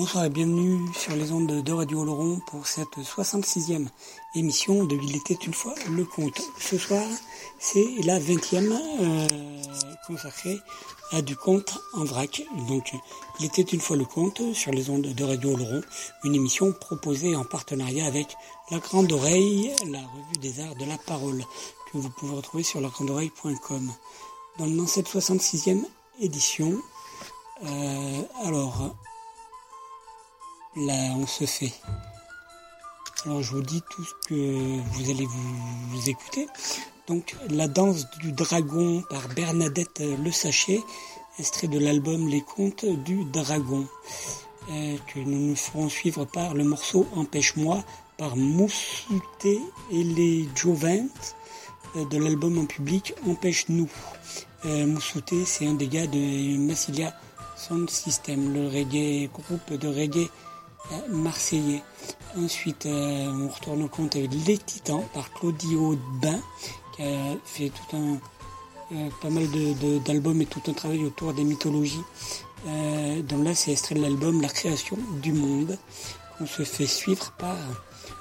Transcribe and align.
Bonsoir 0.00 0.24
et 0.24 0.30
bienvenue 0.30 0.80
sur 0.94 1.14
les 1.14 1.30
ondes 1.30 1.62
de 1.62 1.72
Radio 1.74 2.02
Laurent 2.04 2.38
pour 2.46 2.66
cette 2.66 2.96
66e 2.96 3.86
émission 4.34 4.84
de 4.84 4.96
Il 4.96 5.14
était 5.14 5.34
une 5.34 5.52
fois 5.52 5.74
le 5.90 6.06
conte. 6.06 6.40
Ce 6.58 6.78
soir, 6.78 7.06
c'est 7.58 7.84
la 8.06 8.18
20e 8.18 8.72
euh, 8.72 9.26
consacrée 10.06 10.56
à 11.12 11.20
du 11.20 11.36
conte 11.36 11.78
en 11.92 12.04
vrac. 12.04 12.42
Donc, 12.66 12.94
Il 13.40 13.44
était 13.44 13.60
une 13.60 13.80
fois 13.80 13.98
le 13.98 14.06
conte 14.06 14.40
sur 14.54 14.72
les 14.72 14.88
ondes 14.88 15.02
de 15.02 15.22
Radio 15.22 15.54
Laurent, 15.54 15.82
une 16.24 16.34
émission 16.34 16.72
proposée 16.72 17.36
en 17.36 17.44
partenariat 17.44 18.06
avec 18.06 18.34
La 18.70 18.78
Grande 18.78 19.12
Oreille, 19.12 19.70
la 19.86 19.98
revue 19.98 20.38
des 20.40 20.60
arts 20.60 20.76
de 20.76 20.86
la 20.86 20.96
parole, 20.96 21.44
que 21.92 21.98
vous 21.98 22.08
pouvez 22.08 22.36
retrouver 22.36 22.62
sur 22.62 22.80
lagrandeoreille.com. 22.80 23.92
Dans 24.60 24.86
cette 24.86 25.10
66e 25.10 25.84
édition, 26.20 26.80
euh, 27.66 28.22
alors, 28.46 28.94
là 30.76 31.14
on 31.16 31.26
se 31.26 31.44
fait. 31.44 31.72
Alors 33.26 33.42
je 33.42 33.52
vous 33.52 33.62
dis 33.62 33.82
tout 33.90 34.04
ce 34.04 34.28
que 34.28 34.80
vous 34.92 35.10
allez 35.10 35.26
vous, 35.26 36.08
écouter. 36.08 36.46
Donc 37.06 37.36
la 37.50 37.68
danse 37.68 38.08
du 38.18 38.32
dragon 38.32 39.02
par 39.10 39.28
Bernadette 39.28 40.00
Le 40.00 40.30
Sachet, 40.30 40.80
extrait 41.38 41.68
de 41.68 41.78
l'album 41.78 42.28
Les 42.28 42.40
Contes 42.40 42.86
du 42.86 43.24
Dragon, 43.24 43.86
euh, 44.70 44.96
que 45.12 45.18
nous 45.18 45.48
nous 45.48 45.56
ferons 45.56 45.88
suivre 45.88 46.24
par 46.24 46.54
le 46.54 46.64
morceau 46.64 47.06
Empêche-moi 47.14 47.84
par 48.16 48.36
Moussouté 48.36 49.60
et 49.90 50.04
les 50.04 50.48
Jovent 50.54 51.08
euh, 51.96 52.04
de 52.04 52.18
l'album 52.18 52.58
en 52.58 52.66
public 52.66 53.14
Empêche-nous. 53.26 53.88
Euh, 54.66 54.96
c'est 55.44 55.66
un 55.66 55.74
des 55.74 55.88
gars 55.88 56.06
de 56.06 56.56
Massilia 56.58 57.14
Sound 57.56 57.90
System, 57.90 58.54
le 58.54 58.68
reggae 58.68 59.28
groupe 59.30 59.72
de 59.78 59.88
reggae 59.88 60.30
marseillais. 61.08 61.82
Ensuite, 62.38 62.86
euh, 62.86 63.26
on 63.28 63.48
retourne 63.48 63.82
au 63.82 63.88
compte 63.88 64.16
avec 64.16 64.30
Les 64.46 64.58
Titans 64.58 65.02
par 65.12 65.32
Claudio 65.32 65.98
Bain, 66.22 66.38
qui 66.94 67.02
a 67.02 67.36
fait 67.44 67.70
tout 67.70 67.96
un, 67.96 68.18
euh, 68.92 69.08
pas 69.20 69.30
mal 69.30 69.46
d'albums 70.04 70.40
et 70.40 70.46
tout 70.46 70.62
un 70.68 70.72
travail 70.72 71.04
autour 71.04 71.32
des 71.32 71.44
mythologies. 71.44 72.02
Euh, 72.66 73.22
donc 73.22 73.44
là, 73.44 73.54
c'est 73.54 73.72
extrait 73.72 73.94
de 73.94 74.02
l'album 74.02 74.40
La 74.40 74.48
création 74.48 74.98
du 75.22 75.32
monde, 75.32 75.76
qu'on 76.38 76.46
se 76.46 76.62
fait 76.62 76.86
suivre 76.86 77.32
par 77.38 77.56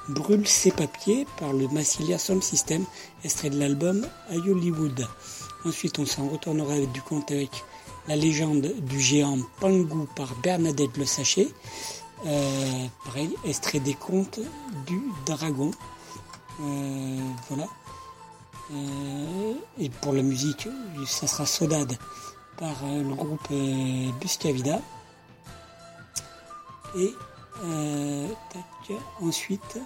Brûle 0.07 0.47
ses 0.47 0.71
papiers 0.71 1.27
par 1.39 1.53
le 1.53 1.67
Massilia 1.67 2.17
Sound 2.17 2.41
System, 2.41 2.83
extrait 3.23 3.51
de 3.51 3.59
l'album 3.59 4.07
I 4.31 4.39
Hollywood. 4.39 5.07
Ensuite, 5.65 5.99
on 5.99 6.05
s'en 6.05 6.27
retournera 6.29 6.73
avec 6.73 6.91
du 6.91 7.01
compte 7.01 7.29
avec 7.31 7.51
La 8.07 8.15
légende 8.15 8.73
du 8.81 8.99
géant 8.99 9.37
Pangu 9.59 10.07
par 10.15 10.33
Bernadette 10.41 10.97
Le 10.97 11.05
Sachet. 11.05 11.49
Euh, 12.25 12.87
pareil, 13.05 13.35
extrait 13.45 13.79
des 13.79 13.93
contes 13.93 14.39
du 14.85 15.01
dragon. 15.25 15.71
Euh, 16.61 17.19
voilà. 17.47 17.67
Euh, 18.71 19.53
et 19.77 19.89
pour 19.89 20.13
la 20.13 20.21
musique, 20.21 20.67
ça 21.07 21.27
sera 21.27 21.45
Sodade 21.45 21.97
par 22.57 22.75
le 22.83 23.13
groupe 23.15 23.51
Buscavida. 24.19 24.81
Et 26.97 27.13
ensuite, 29.21 29.79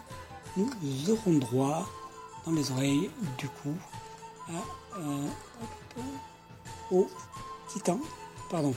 nous 0.58 0.70
aurons 1.10 1.34
droit 1.34 1.88
dans 2.46 2.52
les 2.52 2.72
oreilles 2.72 3.10
du 3.38 3.48
coup 3.48 3.76
à, 4.50 4.96
au 6.92 7.08
titan, 7.68 8.00
pardon, 8.50 8.74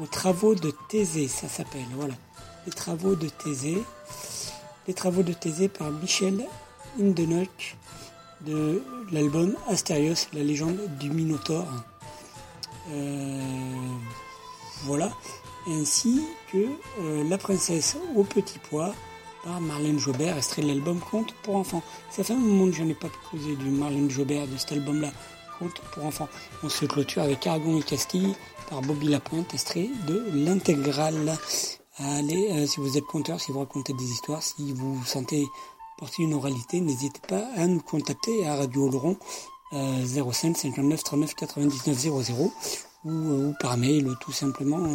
aux 0.00 0.06
travaux 0.06 0.54
de 0.54 0.72
Thésée, 0.88 1.28
ça 1.28 1.48
s'appelle, 1.48 1.86
voilà. 1.94 2.14
Les 2.66 2.72
travaux 2.72 3.14
de 3.14 3.28
Thésée. 3.28 3.82
Les 4.86 4.94
travaux 4.94 5.22
de 5.22 5.32
Thésée 5.32 5.68
par 5.68 5.90
Michel 5.90 6.46
Hindenock. 7.00 7.76
de 8.46 8.82
l'album 9.12 9.54
Astérios, 9.68 10.28
la 10.32 10.42
légende 10.42 10.78
du 10.98 11.10
Minotaure. 11.10 11.66
voilà, 14.84 15.10
ainsi 15.68 16.22
que 16.52 16.66
La 17.28 17.38
princesse 17.38 17.96
au 18.16 18.24
petit 18.24 18.58
pois 18.58 18.94
par 19.44 19.60
Marlène 19.60 19.98
Jobert, 19.98 20.36
extrait 20.36 20.62
de 20.62 20.68
l'album 20.68 21.00
Conte 21.00 21.32
pour 21.42 21.56
enfants. 21.56 21.82
Ça 22.10 22.24
fait 22.24 22.34
un 22.34 22.36
moment 22.36 22.70
que 22.70 22.76
je 22.76 22.82
n'ai 22.82 22.94
pas 22.94 23.08
causé 23.30 23.56
du 23.56 23.70
Marlène 23.70 24.10
Jobert, 24.10 24.46
de 24.46 24.56
cet 24.56 24.72
album-là, 24.72 25.10
Conte 25.58 25.80
pour 25.92 26.04
enfants. 26.04 26.28
On 26.62 26.68
se 26.68 26.84
clôture 26.84 27.22
avec 27.22 27.46
Aragon 27.46 27.78
et 27.78 27.82
Castille 27.82 28.34
par 28.70 28.80
Bobby 28.82 29.08
Lapointe, 29.08 29.52
extrait 29.52 29.90
de 30.06 30.24
l'intégrale. 30.32 31.36
Allez, 31.98 32.50
euh, 32.52 32.66
si 32.66 32.80
vous 32.80 32.96
êtes 32.96 33.04
conteur, 33.04 33.40
si 33.40 33.50
vous 33.52 33.58
racontez 33.58 33.92
des 33.92 34.04
histoires, 34.04 34.42
si 34.42 34.72
vous 34.72 35.04
sentez 35.04 35.44
porter 35.98 36.22
une 36.22 36.34
oralité, 36.34 36.80
n'hésitez 36.80 37.20
pas 37.28 37.44
à 37.56 37.66
nous 37.66 37.80
contacter 37.80 38.46
à 38.46 38.54
Radio 38.54 38.86
Oloron 38.86 39.16
euh, 39.72 40.06
05 40.06 40.56
59 40.56 41.02
39 41.02 41.34
99 41.34 41.98
00 41.98 42.52
ou, 43.04 43.54
par 43.60 43.76
mail 43.76 44.14
tout 44.20 44.32
simplement. 44.32 44.86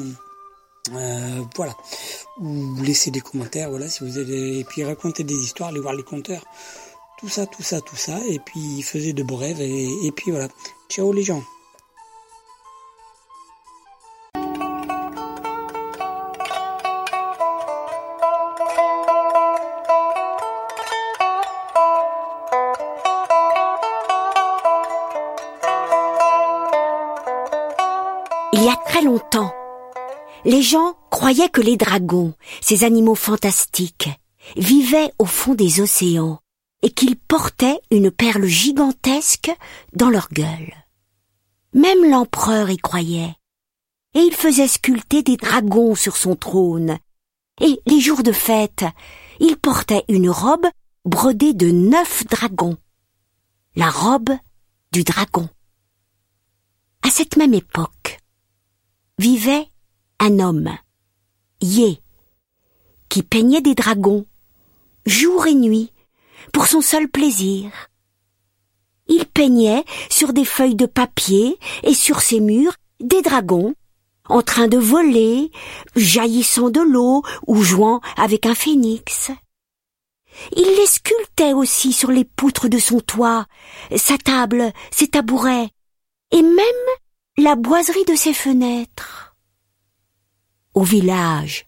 Euh, 0.94 1.42
voilà. 1.56 1.76
Ou 2.40 2.76
laissez 2.82 3.12
des 3.12 3.22
commentaires, 3.22 3.70
voilà, 3.70 3.90
si 3.90 4.04
vous 4.04 4.18
avez, 4.18 4.60
et 4.60 4.64
puis 4.64 4.84
raconter 4.84 5.24
des 5.24 5.36
histoires, 5.36 5.70
aller 5.70 5.80
voir 5.80 5.94
les 5.94 6.04
compteurs, 6.04 6.44
tout 7.20 7.30
ça, 7.30 7.46
tout 7.46 7.64
ça, 7.64 7.82
tout 7.82 7.96
ça, 7.98 8.20
et 8.28 8.40
puis 8.40 8.82
faisait 8.82 9.14
de 9.14 9.24
beaux 9.24 9.36
rêves, 9.36 9.62
et 9.62 10.12
puis 10.16 10.32
voilà. 10.32 10.48
Ciao 10.90 11.12
les 11.12 11.24
gens. 11.24 11.44
Gens 31.26 31.32
croyaient 31.32 31.50
que 31.50 31.62
les 31.62 31.76
dragons, 31.76 32.36
ces 32.62 32.84
animaux 32.84 33.16
fantastiques, 33.16 34.10
vivaient 34.58 35.12
au 35.18 35.26
fond 35.26 35.56
des 35.56 35.82
océans 35.82 36.40
et 36.84 36.92
qu'ils 36.92 37.16
portaient 37.16 37.80
une 37.90 38.12
perle 38.12 38.46
gigantesque 38.46 39.52
dans 39.94 40.12
leur 40.12 40.30
gueule. 40.30 40.72
Même 41.74 42.08
l'empereur 42.08 42.70
y 42.70 42.78
croyait, 42.78 43.34
et 44.14 44.20
il 44.20 44.34
faisait 44.36 44.68
sculpter 44.68 45.24
des 45.24 45.36
dragons 45.36 45.96
sur 45.96 46.16
son 46.16 46.36
trône. 46.36 47.00
Et 47.60 47.80
les 47.88 48.00
jours 48.00 48.22
de 48.22 48.32
fête, 48.32 48.86
il 49.40 49.58
portait 49.58 50.06
une 50.08 50.30
robe 50.30 50.68
brodée 51.06 51.56
de 51.56 51.72
neuf 51.72 52.24
dragons. 52.28 52.78
La 53.76 53.90
robe 53.90 54.30
du 54.92 55.04
dragon. 55.04 55.50
À 57.02 57.10
cette 57.10 57.36
même 57.36 57.56
époque, 57.56 58.20
vivait 59.18 59.68
un 60.20 60.40
homme, 60.40 60.70
Qui 63.10 63.24
peignait 63.24 63.62
des 63.62 63.74
dragons, 63.74 64.26
jour 65.08 65.48
et 65.48 65.56
nuit, 65.56 65.92
pour 66.54 66.68
son 66.68 66.82
seul 66.82 67.08
plaisir. 67.08 67.72
Il 69.08 69.26
peignait 69.26 69.84
sur 70.12 70.32
des 70.32 70.46
feuilles 70.46 70.76
de 70.76 70.86
papier 70.86 71.58
et 71.82 71.96
sur 71.96 72.22
ses 72.22 72.40
murs 72.40 72.76
des 73.00 73.24
dragons, 73.24 73.74
en 74.30 74.44
train 74.44 74.68
de 74.68 74.78
voler, 74.78 75.52
jaillissant 75.96 76.70
de 76.70 76.82
l'eau 76.82 77.24
ou 77.48 77.64
jouant 77.64 78.00
avec 78.16 78.46
un 78.46 78.56
phénix. 78.56 79.32
Il 80.56 80.68
les 80.68 80.88
sculptait 80.88 81.54
aussi 81.54 81.94
sur 81.94 82.12
les 82.12 82.26
poutres 82.26 82.70
de 82.70 82.78
son 82.78 83.00
toit, 83.00 83.48
sa 83.96 84.20
table, 84.20 84.72
ses 84.92 85.08
tabourets, 85.08 85.70
et 86.32 86.42
même 86.44 86.86
la 87.38 87.56
boiserie 87.56 88.06
de 88.06 88.16
ses 88.16 88.34
fenêtres. 88.34 89.25
Au 90.76 90.84
village, 90.84 91.66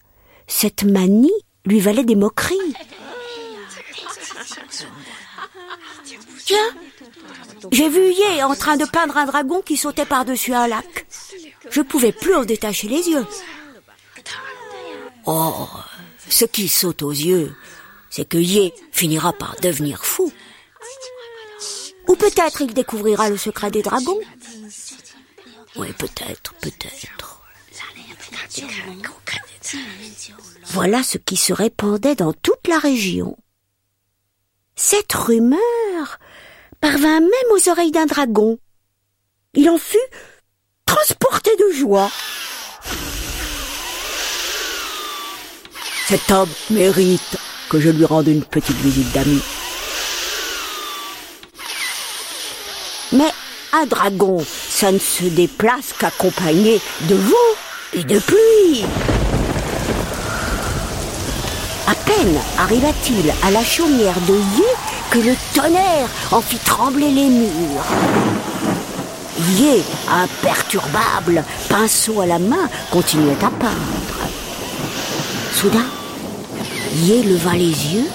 cette 0.47 0.83
manie 0.83 1.31
lui 1.65 1.79
valait 1.79 2.03
des 2.03 2.15
moqueries. 2.15 2.75
Tiens, 6.45 6.75
j'ai 7.71 7.87
vu 7.87 8.11
Yé 8.11 8.43
en 8.43 8.53
train 8.53 8.75
de 8.75 8.85
peindre 8.85 9.15
un 9.15 9.25
dragon 9.25 9.61
qui 9.61 9.77
sautait 9.77 10.05
par-dessus 10.05 10.53
un 10.53 10.67
lac. 10.67 11.07
Je 11.69 11.81
pouvais 11.81 12.11
plus 12.11 12.35
en 12.35 12.43
détacher 12.43 12.89
les 12.89 13.07
yeux. 13.07 13.25
Oh, 15.25 15.67
ce 16.27 16.43
qui 16.43 16.67
saute 16.67 17.01
aux 17.01 17.11
yeux, 17.11 17.55
c'est 18.09 18.27
que 18.27 18.37
Yé 18.37 18.73
finira 18.91 19.31
par 19.31 19.55
devenir 19.61 20.03
fou. 20.05 20.31
Ou 22.07 22.15
peut-être 22.15 22.61
il 22.61 22.73
découvrira 22.73 23.29
le 23.29 23.37
secret 23.37 23.71
des 23.71 23.81
dragons. 23.81 24.19
Oui, 25.77 25.93
peut-être, 25.93 26.53
peut-être. 26.55 27.36
Voilà 30.71 31.03
ce 31.03 31.17
qui 31.17 31.37
se 31.37 31.53
répandait 31.53 32.15
dans 32.15 32.33
toute 32.33 32.67
la 32.67 32.79
région. 32.79 33.37
Cette 34.75 35.13
rumeur 35.13 36.19
parvint 36.79 37.19
même 37.19 37.51
aux 37.51 37.69
oreilles 37.69 37.91
d'un 37.91 38.05
dragon. 38.05 38.59
Il 39.53 39.69
en 39.69 39.77
fut 39.77 39.97
transporté 40.85 41.51
de 41.57 41.73
joie. 41.73 42.11
Cet 46.07 46.31
homme 46.31 46.49
mérite 46.69 47.37
que 47.69 47.79
je 47.79 47.89
lui 47.89 48.05
rende 48.05 48.27
une 48.27 48.43
petite 48.43 48.77
visite 48.77 49.11
d'amis. 49.11 49.41
Mais 53.11 53.31
un 53.73 53.85
dragon, 53.85 54.43
ça 54.69 54.91
ne 54.91 54.99
se 54.99 55.25
déplace 55.25 55.93
qu'accompagné 55.97 56.79
de 57.09 57.15
vent 57.15 57.57
et. 57.93 58.05
À 61.87 61.95
peine 61.95 62.37
arriva-t-il 62.57 63.33
à 63.43 63.51
la 63.51 63.63
chaumière 63.63 64.19
de 64.27 64.33
Yé 64.33 64.65
que 65.09 65.19
le 65.19 65.33
tonnerre 65.53 66.09
en 66.31 66.41
fit 66.41 66.57
trembler 66.57 67.09
les 67.09 67.29
murs. 67.29 67.85
Yé, 69.57 69.83
imperturbable, 70.09 71.43
pinceau 71.69 72.21
à 72.21 72.25
la 72.25 72.39
main, 72.39 72.67
continuait 72.91 73.43
à 73.43 73.49
peindre. 73.49 74.29
Soudain, 75.53 75.85
Yé 76.95 77.23
leva 77.23 77.53
les 77.53 77.93
yeux 77.95 78.09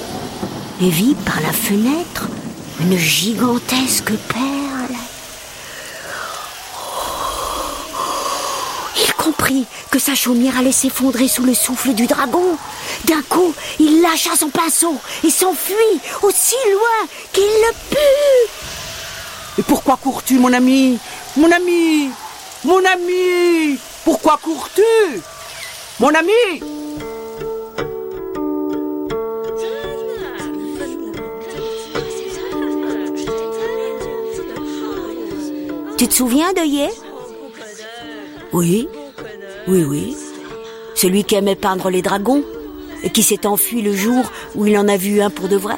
et 0.83 0.91
vit 0.91 1.17
par 1.25 1.41
la 1.41 1.53
fenêtre 1.53 2.29
une 2.81 2.99
gigantesque 2.99 4.13
perle. 4.29 4.72
Comprit 9.23 9.67
que 9.91 9.99
sa 9.99 10.15
chaumière 10.15 10.59
allait 10.59 10.73
s'effondrer 10.73 11.29
sous 11.29 11.45
le 11.45 11.55
souffle 11.55 11.95
du 11.95 12.07
dragon. 12.07 12.57
D'un 13.05 13.23
coup, 13.23 13.55
il 13.79 14.03
lâcha 14.03 14.35
son 14.37 14.49
pinceau 14.49 14.97
et 15.25 15.31
s'enfuit 15.31 15.75
aussi 16.23 16.57
loin 16.73 17.09
qu'il 17.33 17.45
le 17.45 17.73
put. 17.91 18.51
Et 19.59 19.63
pourquoi 19.63 19.97
cours-tu, 19.97 20.39
mon 20.39 20.53
ami? 20.53 20.99
Mon 21.37 21.51
ami! 21.53 22.11
Mon 22.65 22.85
ami! 22.85 23.79
Pourquoi 24.05 24.39
cours-tu? 24.43 24.83
Mon 26.01 26.13
ami! 26.15 26.63
Tu 35.97 36.09
te 36.09 36.15
souviens 36.15 36.53
de 36.53 36.67
Yé 36.67 36.89
Oui, 38.53 38.89
oui, 39.69 39.85
oui. 39.85 40.17
Celui 40.95 41.25
qui 41.25 41.35
aimait 41.35 41.57
peindre 41.57 41.91
les 41.91 42.03
dragons 42.03 42.43
et 43.03 43.11
qui 43.11 43.23
s'est 43.23 43.47
enfui 43.47 43.83
le 43.83 43.93
jour 43.93 44.31
où 44.55 44.67
il 44.67 44.77
en 44.77 44.89
a 44.89 44.97
vu 44.97 45.21
un 45.21 45.31
pour 45.31 45.49
de 45.49 45.57
vrai. 45.57 45.77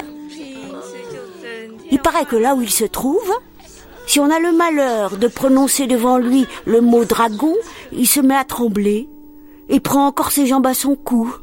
Il 1.91 1.99
paraît 1.99 2.25
que 2.25 2.35
là 2.35 2.55
où 2.55 2.61
il 2.61 2.69
se 2.69 2.85
trouve, 2.85 3.31
si 4.07 4.19
on 4.19 4.29
a 4.29 4.39
le 4.39 4.51
malheur 4.51 5.17
de 5.17 5.27
prononcer 5.27 5.87
devant 5.87 6.17
lui 6.17 6.45
le 6.65 6.81
mot 6.81 7.05
dragon, 7.05 7.53
il 7.91 8.07
se 8.07 8.19
met 8.19 8.35
à 8.35 8.43
trembler 8.43 9.07
et 9.69 9.79
prend 9.79 10.05
encore 10.05 10.31
ses 10.31 10.45
jambes 10.45 10.67
à 10.67 10.73
son 10.73 10.95
cou. 10.95 11.33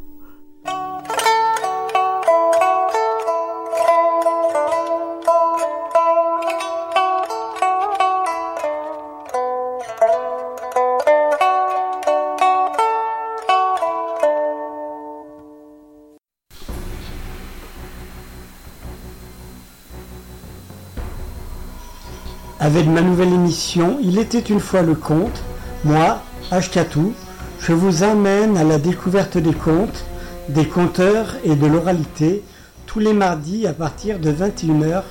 Avec 22.62 22.86
ma 22.86 23.00
nouvelle 23.00 23.32
émission 23.32 23.98
Il 24.04 24.20
était 24.20 24.38
une 24.38 24.60
fois 24.60 24.82
le 24.82 24.94
conte. 24.94 25.42
Moi, 25.84 26.22
Ashkatou, 26.52 27.12
je 27.58 27.72
vous 27.72 28.04
emmène 28.04 28.56
à 28.56 28.62
la 28.62 28.78
découverte 28.78 29.36
des 29.36 29.52
contes, 29.52 30.04
des 30.48 30.66
conteurs 30.66 31.34
et 31.42 31.56
de 31.56 31.66
l'oralité 31.66 32.44
tous 32.86 33.00
les 33.00 33.14
mardis 33.14 33.66
à 33.66 33.72
partir 33.72 34.20
de 34.20 34.30
21h 34.30 35.02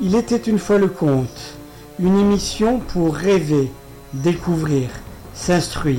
Il 0.00 0.14
était 0.14 0.38
une 0.38 0.58
fois 0.58 0.78
le 0.78 0.88
conte, 0.88 1.58
une 2.00 2.18
émission 2.18 2.78
pour 2.78 3.16
rêver, 3.16 3.70
découvrir, 4.14 4.88
s'instruire. 5.34 5.98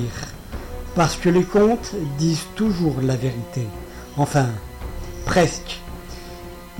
Parce 0.96 1.14
que 1.14 1.28
les 1.28 1.44
contes 1.44 1.92
disent 2.18 2.46
toujours 2.56 2.96
la 3.00 3.14
vérité. 3.14 3.62
Enfin, 4.16 4.48
presque. 5.24 5.80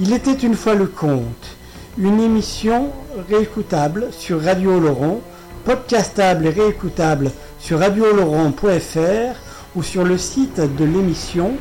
Il 0.00 0.12
était 0.12 0.32
une 0.32 0.56
fois 0.56 0.74
le 0.74 0.86
conte, 0.86 1.56
une 1.96 2.20
émission 2.20 2.90
réécoutable 3.28 4.08
sur 4.10 4.42
Radio 4.42 4.80
Laurent, 4.80 5.20
podcastable 5.64 6.46
et 6.46 6.50
réécoutable 6.50 7.30
sur 7.58 7.78
radiolaurent.fr 7.78 9.36
ou 9.76 9.82
sur 9.82 10.04
le 10.04 10.18
site 10.18 10.60
de 10.60 10.84
l'émission 10.84 11.52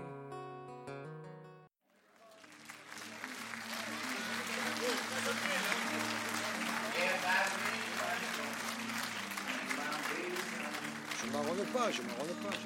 Je 11.25 11.31
marronne 11.33 11.67
pas, 11.73 11.90
je 11.90 12.02
marronne 12.02 12.37
pas. 12.43 12.57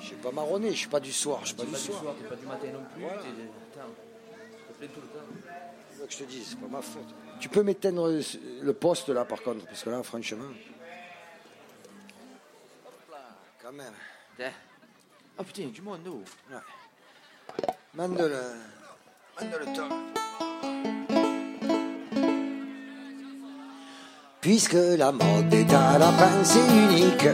Je 0.00 0.06
suis 0.06 0.16
pas 0.16 0.32
marronné, 0.32 0.70
je 0.72 0.76
suis 0.78 0.88
pas 0.88 1.00
du 1.00 1.12
soir, 1.12 1.40
je 1.42 1.48
suis 1.48 1.56
pas 1.56 1.64
du 1.64 1.74
soir. 1.76 2.02
t'es 2.18 2.24
pas 2.28 2.36
du 2.36 2.46
matin 2.46 2.66
non 2.72 2.84
plus. 2.94 3.02
Voilà. 3.02 3.22
t'es- 3.22 3.28
Attends, 3.78 3.88
je 4.68 4.72
te 4.74 4.78
plains 4.78 4.88
tout 4.94 5.00
le 5.00 5.06
temps. 5.08 5.26
C'est 5.92 6.00
ça 6.00 6.06
que 6.06 6.12
je 6.12 6.18
te 6.18 6.24
dis, 6.24 6.44
c'est 6.44 6.58
pas 6.60 6.66
ma 6.68 6.82
faute. 6.82 7.14
Tu 7.40 7.48
peux 7.48 7.62
m'éteindre 7.62 8.08
le- 8.08 8.22
le 8.64 8.72
poste 8.72 9.08
là 9.10 9.24
par 9.24 9.42
contre, 9.42 9.64
parce 9.66 9.82
que 9.82 9.90
là 9.90 10.02
franchement. 10.02 10.44
Quand 13.62 13.72
même. 13.72 13.92
Tiens. 14.36 14.50
Oh 15.38 15.44
putain, 15.44 15.68
du 15.68 15.82
monde, 15.82 16.00
nous. 16.04 16.24
Mande 17.94 18.18
le. 18.18 18.42
Mande 19.40 19.56
le. 19.60 19.66
Puisque 24.40 24.72
la 24.72 25.12
mode 25.12 25.54
est 25.54 25.72
à 25.72 25.98
la 25.98 26.10
pensée 26.10 26.58
unique, 26.58 27.28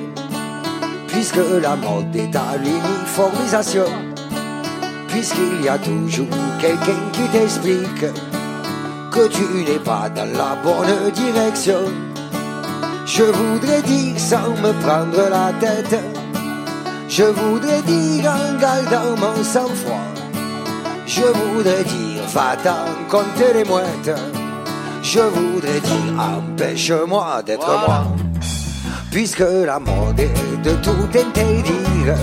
puisque 1.07 1.37
la 1.63 1.77
mode 1.77 2.15
est 2.15 2.37
à 2.37 2.59
l'uniformisation, 2.59 3.87
puisqu'il 5.09 5.63
y 5.63 5.69
a 5.71 5.79
toujours 5.79 6.29
quelqu'un 6.61 7.11
qui 7.15 7.27
t'explique 7.29 8.05
que 9.11 9.29
tu 9.29 9.45
n'es 9.65 9.79
pas 9.79 10.11
dans 10.11 10.31
la 10.37 10.57
bonne 10.57 11.11
direction, 11.13 11.81
je 13.07 13.23
voudrais 13.23 13.81
dire 13.81 14.21
sans 14.21 14.51
me 14.51 14.73
prendre 14.83 15.31
la 15.31 15.53
tête, 15.59 16.18
je 17.09 17.23
voudrais 17.25 17.83
dire 17.83 18.31
en 18.31 18.59
gardant 18.59 19.17
mon 19.17 19.43
sang-froid. 19.43 20.09
Je 21.07 21.23
voudrais 21.23 21.85
dire, 21.85 22.23
va-t'en 22.35 22.85
compter 23.09 23.55
les 23.55 23.65
mouettes. 23.65 24.15
Je 25.03 25.21
voudrais 25.21 25.81
dire, 25.81 26.13
empêche-moi 26.19 27.43
d'être 27.45 27.67
moi. 27.67 28.05
Puisque 29.11 29.39
la 29.41 29.79
mode 29.79 30.21
est 30.21 30.63
de 30.63 30.73
tout 30.83 31.19
interdire. 31.19 32.15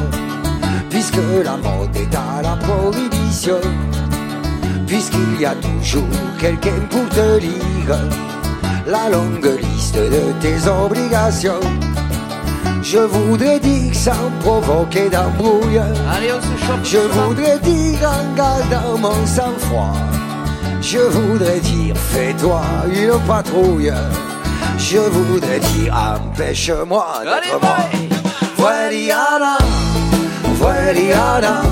Puisque 0.90 1.20
la 1.44 1.58
mode 1.58 1.96
est 1.96 2.16
à 2.16 2.42
la 2.44 2.56
prohibition. 2.56 3.60
Puisqu'il 4.86 5.42
y 5.42 5.46
a 5.46 5.56
toujours 5.56 6.04
quelqu'un 6.40 6.80
pour 6.92 7.10
te 7.10 7.40
lire 7.40 7.98
la 8.86 9.10
longue 9.10 9.60
liste 9.60 9.96
de 9.96 10.32
tes 10.40 10.68
obligations. 10.70 11.60
Je 12.88 13.00
voudrais 13.00 13.60
dire 13.60 13.96
sans 13.96 14.30
provoquer 14.42 15.10
d'embrouille. 15.10 15.80
Allez, 16.16 16.32
on 16.32 16.40
se 16.40 16.66
chauffe. 16.66 16.84
Je 16.84 17.00
voudrais 17.00 17.58
dire 17.58 18.00
en 18.08 18.36
gardant 18.36 18.96
mon 19.00 19.26
sang-froid. 19.26 19.96
Je 20.82 21.00
voudrais 21.00 21.60
dire 21.62 21.98
fais-toi 21.98 22.62
une 22.86 23.20
patrouille. 23.26 23.92
Je 24.78 25.00
voudrais 25.00 25.60
dire 25.60 25.96
empêche-moi 25.96 27.08
d'être 27.24 27.60
moi. 27.60 27.78
Voiliana, 28.56 29.58
Voiliana, 30.60 31.64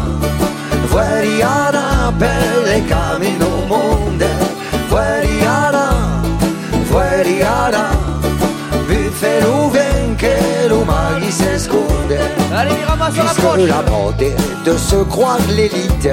Voiliana, 0.88 2.12
belle 2.18 2.84
cammino 2.90 3.52
monde. 3.70 4.26
Voiliana, 4.90 5.90
Voiliana, 6.90 7.92
buffalo 8.88 9.73
Allez, 12.56 12.72
il 12.80 12.86
ramasse 12.86 13.16
la 13.16 13.24
Puisque 13.24 13.68
la 13.68 14.72
de 14.72 14.78
se 14.78 14.96
croire 15.04 15.40
l'élite, 15.50 16.10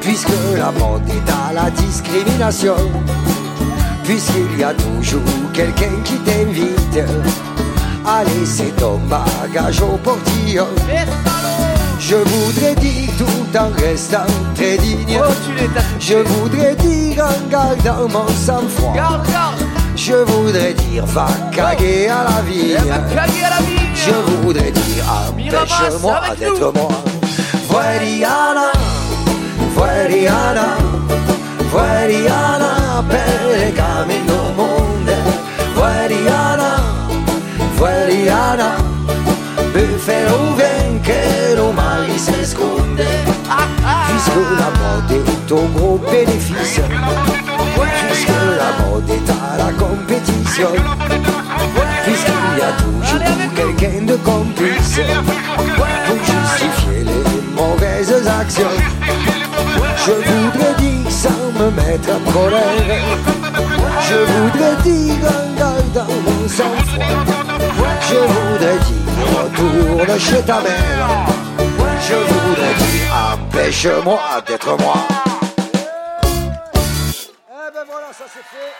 puisque 0.00 0.28
la 0.56 0.70
mode 0.72 1.08
est 1.08 1.30
à 1.30 1.52
la 1.54 1.70
discrimination, 1.70 2.76
puisqu'il 4.04 4.58
y 4.58 4.62
a 4.64 4.74
toujours 4.74 5.22
quelqu'un 5.54 5.92
qui 6.04 6.16
t'invite 6.18 7.00
à 8.06 8.24
laisser 8.24 8.72
ton 8.76 8.98
bagage 9.08 9.80
au 9.80 9.96
portillon. 9.96 10.66
Je 11.98 12.16
voudrais 12.16 12.74
dire 12.74 13.10
tout 13.16 13.58
en 13.58 13.70
restant 13.80 14.26
très 14.54 14.76
digne. 14.78 15.18
Oh, 15.22 15.32
tu 15.44 16.06
Je 16.06 16.16
voudrais 16.16 16.74
dire 16.76 17.24
en 17.24 17.48
gardant 17.48 18.08
mon 18.08 18.28
sang-froid. 18.28 18.94
Garde, 18.94 19.26
garde. 19.30 19.62
Je 19.96 20.14
voudrais 20.14 20.74
dire 20.74 21.06
va 21.06 21.28
caguer 21.52 22.08
à 22.08 22.24
la 22.24 22.42
vie. 22.42 22.72
Va 22.72 22.98
caguer 23.14 23.44
à 23.44 23.50
la 23.50 23.66
vie. 23.66 23.89
Je 24.06 24.12
voudrais 24.42 24.70
dire 24.70 25.04
empêche-moi 25.28 26.20
d'être 26.38 26.72
moi. 26.72 26.88
Voiliana, 27.68 28.72
Voiliana, 29.74 30.68
Voiliana, 31.70 33.02
belle 33.10 33.74
cammino 33.74 34.40
monde. 34.56 35.14
Voiliana, 35.74 36.76
Voiliana, 37.76 38.70
buffalo 39.72 40.56
che 41.02 41.54
l'umani 41.54 42.18
si 42.18 42.44
sconde. 42.44 43.04
Puisque 44.08 44.42
la 44.58 44.70
mode 44.80 45.12
est 45.12 45.52
au 45.52 45.66
gros 45.74 46.00
bénéfice, 46.10 46.80
puisque 48.08 48.28
la 48.58 48.70
mode 48.84 49.10
est 49.10 49.30
à 49.30 49.56
la 49.58 49.72
compétition, 49.72 50.70
puisqu'il 52.10 52.58
y 52.58 52.62
a 52.62 52.72
toujours 52.72 53.20
quelqu'un 53.54 54.02
de 54.02 54.16
complice 54.16 55.00
pour 56.06 56.16
justifier 56.16 57.04
les 57.04 57.24
mauvaises 57.54 58.26
actions. 58.26 58.76
Je 60.04 60.12
voudrais 60.12 60.74
dire 60.78 61.10
sans 61.10 61.46
me 61.58 61.70
mettre 61.70 62.10
en 62.16 62.32
colère, 62.32 63.06
je 64.08 64.18
voudrais 64.32 64.76
dire 64.82 65.14
en 65.36 65.58
gardant 65.58 66.12
mon 66.26 66.48
sang-froid, 66.48 67.16
je 68.08 68.20
voudrais 68.34 68.78
dire 68.88 69.10
retourne 69.38 70.18
chez 70.18 70.42
ta 70.42 70.60
mère, 70.62 71.08
je 72.08 72.14
voudrais 72.14 72.74
dire 72.74 73.06
empêche-moi 73.32 74.20
d'être 74.46 74.76
moi. 74.78 74.96
Eh 77.52 77.72
ben 77.72 77.84
voilà, 77.86 78.08
ça 78.12 78.24
c'est 78.32 78.46
fait. 78.52 78.79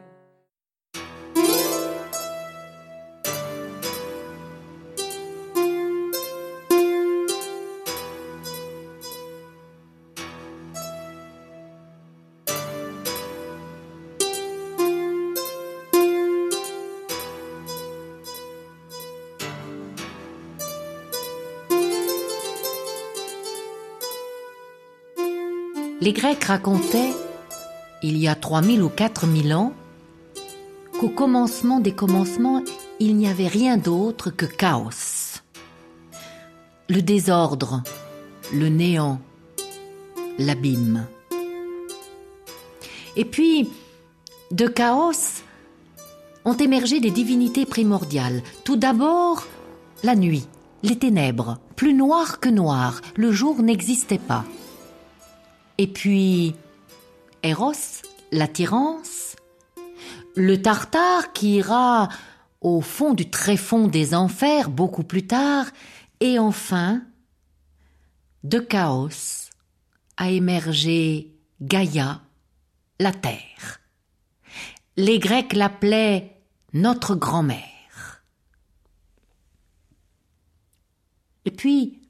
Les 26.01 26.13
Grecs 26.13 26.43
racontaient, 26.45 27.13
il 28.01 28.17
y 28.17 28.27
a 28.27 28.33
3000 28.33 28.81
ou 28.81 28.89
4000 28.89 29.53
ans, 29.53 29.71
qu'au 30.99 31.09
commencement 31.09 31.79
des 31.79 31.91
commencements, 31.91 32.63
il 32.99 33.15
n'y 33.15 33.27
avait 33.27 33.47
rien 33.47 33.77
d'autre 33.77 34.31
que 34.31 34.47
chaos. 34.47 35.41
Le 36.89 37.03
désordre, 37.03 37.83
le 38.51 38.69
néant, 38.69 39.21
l'abîme. 40.39 41.05
Et 43.15 43.25
puis, 43.25 43.69
de 44.49 44.65
chaos 44.65 45.43
ont 46.45 46.57
émergé 46.57 46.99
des 46.99 47.11
divinités 47.11 47.67
primordiales. 47.67 48.41
Tout 48.63 48.75
d'abord, 48.75 49.45
la 50.03 50.15
nuit, 50.15 50.47
les 50.81 50.97
ténèbres, 50.97 51.59
plus 51.75 51.93
noires 51.93 52.39
que 52.39 52.49
noires, 52.49 53.01
le 53.15 53.31
jour 53.31 53.61
n'existait 53.61 54.17
pas. 54.17 54.45
Et 55.81 55.87
puis, 55.87 56.53
Eros, 57.41 58.03
l'attirance, 58.31 59.35
le 60.35 60.61
tartare 60.61 61.33
qui 61.33 61.55
ira 61.55 62.07
au 62.61 62.81
fond 62.81 63.15
du 63.15 63.31
tréfonds 63.31 63.87
des 63.87 64.13
enfers 64.13 64.69
beaucoup 64.69 65.03
plus 65.03 65.25
tard, 65.25 65.65
et 66.19 66.37
enfin, 66.37 67.01
de 68.43 68.59
chaos 68.59 69.49
a 70.17 70.29
émergé 70.29 71.33
Gaïa, 71.61 72.21
la 72.99 73.11
terre. 73.11 73.81
Les 74.97 75.17
Grecs 75.17 75.53
l'appelaient 75.53 76.43
notre 76.73 77.15
grand-mère. 77.15 78.21
Et 81.45 81.51
puis, 81.51 82.03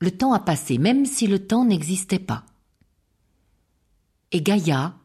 le 0.00 0.10
temps 0.10 0.34
a 0.34 0.40
passé, 0.40 0.76
même 0.76 1.06
si 1.06 1.26
le 1.26 1.38
temps 1.38 1.64
n'existait 1.64 2.18
pas 2.18 2.44
et 4.34 4.42
Gaïa, 4.42 4.96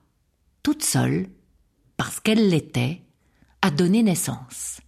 toute 0.64 0.84
seule, 0.84 1.30
parce 1.98 2.20
qu'elle 2.20 2.50
l'était, 2.50 3.04
a 3.62 3.70
donné 3.70 4.02
naissance. 4.02 4.82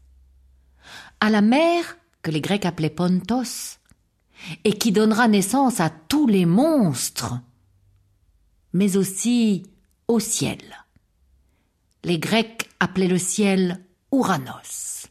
À 1.20 1.30
la 1.30 1.42
mer, 1.42 1.98
que 2.24 2.32
les 2.32 2.42
Grecs 2.42 2.66
appelaient 2.66 2.90
Pontos, 2.90 3.78
et 4.64 4.74
qui 4.74 4.92
donnera 4.92 5.28
naissance 5.28 5.80
à 5.80 5.92
tous 5.92 6.26
les 6.26 6.48
monstres, 6.48 7.40
mais 8.74 8.98
aussi 8.98 9.64
au 10.08 10.20
ciel. 10.20 10.60
Les 12.04 12.18
Grecs 12.18 12.68
appelaient 12.80 13.08
le 13.08 13.20
ciel 13.20 13.86
Ouranos. 14.12 15.06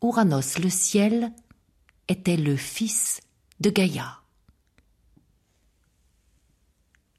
Ouranos, 0.00 0.60
le 0.60 0.70
ciel, 0.70 1.32
était 2.06 2.36
le 2.36 2.56
fils 2.56 3.20
de 3.58 3.70
Gaïa. 3.70 4.21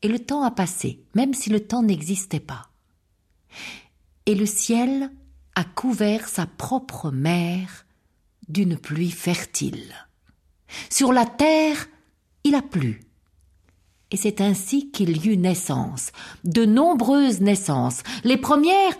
Et 0.03 0.09
le 0.09 0.19
temps 0.19 0.43
a 0.43 0.51
passé, 0.51 0.99
même 1.15 1.33
si 1.33 1.49
le 1.49 1.61
temps 1.61 1.81
n'existait 1.81 2.41
pas. 2.41 2.69
Et 4.25 4.35
le 4.35 4.45
ciel 4.45 5.11
a 5.55 5.63
couvert 5.63 6.27
sa 6.27 6.45
propre 6.45 7.09
mer 7.09 7.85
d'une 8.49 8.77
pluie 8.77 9.11
fertile. 9.11 9.93
Sur 10.89 11.13
la 11.13 11.25
terre, 11.25 11.87
il 12.43 12.55
a 12.55 12.61
plu. 12.61 13.01
Et 14.11 14.17
c'est 14.17 14.41
ainsi 14.41 14.91
qu'il 14.91 15.25
y 15.25 15.29
eut 15.29 15.37
naissance, 15.37 16.11
de 16.43 16.65
nombreuses 16.65 17.41
naissances. 17.41 18.03
Les 18.23 18.37
premières 18.37 18.95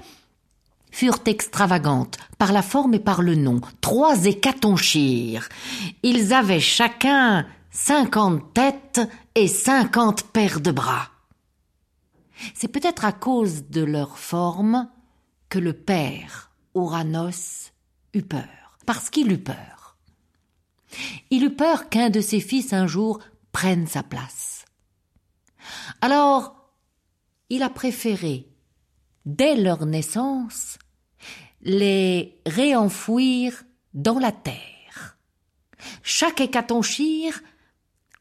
furent 0.90 1.20
extravagantes, 1.26 2.18
par 2.38 2.54
la 2.54 2.62
forme 2.62 2.94
et 2.94 3.00
par 3.00 3.22
le 3.22 3.36
nom, 3.36 3.62
trois 3.82 4.26
hécatonchires. 4.26 5.50
Ils 6.04 6.34
avaient 6.34 6.60
chacun 6.60 7.46
cinquante 7.72 8.54
têtes 8.54 9.02
et 9.36 9.48
cinquante 9.48 10.24
paires 10.24 10.62
de 10.62 10.72
bras. 10.72 11.10
C'est 12.54 12.68
peut-être 12.68 13.06
à 13.06 13.12
cause 13.12 13.70
de 13.70 13.82
leur 13.82 14.18
forme 14.18 14.90
que 15.50 15.60
le 15.60 15.74
père 15.74 16.52
Ouranos 16.74 17.72
eut 18.14 18.24
peur, 18.24 18.78
parce 18.86 19.10
qu'il 19.10 19.32
eut 19.32 19.44
peur. 19.44 19.98
Il 21.30 21.44
eut 21.44 21.56
peur 21.56 21.90
qu'un 21.90 22.10
de 22.10 22.22
ses 22.22 22.40
fils 22.40 22.74
un 22.74 22.88
jour 22.88 23.20
prenne 23.52 23.88
sa 23.88 24.04
place. 24.04 24.66
Alors, 26.02 26.72
il 27.50 27.64
a 27.64 27.70
préféré, 27.70 28.50
dès 29.26 29.56
leur 29.56 29.86
naissance, 29.86 30.78
les 31.62 32.40
réenfouir 32.46 33.64
dans 33.94 34.20
la 34.20 34.32
terre. 34.32 35.18
Chaque 36.02 36.42
hécatonchire 36.42 37.42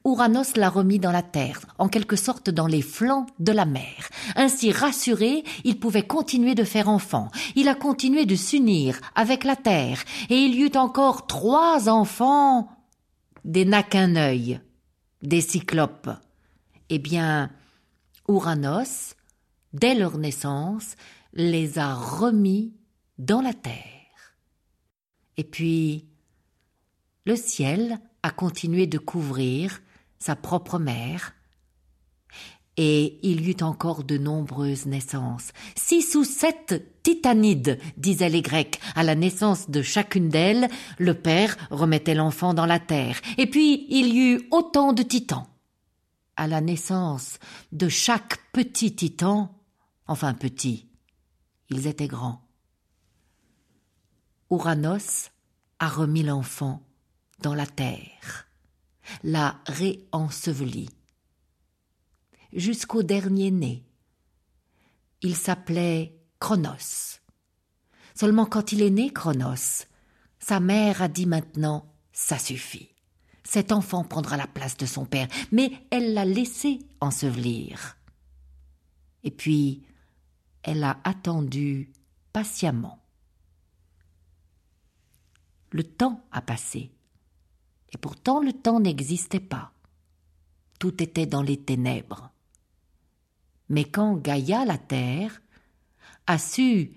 Ouranos 0.05 0.57
l'a 0.57 0.69
remis 0.69 0.99
dans 0.99 1.13
la 1.13 1.23
terre, 1.23 1.61
en 1.79 1.89
quelque 1.89 2.17
sorte 2.17 2.51
dans 2.51 2.67
les 2.67 2.83
flancs 2.83 3.27
de 3.39 3.53
la 3.53 3.65
mer. 3.65 4.09
Ainsi 4.35 4.73
rassuré, 4.73 5.45
il 5.65 5.79
pouvait 5.79 6.07
continuer 6.07 6.55
de 6.55 6.65
faire 6.65 6.89
enfant. 6.89 7.31
Il 7.55 7.69
a 7.69 7.75
continué 7.77 8.27
de 8.27 8.35
s'unir 8.35 9.01
avec 9.15 9.45
la 9.45 9.55
terre, 9.55 10.03
et 10.29 10.37
il 10.37 10.55
y 10.55 10.63
eut 10.63 10.77
encore 10.77 11.27
trois 11.29 11.89
enfants, 11.89 12.69
des 13.45 13.65
n'a 13.65 13.85
qu'un 13.85 14.17
œil, 14.17 14.61
des 15.23 15.41
cyclopes. 15.41 16.11
Eh 16.89 16.99
bien, 16.99 17.51
Ouranos, 18.27 19.15
dès 19.73 19.95
leur 19.95 20.19
naissance, 20.19 20.97
les 21.33 21.79
a 21.79 21.95
remis 21.95 22.75
dans 23.19 23.41
la 23.41 23.55
terre. 23.55 24.37
Et 25.37 25.45
puis, 25.45 26.07
le 27.25 27.37
ciel 27.37 27.99
a 28.23 28.31
continué 28.31 28.87
de 28.87 28.99
couvrir 28.99 29.81
sa 30.23 30.37
propre 30.37 30.79
mère, 30.79 31.35
et 32.77 33.19
il 33.23 33.47
y 33.47 33.51
eut 33.51 33.63
encore 33.63 34.05
de 34.05 34.17
nombreuses 34.17 34.87
naissances. 34.87 35.51
Six 35.77 36.15
ou 36.15 36.25
sept 36.25 37.03
titanides, 37.03 37.79
disaient 37.97 38.31
les 38.31 38.41
Grecs. 38.41 38.81
À 38.95 39.03
la 39.03 39.15
naissance 39.15 39.69
de 39.69 39.83
chacune 39.83 40.29
d'elles, 40.29 40.69
le 40.99 41.15
père 41.15 41.57
remettait 41.71 42.15
l'enfant 42.15 42.55
dans 42.55 42.65
la 42.65 42.79
terre. 42.79 43.21
Et 43.37 43.47
puis 43.47 43.87
il 43.91 44.15
y 44.15 44.33
eut 44.33 44.49
autant 44.53 44.93
de 44.93 45.03
titans. 45.03 45.49
À 46.37 46.47
la 46.47 46.61
naissance 46.61 47.39
de 47.73 47.89
chaque 47.89 48.39
petit 48.53 48.95
titan, 48.95 49.61
enfin 50.07 50.33
petit, 50.33 50.89
ils 51.69 51.89
étaient 51.89 52.09
grands. 52.09 52.41
Ouranos 54.49 55.31
a 55.79 55.89
remis 55.89 56.23
l'enfant 56.23 56.81
dans 57.41 57.55
la 57.55 57.67
terre 57.67 58.47
l'a 59.23 59.61
réenseveli. 59.67 60.89
Jusqu'au 62.53 63.03
dernier 63.03 63.51
né. 63.51 63.85
Il 65.23 65.37
s'appelait 65.37 66.19
Chronos. 66.39 67.21
Seulement 68.15 68.47
quand 68.47 68.73
il 68.73 68.83
est 68.83 68.91
né, 68.91 69.13
Chronos, 69.13 69.87
sa 70.39 70.61
mère 70.61 71.03
a 71.03 71.09
dit 71.09 71.27
maintenant 71.27 71.93
ça 72.13 72.39
suffit. 72.39 72.91
Cet 73.45 73.73
enfant 73.73 74.05
prendra 74.05 74.37
la 74.37 74.47
place 74.47 74.77
de 74.77 74.87
son 74.87 75.05
père, 75.05 75.29
mais 75.51 75.73
elle 75.91 76.15
l'a 76.15 76.25
laissé 76.25 76.79
ensevelir. 77.01 77.97
Et 79.25 79.31
puis, 79.31 79.85
elle 80.63 80.85
a 80.85 81.01
attendu 81.05 81.93
patiemment. 82.33 83.03
Le 85.71 85.85
temps 85.85 86.25
a 86.31 86.43
passé 86.43 86.93
Et 87.93 87.99
pourtant 87.99 88.41
le 88.41 88.53
temps 88.53 88.81
n'existait 88.81 89.41
pas. 89.41 89.73
Tout 90.79 91.03
était 91.03 91.27
dans 91.27 91.43
les 91.43 91.59
ténèbres. 91.59 92.31
Mais 93.69 93.85
quand 93.85 94.17
Gaïa, 94.17 94.65
la 94.65 94.79
terre, 94.79 95.41
a 96.27 96.39
su 96.39 96.93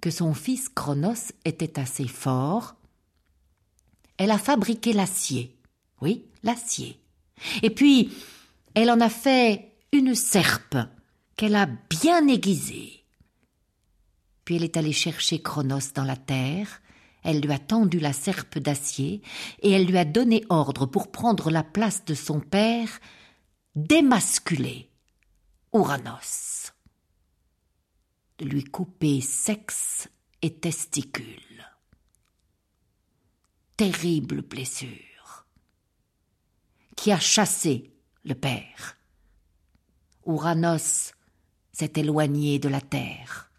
que 0.00 0.10
son 0.10 0.34
fils 0.34 0.68
Chronos 0.68 1.32
était 1.44 1.78
assez 1.78 2.06
fort, 2.06 2.76
elle 4.18 4.30
a 4.30 4.38
fabriqué 4.38 4.92
l'acier. 4.92 5.56
Oui, 6.00 6.24
l'acier. 6.42 7.00
Et 7.62 7.70
puis, 7.70 8.12
elle 8.74 8.90
en 8.90 9.00
a 9.00 9.08
fait 9.08 9.72
une 9.92 10.14
serpe 10.14 10.76
qu'elle 11.36 11.56
a 11.56 11.66
bien 11.66 12.26
aiguisée. 12.28 13.04
Puis 14.44 14.56
elle 14.56 14.64
est 14.64 14.76
allée 14.76 14.92
chercher 14.92 15.42
Chronos 15.42 15.92
dans 15.94 16.04
la 16.04 16.16
terre, 16.16 16.80
elle 17.26 17.40
lui 17.40 17.52
a 17.52 17.58
tendu 17.58 17.98
la 17.98 18.12
serpe 18.12 18.58
d'acier, 18.58 19.20
et 19.60 19.72
elle 19.72 19.86
lui 19.86 19.98
a 19.98 20.04
donné 20.04 20.44
ordre 20.48 20.86
pour 20.86 21.10
prendre 21.10 21.50
la 21.50 21.64
place 21.64 22.04
de 22.04 22.14
son 22.14 22.38
père, 22.38 23.00
d'émasculer 23.74 24.88
Ouranos, 25.72 26.72
de 28.38 28.44
lui 28.44 28.62
couper 28.62 29.20
sexe 29.20 30.08
et 30.40 30.54
testicules. 30.54 31.66
Terrible 33.76 34.42
blessure 34.42 35.46
qui 36.94 37.10
a 37.10 37.18
chassé 37.18 37.90
le 38.24 38.34
père? 38.34 38.96
Ouranos 40.24 41.12
s'est 41.72 41.92
éloigné 41.96 42.58
de 42.58 42.68
la 42.68 42.80
terre. 42.80 43.50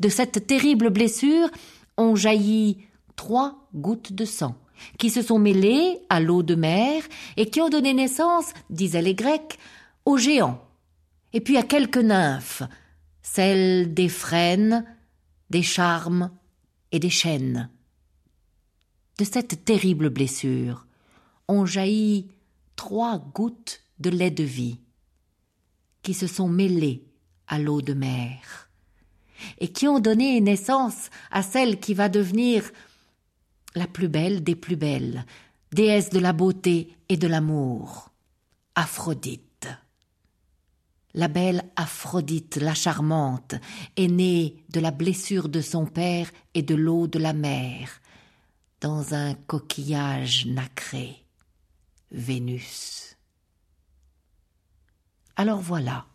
De 0.00 0.08
cette 0.08 0.46
terrible 0.46 0.90
blessure 0.90 1.50
ont 1.98 2.16
jailli 2.16 2.78
trois 3.16 3.68
gouttes 3.74 4.12
de 4.12 4.24
sang 4.24 4.56
qui 4.98 5.10
se 5.10 5.22
sont 5.22 5.38
mêlées 5.38 6.00
à 6.08 6.20
l'eau 6.20 6.42
de 6.42 6.54
mer 6.54 7.02
et 7.36 7.50
qui 7.50 7.60
ont 7.60 7.68
donné 7.68 7.92
naissance, 7.92 8.52
disaient 8.70 9.02
les 9.02 9.14
Grecs, 9.14 9.58
aux 10.04 10.16
géants, 10.16 10.64
et 11.32 11.40
puis 11.40 11.56
à 11.56 11.62
quelques 11.62 11.98
nymphes, 11.98 12.62
celles 13.22 13.92
des 13.92 14.08
frênes, 14.08 14.84
des 15.50 15.62
charmes 15.62 16.30
et 16.92 16.98
des 16.98 17.10
chênes. 17.10 17.70
De 19.18 19.24
cette 19.24 19.64
terrible 19.64 20.10
blessure 20.10 20.86
ont 21.48 21.66
jailli 21.66 22.28
trois 22.76 23.18
gouttes 23.18 23.82
de 23.98 24.10
lait 24.10 24.30
de 24.30 24.44
vie 24.44 24.78
qui 26.02 26.14
se 26.14 26.28
sont 26.28 26.48
mêlées 26.48 27.04
à 27.48 27.58
l'eau 27.58 27.82
de 27.82 27.94
mer 27.94 28.67
et 29.58 29.68
qui 29.68 29.88
ont 29.88 30.00
donné 30.00 30.40
naissance 30.40 31.10
à 31.30 31.42
celle 31.42 31.78
qui 31.80 31.94
va 31.94 32.08
devenir 32.08 32.70
la 33.74 33.86
plus 33.86 34.08
belle 34.08 34.42
des 34.42 34.56
plus 34.56 34.76
belles, 34.76 35.24
déesse 35.72 36.10
de 36.10 36.18
la 36.18 36.32
beauté 36.32 36.96
et 37.08 37.16
de 37.16 37.26
l'amour, 37.26 38.10
Aphrodite. 38.74 39.68
La 41.14 41.28
belle 41.28 41.64
Aphrodite, 41.76 42.56
la 42.56 42.74
charmante, 42.74 43.54
est 43.96 44.08
née 44.08 44.56
de 44.68 44.80
la 44.80 44.90
blessure 44.90 45.48
de 45.48 45.60
son 45.60 45.86
père 45.86 46.30
et 46.54 46.62
de 46.62 46.74
l'eau 46.74 47.06
de 47.06 47.18
la 47.18 47.32
mer, 47.32 48.00
dans 48.80 49.14
un 49.14 49.34
coquillage 49.34 50.46
nacré, 50.46 51.24
Vénus. 52.10 53.16
Alors 55.36 55.60
voilà, 55.60 56.06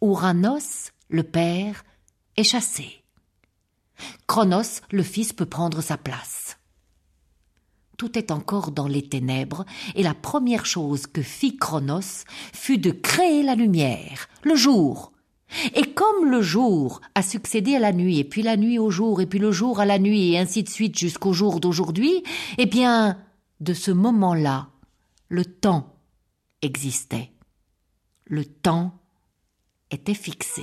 Ouranos, 0.00 0.92
le 1.08 1.22
père, 1.22 1.84
est 2.36 2.44
chassé. 2.44 3.02
Chronos, 4.26 4.80
le 4.90 5.02
fils, 5.02 5.32
peut 5.32 5.46
prendre 5.46 5.80
sa 5.80 5.96
place. 5.96 6.58
Tout 7.96 8.18
est 8.18 8.30
encore 8.30 8.72
dans 8.72 8.88
les 8.88 9.08
ténèbres, 9.08 9.64
et 9.94 10.02
la 10.02 10.14
première 10.14 10.66
chose 10.66 11.06
que 11.06 11.22
fit 11.22 11.56
Chronos 11.56 12.24
fut 12.52 12.78
de 12.78 12.90
créer 12.90 13.42
la 13.42 13.54
lumière, 13.54 14.28
le 14.42 14.54
jour. 14.54 15.12
Et 15.74 15.94
comme 15.94 16.30
le 16.30 16.42
jour 16.42 17.00
a 17.14 17.22
succédé 17.22 17.76
à 17.76 17.78
la 17.78 17.92
nuit, 17.92 18.18
et 18.18 18.24
puis 18.24 18.42
la 18.42 18.56
nuit 18.56 18.78
au 18.78 18.90
jour, 18.90 19.20
et 19.20 19.26
puis 19.26 19.38
le 19.38 19.52
jour 19.52 19.80
à 19.80 19.86
la 19.86 19.98
nuit, 19.98 20.32
et 20.32 20.38
ainsi 20.38 20.62
de 20.62 20.68
suite 20.68 20.98
jusqu'au 20.98 21.32
jour 21.32 21.60
d'aujourd'hui, 21.60 22.22
eh 22.58 22.66
bien, 22.66 23.18
de 23.60 23.72
ce 23.72 23.90
moment-là, 23.90 24.68
le 25.28 25.44
temps 25.44 25.94
existait. 26.60 27.30
Le 28.26 28.44
temps 28.44 28.98
était 29.90 30.14
fixé. 30.14 30.62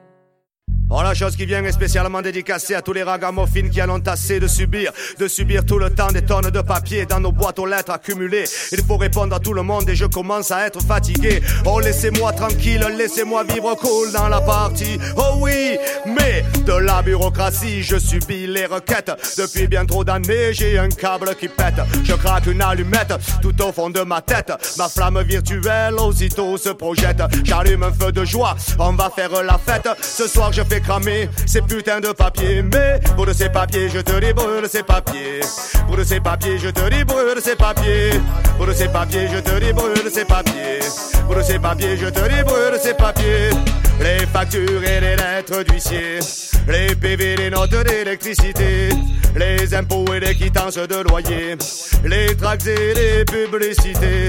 Bon, 0.91 0.99
la 0.99 1.13
chose 1.13 1.37
qui 1.37 1.45
vient 1.45 1.63
est 1.63 1.71
spécialement 1.71 2.21
dédicacée 2.21 2.75
à 2.75 2.81
tous 2.81 2.91
les 2.91 3.03
ragamuffins 3.03 3.69
qui 3.69 3.81
en 3.81 3.89
ont 3.91 4.03
assez 4.07 4.41
de 4.41 4.47
subir, 4.47 4.91
de 5.17 5.29
subir 5.29 5.65
tout 5.65 5.79
le 5.79 5.89
temps 5.89 6.11
des 6.11 6.21
tonnes 6.21 6.49
de 6.49 6.59
papier 6.59 7.05
dans 7.05 7.21
nos 7.21 7.31
boîtes 7.31 7.59
aux 7.59 7.65
lettres 7.65 7.93
accumulées. 7.93 8.43
Il 8.73 8.83
faut 8.83 8.97
répondre 8.97 9.33
à 9.33 9.39
tout 9.39 9.53
le 9.53 9.63
monde 9.63 9.87
et 9.87 9.95
je 9.95 10.03
commence 10.03 10.51
à 10.51 10.67
être 10.67 10.83
fatigué. 10.83 11.41
Oh, 11.65 11.79
laissez-moi 11.79 12.33
tranquille, 12.33 12.85
laissez-moi 12.97 13.45
vivre 13.45 13.73
cool 13.75 14.11
dans 14.11 14.27
la 14.27 14.41
partie. 14.41 14.99
Oh 15.15 15.35
oui, 15.37 15.77
mais 16.05 16.43
de 16.65 16.73
la 16.73 17.01
bureaucratie, 17.01 17.83
je 17.83 17.97
subis 17.97 18.47
les 18.47 18.65
requêtes. 18.65 19.13
Depuis 19.37 19.67
bien 19.67 19.85
trop 19.85 20.03
d'années, 20.03 20.51
j'ai 20.51 20.77
un 20.77 20.89
câble 20.89 21.35
qui 21.35 21.47
pète. 21.47 21.79
Je 22.03 22.15
craque 22.15 22.47
une 22.47 22.61
allumette 22.61 23.13
tout 23.41 23.55
au 23.61 23.71
fond 23.71 23.91
de 23.91 24.01
ma 24.01 24.19
tête. 24.19 24.51
Ma 24.77 24.89
flamme 24.89 25.21
virtuelle 25.21 25.93
aussitôt 25.93 26.57
se 26.57 26.69
projette. 26.71 27.23
J'allume 27.45 27.83
un 27.83 27.93
feu 27.93 28.11
de 28.11 28.25
joie, 28.25 28.57
on 28.77 28.91
va 28.91 29.09
faire 29.09 29.41
la 29.41 29.57
fête. 29.57 29.87
Ce 30.01 30.27
soir, 30.27 30.51
je 30.51 30.63
fais 30.63 30.80
cramer 30.81 31.29
ces 31.45 31.61
putains 31.61 31.99
de 31.99 32.11
papiers. 32.11 32.61
Mais 32.61 32.99
pour 33.15 33.25
de 33.25 33.33
ces 33.33 33.49
papiers, 33.49 33.89
je 33.89 33.99
te 33.99 34.19
dis 34.19 34.33
brûle 34.33 34.67
ces 34.69 34.83
papiers. 34.83 35.41
Pour 35.87 35.97
de 35.97 36.03
ces 36.03 36.19
papiers, 36.19 36.57
je 36.57 36.69
te 36.69 36.89
dis 36.89 37.03
brûle 37.03 37.41
ces 37.41 37.55
papiers. 37.55 38.11
Pour 38.57 38.67
de 38.67 38.73
ces 38.73 38.87
papiers, 38.87 39.27
je 39.27 39.39
te 39.39 39.59
dis 39.59 39.73
brûle 39.73 40.11
ces 40.11 40.25
papiers. 40.25 40.79
Pour 41.25 41.35
de 41.35 41.41
ces 41.41 41.59
papiers, 41.59 41.97
je 41.97 42.07
te 42.07 42.43
brûle 42.43 42.79
ces 42.81 42.93
papiers. 42.93 43.49
Les 44.01 44.25
factures 44.25 44.83
et 44.83 44.99
les 44.99 45.15
lettres 45.15 45.63
d'huissier, 45.63 46.19
les 46.67 46.95
PV, 46.95 47.35
les 47.35 47.49
notes 47.51 47.69
d'électricité, 47.69 48.89
les 49.35 49.75
impôts 49.75 50.11
et 50.13 50.19
les 50.19 50.33
quittances 50.33 50.77
de 50.77 51.07
loyer, 51.07 51.55
les 52.03 52.35
tracts 52.35 52.65
et 52.65 52.93
les 52.95 53.25
publicités. 53.25 54.27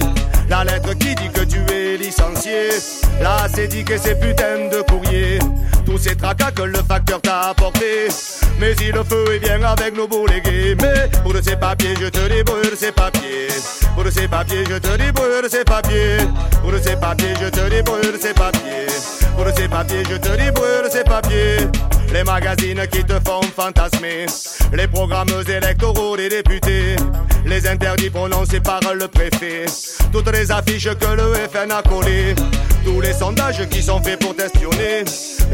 La 0.50 0.64
lettre 0.64 0.92
qui 0.98 1.14
dit 1.14 1.30
que 1.32 1.44
tu 1.44 1.58
es 1.72 1.96
licencié, 1.96 2.68
la 3.22 3.48
dit 3.48 3.84
que 3.84 3.96
c'est 3.96 4.20
putain 4.20 4.68
de 4.70 4.82
courrier. 4.82 5.38
Tous 5.84 5.98
ces 5.98 6.16
tracas 6.16 6.50
que 6.52 6.62
le 6.62 6.78
facteur 6.82 7.20
t'a 7.20 7.50
apporté. 7.50 8.08
Mais 8.58 8.74
si 8.76 8.92
le 8.92 9.02
feu 9.04 9.24
est 9.34 9.38
bien 9.40 9.62
avec 9.62 9.96
nos 9.96 10.06
boulégués. 10.06 10.76
Mais 10.80 11.10
pour 11.22 11.34
ces 11.42 11.56
papiers, 11.56 11.94
je 12.00 12.06
te 12.08 12.28
débrûle 12.28 12.76
ces 12.76 12.92
papiers. 12.92 13.48
Pour 13.94 14.06
ces 14.10 14.28
papiers, 14.28 14.64
je 14.68 14.78
te 14.78 14.96
débrûle 14.96 15.48
ces 15.50 15.64
papiers. 15.64 16.18
Pour 16.62 16.72
ces 16.82 16.96
papiers, 16.96 17.34
je 17.40 17.48
te 17.48 17.68
débrûle 17.68 18.18
ces 18.20 18.32
papiers. 18.32 19.21
Pour 19.36 19.46
ces 19.56 19.68
papiers, 19.68 20.02
je 20.08 20.16
te 20.16 20.36
débrûle 20.36 20.88
ces 20.90 21.04
papiers. 21.04 21.56
Les 22.12 22.24
magazines 22.24 22.86
qui 22.90 23.04
te 23.04 23.14
font 23.26 23.42
fantasmer. 23.56 24.26
Les 24.72 24.86
programmes 24.86 25.42
électoraux 25.48 26.16
des 26.16 26.28
députés. 26.28 26.96
Les 27.46 27.66
interdits 27.66 28.10
prononcés 28.10 28.60
par 28.60 28.80
le 28.94 29.08
préfet. 29.08 29.64
Toutes 30.12 30.30
les 30.30 30.50
affiches 30.50 30.94
que 30.94 31.16
le 31.16 31.34
FN 31.50 31.70
a 31.72 31.82
collées. 31.82 32.34
Tous 32.84 33.00
les 33.00 33.12
sondages 33.12 33.66
qui 33.68 33.82
sont 33.82 34.02
faits 34.02 34.20
pour 34.20 34.36
t'espionner. 34.36 35.04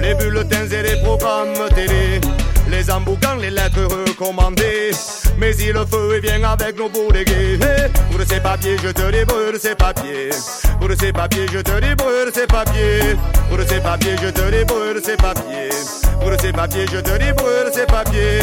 Les 0.00 0.14
bulletins 0.14 0.66
et 0.66 0.82
les 0.82 1.00
programmes 1.02 1.68
télé. 1.74 2.20
Les 2.70 2.90
emboucans, 2.90 3.36
les 3.40 3.50
lettres 3.50 3.84
recommandées. 3.84 4.90
Mais 5.38 5.52
si 5.52 5.72
le 5.72 5.86
feu 5.86 6.16
est 6.16 6.20
bien 6.20 6.42
avec 6.42 6.76
nos 6.76 6.88
bourregués. 6.88 7.58
Pour 8.10 8.20
ces 8.26 8.40
papiers, 8.40 8.76
je 8.82 8.88
te 8.88 9.10
débrûle 9.10 9.58
ces 9.60 9.74
papiers. 9.74 10.30
Pour 10.80 10.90
ces 10.98 11.12
papiers, 11.12 11.46
je 11.52 11.58
te 11.58 11.80
débrûle 11.80 12.30
ces 12.32 12.46
papiers. 12.46 13.16
Pour 13.50 13.58
ces 13.68 13.80
papiers, 13.80 14.16
je 14.22 14.28
te 14.28 14.50
débrûle 14.50 15.00
ces 15.04 15.16
papiers. 15.16 15.70
Pour 16.20 16.32
ces 16.40 16.52
papiers, 16.52 16.86
je 16.92 16.98
te 16.98 17.18
débrûle 17.18 17.70
ces 17.72 17.86
papiers. 17.86 18.40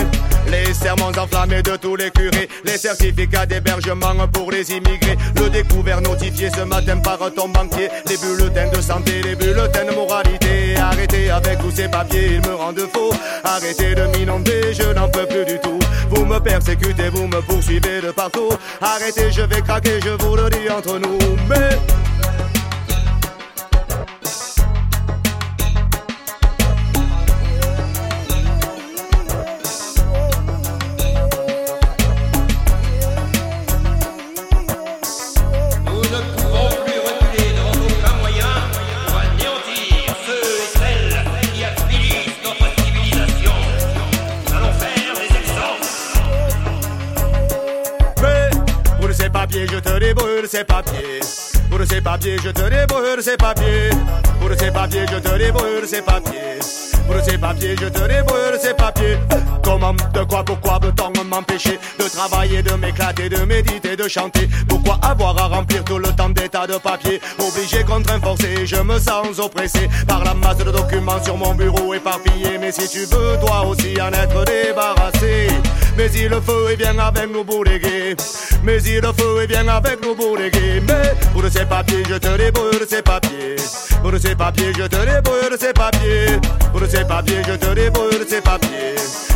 Les 0.52 0.74
serments 0.74 1.12
enflammés 1.17 1.63
de 1.63 1.76
tous 1.78 1.95
les 1.95 2.12
curés, 2.12 2.50
les 2.65 2.78
certificats 2.78 3.45
d'hébergement 3.45 4.28
pour 4.32 4.52
les 4.52 4.69
immigrés, 4.71 5.17
le 5.38 5.50
découvert 5.50 6.02
notifié 6.02 6.50
ce 6.56 6.62
matin 6.62 6.98
par 6.98 7.19
ton 7.36 7.50
banquier, 7.50 7.89
les 8.08 8.17
bulletins 8.17 8.69
de 8.69 8.82
santé, 8.82 9.21
les 9.24 9.36
bulletins 9.36 9.86
de 9.86 9.95
moralité. 9.95 10.64
Arrêtez 10.91 11.32
avec 11.32 11.58
tous 11.60 11.71
ces 11.71 11.88
papiers, 11.88 12.36
ils 12.36 12.48
me 12.48 12.56
rendent 12.56 12.88
faux. 12.93 13.12
Arrêtez 13.43 13.95
de 13.95 14.04
m'inonder, 14.15 14.74
je 14.74 14.93
n'en 14.93 15.10
peux 15.10 15.26
plus 15.26 15.45
du 15.45 15.60
tout. 15.60 15.80
Vous 16.12 16.26
me 16.26 16.39
persécutez, 16.39 17.10
vous 17.10 17.28
me 17.28 17.41
poursuivez 17.41 18.02
de 18.02 18.12
partout. 18.12 18.50
Arrêtez, 18.82 19.32
je 19.32 19.41
vais 19.41 19.62
craquer, 19.62 20.00
je 20.04 20.12
vous 20.24 20.36
le 20.36 20.48
dis 20.50 20.69
entre 20.69 21.00
nous. 21.00 21.17
Mais 21.50 21.69
ces 50.56 50.63
papiers. 50.63 51.20
Pour 51.70 51.80
ces 51.86 52.00
papiers, 52.00 52.38
je 52.41 52.50
te 52.50 52.62
débrûle 52.62 53.22
ces 53.22 53.36
papiers. 53.36 53.89
Pour 54.39 54.50
ces 54.58 54.72
papiers, 54.72 55.06
je 55.12 55.18
te 55.18 55.38
débrûle 55.38 55.86
ces 55.86 56.02
papiers. 56.02 56.60
Pour 57.08 57.22
ces 57.24 57.38
papiers, 57.38 57.76
je 57.82 57.88
te 57.88 58.00
débrûle 58.00 58.58
ces 58.62 58.74
papiers. 58.74 59.18
Comment, 59.62 59.94
de 60.13 60.24
quoi, 60.24 60.46
pourquoi 60.46 60.80
peut-on 60.80 61.12
m'empêcher 61.26 61.78
de 62.00 62.06
travailler, 62.08 62.63
de 62.63 62.74
m'éclater, 62.76 63.28
de 63.28 63.44
méditer, 63.44 63.98
de 63.98 64.08
chanter? 64.08 64.48
Pourquoi 64.70 64.98
avoir 65.02 65.38
à 65.38 65.48
remplir 65.48 65.84
tout 65.84 65.98
le 65.98 66.10
temps 66.13 66.30
d'état 66.30 66.65
de 66.65 66.78
papier 66.78 67.20
Obligé, 67.38 67.84
contraint, 67.84 68.22
forcé, 68.22 68.65
je 68.65 68.78
me 68.78 68.98
sens 68.98 69.39
oppressé 69.39 69.89
par 70.08 70.24
la 70.24 70.34
masse 70.34 70.58
de 70.58 70.72
documents 70.72 71.22
sur 71.22 71.36
mon 71.36 71.54
bureau 71.54 71.94
éparpillé. 71.94 72.58
Mais 72.62 72.72
si 72.72 72.88
tu 72.88 73.00
veux, 73.00 73.38
toi 73.46 73.65
aussi 73.65 74.00
en 74.02 74.13
être 74.13 74.46
débarrassé. 74.46 75.48
Mais 75.97 76.10
si 76.10 76.27
le 76.27 76.41
feu 76.41 76.71
est 76.71 76.75
bien 76.75 76.97
avec 76.99 77.31
nous 77.31 77.43
bourregués. 77.43 78.15
Mais 78.63 78.79
si 78.79 78.95
le 78.95 79.13
feu 79.13 79.41
est 79.43 79.47
bien 79.47 79.67
avec 79.67 80.03
nous 80.03 80.15
bourregués. 80.15 80.81
Mais 80.88 81.13
pour 81.34 81.43
ces 81.49 81.65
papiers, 81.65 82.03
je 82.10 82.15
te 82.15 82.38
débrûle 82.38 82.86
ces 82.88 83.01
papiers. 83.01 83.55
Pour 84.01 84.17
ces 84.19 84.36
papiers, 84.36 84.73
je 84.77 84.84
te 84.84 84.95
débrûle 84.95 85.58
ces 85.60 85.73
papiers. 85.73 86.39
Pour 86.71 86.86
ces 86.88 87.05
papiers, 87.05 87.41
je 87.47 87.55
te 87.55 87.73
débrûle 87.73 88.25
ces 88.27 88.41
papiers. 88.41 88.95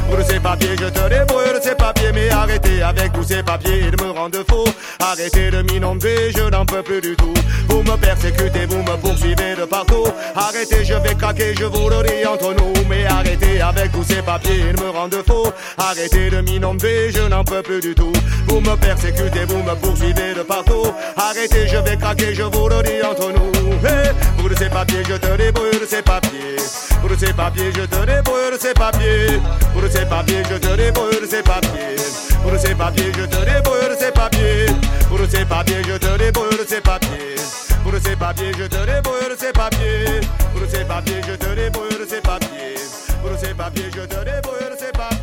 Pour 0.09 0.25
ces 0.25 0.39
papiers, 0.39 0.75
je 0.79 0.85
te 0.85 1.09
débrûle 1.09 1.59
ces 1.61 1.75
papiers. 1.75 2.11
Mais 2.13 2.29
arrêtez 2.29 2.81
avec 2.81 3.13
tous 3.13 3.23
ces 3.23 3.43
papiers, 3.43 3.83
ils 3.87 4.03
me 4.03 4.11
rendent 4.11 4.43
faux. 4.49 4.67
Arrêtez 4.99 5.51
de 5.51 5.61
m'inonder, 5.61 6.31
je 6.35 6.49
n'en 6.49 6.65
peux 6.65 6.81
plus 6.81 7.01
du 7.01 7.15
tout. 7.15 7.33
Vous 7.69 7.83
me 7.83 7.95
persécutez, 7.95 8.65
vous 8.65 8.81
me 8.81 8.97
poursuivez 8.97 9.55
de 9.55 9.65
partout. 9.65 10.07
Arrêtez, 10.35 10.83
je 10.83 10.95
vais 10.95 11.15
craquer, 11.15 11.53
je 11.55 11.65
vous 11.65 11.89
le 11.89 12.03
dis 12.03 12.25
entre 12.25 12.53
nous. 12.53 12.73
Mais 12.89 13.05
arrêtez 13.05 13.61
avec 13.61 13.91
tous 13.91 14.03
ces 14.03 14.21
papiers, 14.21 14.63
ils 14.69 14.81
me 14.81 14.89
rendent 14.89 15.23
faux. 15.27 15.51
Arrêtez 15.77 16.29
de 16.29 16.41
m'inonder, 16.41 17.11
je 17.11 17.21
n'en 17.21 17.43
peux 17.43 17.61
plus 17.61 17.79
du 17.79 17.93
tout. 17.93 18.13
Vous 18.47 18.59
me 18.61 18.75
persécutez, 18.75 19.45
vous 19.45 19.63
me 19.63 19.75
poursuivez 19.75 20.33
de 20.33 20.41
partout. 20.41 20.87
Arrêtez, 21.17 21.67
je 21.67 21.77
vais 21.77 21.97
craquer, 21.97 22.33
je 22.33 22.43
vous 22.43 22.67
le 22.67 22.81
dis 22.83 23.01
entre 23.03 23.31
nous. 23.31 23.87
Hey, 23.87 24.09
pour 24.37 24.57
ces 24.57 24.69
papiers, 24.69 25.03
je 25.07 25.15
te 25.15 25.37
débrûle 25.37 25.87
ces 25.87 26.01
papiers. 26.01 26.57
Pour 27.01 27.12
ces 27.17 27.33
papiers, 27.33 27.71
je 27.75 27.85
te 27.85 28.05
débrûle 28.05 28.57
ces 28.59 28.73
papiers. 28.73 29.39
Pour 29.73 29.83
ces 29.89 30.05
papiers, 30.05 30.43
je 30.49 30.55
te 30.57 30.75
débrûle 30.75 31.27
ces 31.29 31.41
papiers. 31.41 31.95
Pour 32.41 32.59
ces 32.59 32.75
papiers, 32.75 33.12
je 33.17 33.25
te 33.25 33.45
débrûle 33.45 33.95
ces 33.99 34.12
papiers. 34.12 34.65
Pour 35.09 35.19
ces 35.29 35.45
papiers, 35.45 35.81
je 35.88 35.97
te 35.97 36.17
débrûle 36.17 36.65
ces 36.67 36.81
papiers. 36.81 37.35
Pour 37.83 37.93
ces 38.03 38.15
papiers, 38.15 38.51
je 38.57 38.63
te 38.65 38.85
débrûle 38.85 39.35
ces 39.39 39.51
papiers. 39.51 40.21
Pour 40.53 40.69
ces 40.69 40.83
papiers, 40.85 41.21
je 41.27 41.35
te 41.35 41.55
débrûle 41.55 42.05
ces 42.07 42.21
papiers. 42.21 42.75
Pour 43.21 43.39
ces 43.39 43.53
papiers, 43.53 43.91
je 43.95 44.01
te 44.01 44.25
débrûle 44.25 44.75
ces 44.77 44.91
papiers. 44.91 45.18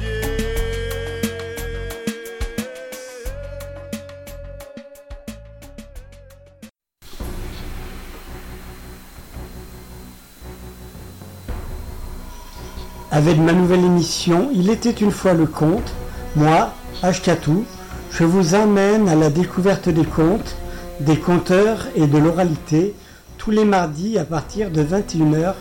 Avec 13.13 13.39
ma 13.39 13.53
nouvelle 13.53 13.85
émission 13.85 14.51
Il 14.53 14.69
était 14.69 14.91
une 14.91 15.13
fois 15.13 15.33
le 15.33 15.47
conte, 15.47 15.93
moi, 16.35 16.73
Ashkatou, 17.03 17.65
je 18.11 18.25
vous 18.25 18.55
emmène 18.55 19.09
à 19.09 19.15
la 19.15 19.31
découverte 19.31 19.89
des 19.89 20.05
contes, 20.05 20.57
des 21.01 21.19
conteurs 21.19 21.87
et 21.95 22.07
de 22.07 22.19
l'oralité 22.19 22.95
tous 23.39 23.53
les 23.53 23.65
mardis 23.65 24.19
à 24.19 24.25
partir 24.25 24.71
de 24.71 24.83
21h. 24.83 25.55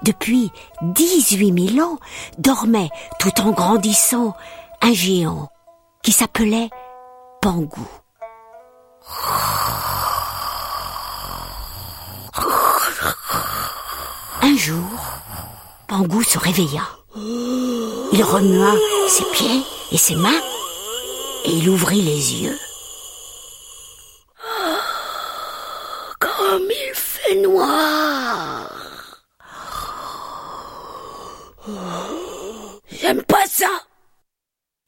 depuis 0.03 0.51
18 0.81 1.73
000 1.75 1.87
ans, 1.87 1.97
dormait, 2.37 2.89
tout 3.19 3.41
en 3.41 3.51
grandissant, 3.51 4.35
un 4.81 4.93
géant 4.93 5.49
qui 6.03 6.11
s'appelait 6.11 6.69
Pangou. 7.41 7.87
Un 14.41 14.55
jour, 14.55 14.83
Pangou 15.87 16.23
se 16.23 16.37
réveilla. 16.37 16.83
Il 17.15 18.23
remua 18.23 18.73
ses 19.07 19.25
pieds 19.25 19.63
et 19.91 19.97
ses 19.97 20.15
mains 20.15 20.41
et 21.45 21.51
il 21.51 21.69
ouvrit 21.69 22.01
les 22.01 22.43
yeux. 22.43 22.59
Comme 26.19 26.63
il 26.69 26.93
fait 26.93 27.35
noir. 27.41 28.71
J'aime 32.91 33.23
pas 33.23 33.45
ça. 33.47 33.69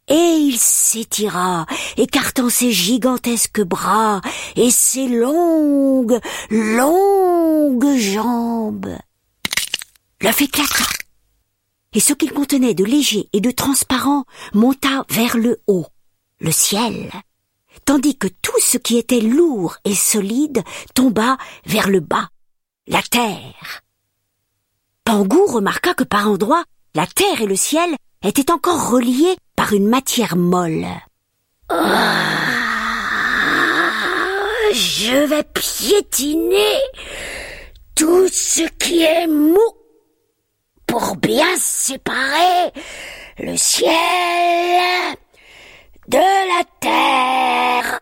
Et 0.07 0.13
il 0.13 0.57
s'étira, 0.59 1.65
écartant 1.95 2.49
ses 2.49 2.71
gigantesques 2.71 3.61
bras 3.61 4.19
et 4.57 4.69
ses 4.69 5.07
longues, 5.07 6.19
longues 6.49 7.97
jambes. 7.97 8.97
L'œuf 10.19 10.41
éclata. 10.41 10.83
Et 11.93 11.99
ce 11.99 12.13
qu'il 12.13 12.33
contenait 12.33 12.73
de 12.73 12.83
léger 12.83 13.29
et 13.33 13.41
de 13.41 13.51
transparent 13.51 14.25
monta 14.53 15.05
vers 15.09 15.37
le 15.37 15.61
haut, 15.67 15.85
le 16.41 16.51
ciel, 16.51 17.11
tandis 17.85 18.17
que 18.17 18.27
tout 18.27 18.59
ce 18.59 18.77
qui 18.77 18.97
était 18.97 19.21
lourd 19.21 19.77
et 19.85 19.95
solide 19.95 20.63
tomba 20.95 21.37
vers 21.65 21.87
le 21.87 21.99
bas, 21.99 22.29
la 22.87 23.01
terre. 23.03 23.81
Pangou 25.05 25.45
remarqua 25.45 25.93
que 25.93 26.03
par 26.03 26.27
endroits, 26.27 26.63
la 26.95 27.05
terre 27.05 27.41
et 27.41 27.45
le 27.45 27.55
ciel 27.55 27.95
étaient 28.23 28.51
encore 28.51 28.89
reliés 28.89 29.35
par 29.55 29.73
une 29.73 29.87
matière 29.87 30.35
molle. 30.35 30.87
Ah, 31.69 32.23
je 34.73 35.25
vais 35.25 35.43
piétiner 35.43 36.81
tout 37.95 38.27
ce 38.27 38.63
qui 38.79 39.03
est 39.03 39.27
mou 39.27 39.59
pour 40.87 41.15
bien 41.17 41.55
séparer 41.57 42.71
le 43.37 43.55
ciel 43.57 45.15
de 46.11 46.17
la 46.17 46.63
terre. 46.81 47.99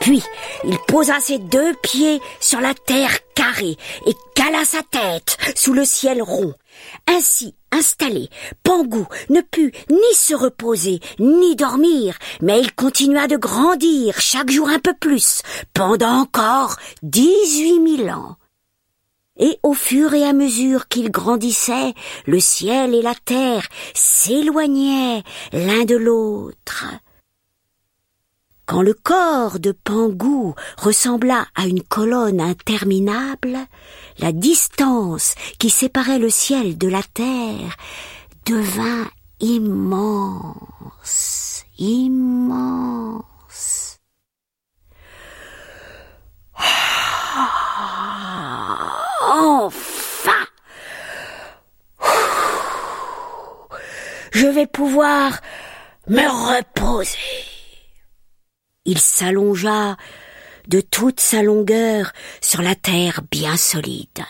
Puis, 0.00 0.22
il 0.64 0.78
posa 0.86 1.18
ses 1.20 1.38
deux 1.38 1.72
pieds 1.82 2.20
sur 2.40 2.60
la 2.60 2.74
terre 2.74 3.20
carrée 3.34 3.78
et 4.06 4.12
cala 4.34 4.66
sa 4.66 4.82
tête 4.82 5.38
sous 5.56 5.72
le 5.72 5.86
ciel 5.86 6.22
rond. 6.22 6.52
Ainsi 7.08 7.55
installé, 7.76 8.28
Pangou 8.62 9.06
ne 9.30 9.40
put 9.40 9.72
ni 9.90 10.14
se 10.14 10.34
reposer, 10.34 11.00
ni 11.18 11.56
dormir, 11.56 12.18
mais 12.40 12.60
il 12.60 12.74
continua 12.74 13.26
de 13.28 13.36
grandir 13.36 14.20
chaque 14.20 14.50
jour 14.50 14.68
un 14.68 14.78
peu 14.78 14.94
plus, 14.94 15.42
pendant 15.74 16.20
encore 16.20 16.76
dix-huit 17.02 17.80
mille 17.80 18.10
ans. 18.10 18.36
Et 19.38 19.58
au 19.62 19.74
fur 19.74 20.14
et 20.14 20.24
à 20.24 20.32
mesure 20.32 20.88
qu'il 20.88 21.10
grandissait, 21.10 21.94
le 22.26 22.40
ciel 22.40 22.94
et 22.94 23.02
la 23.02 23.14
terre 23.14 23.68
s'éloignaient 23.94 25.22
l'un 25.52 25.84
de 25.84 25.96
l'autre. 25.96 26.86
Quand 28.66 28.82
le 28.82 28.94
corps 28.94 29.60
de 29.60 29.70
Pangou 29.70 30.56
ressembla 30.76 31.46
à 31.54 31.66
une 31.66 31.84
colonne 31.84 32.40
interminable, 32.40 33.56
la 34.18 34.32
distance 34.32 35.36
qui 35.60 35.70
séparait 35.70 36.18
le 36.18 36.30
ciel 36.30 36.76
de 36.76 36.88
la 36.88 37.04
terre 37.14 37.76
devint 38.44 39.08
immense, 39.38 40.54
immense. 41.78 43.24
Enfin 49.22 50.46
Je 54.32 54.48
vais 54.48 54.66
pouvoir 54.66 55.40
me 56.08 56.26
reposer. 56.26 57.55
Il 58.86 58.98
s'allongea 58.98 59.96
de 60.68 60.80
toute 60.80 61.20
sa 61.20 61.42
longueur 61.42 62.12
sur 62.40 62.62
la 62.62 62.74
terre 62.74 63.20
bien 63.30 63.56
solide. 63.56 64.24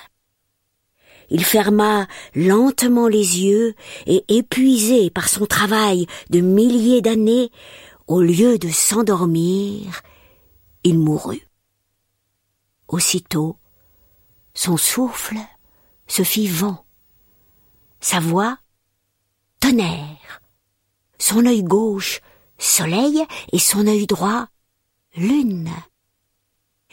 Il 1.28 1.44
ferma 1.44 2.06
lentement 2.34 3.06
les 3.06 3.40
yeux 3.40 3.74
et 4.06 4.24
épuisé 4.28 5.10
par 5.10 5.28
son 5.28 5.44
travail 5.46 6.06
de 6.30 6.40
milliers 6.40 7.02
d'années, 7.02 7.50
au 8.06 8.22
lieu 8.22 8.58
de 8.58 8.68
s'endormir, 8.68 10.02
il 10.84 10.98
mourut. 10.98 11.48
Aussitôt, 12.88 13.56
son 14.54 14.76
souffle 14.76 15.36
se 16.06 16.22
fit 16.22 16.46
vent, 16.46 16.86
sa 18.00 18.20
voix 18.20 18.58
tonnerre, 19.60 20.40
son 21.18 21.44
œil 21.44 21.64
gauche 21.64 22.20
soleil 22.58 23.24
et 23.52 23.58
son 23.58 23.86
œil 23.86 24.06
droit 24.06 24.48
lune. 25.16 25.70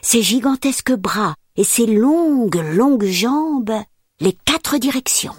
Ses 0.02 0.22
gigantesques 0.22 0.94
bras 0.94 1.36
et 1.56 1.64
ses 1.64 1.86
longues, 1.86 2.62
longues 2.74 3.06
jambes 3.06 3.74
les 4.20 4.34
quatre 4.34 4.78
directions. 4.78 5.36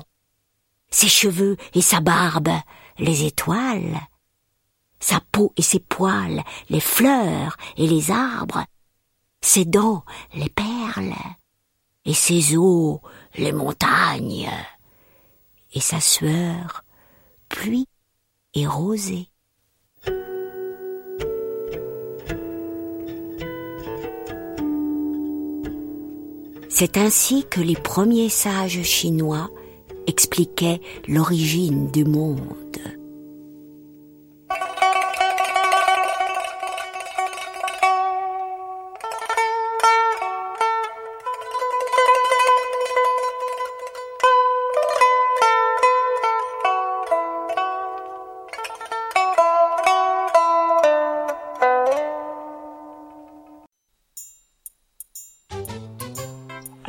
Ses 0.91 1.09
cheveux 1.09 1.57
et 1.75 1.83
sa 1.83 2.01
barbe 2.01 2.51
les 2.99 3.25
étoiles. 3.25 4.01
Sa 5.01 5.21
peau 5.33 5.53
et 5.57 5.63
ses 5.63 5.81
poils 5.81 6.43
les 6.71 6.81
fleurs 6.81 7.57
et 7.77 7.87
les 7.87 8.11
arbres. 8.11 8.65
Ses 9.41 9.65
dents 9.65 10.05
les 10.35 10.49
perles. 10.49 11.15
Et 12.07 12.15
ses 12.15 12.57
os 12.57 13.01
les 13.37 13.53
montagnes. 13.53 14.51
Et 15.73 15.81
sa 15.81 16.01
sueur 16.01 16.85
pluie 17.49 17.89
et 18.55 18.67
rosée. 18.67 19.29
C'est 26.69 26.97
ainsi 26.97 27.45
que 27.49 27.61
les 27.61 27.77
premiers 27.77 28.29
sages 28.29 28.83
chinois 28.83 29.49
expliquaient 30.09 30.81
l'origine 31.07 31.91
du 31.91 32.05
monde. 32.05 32.41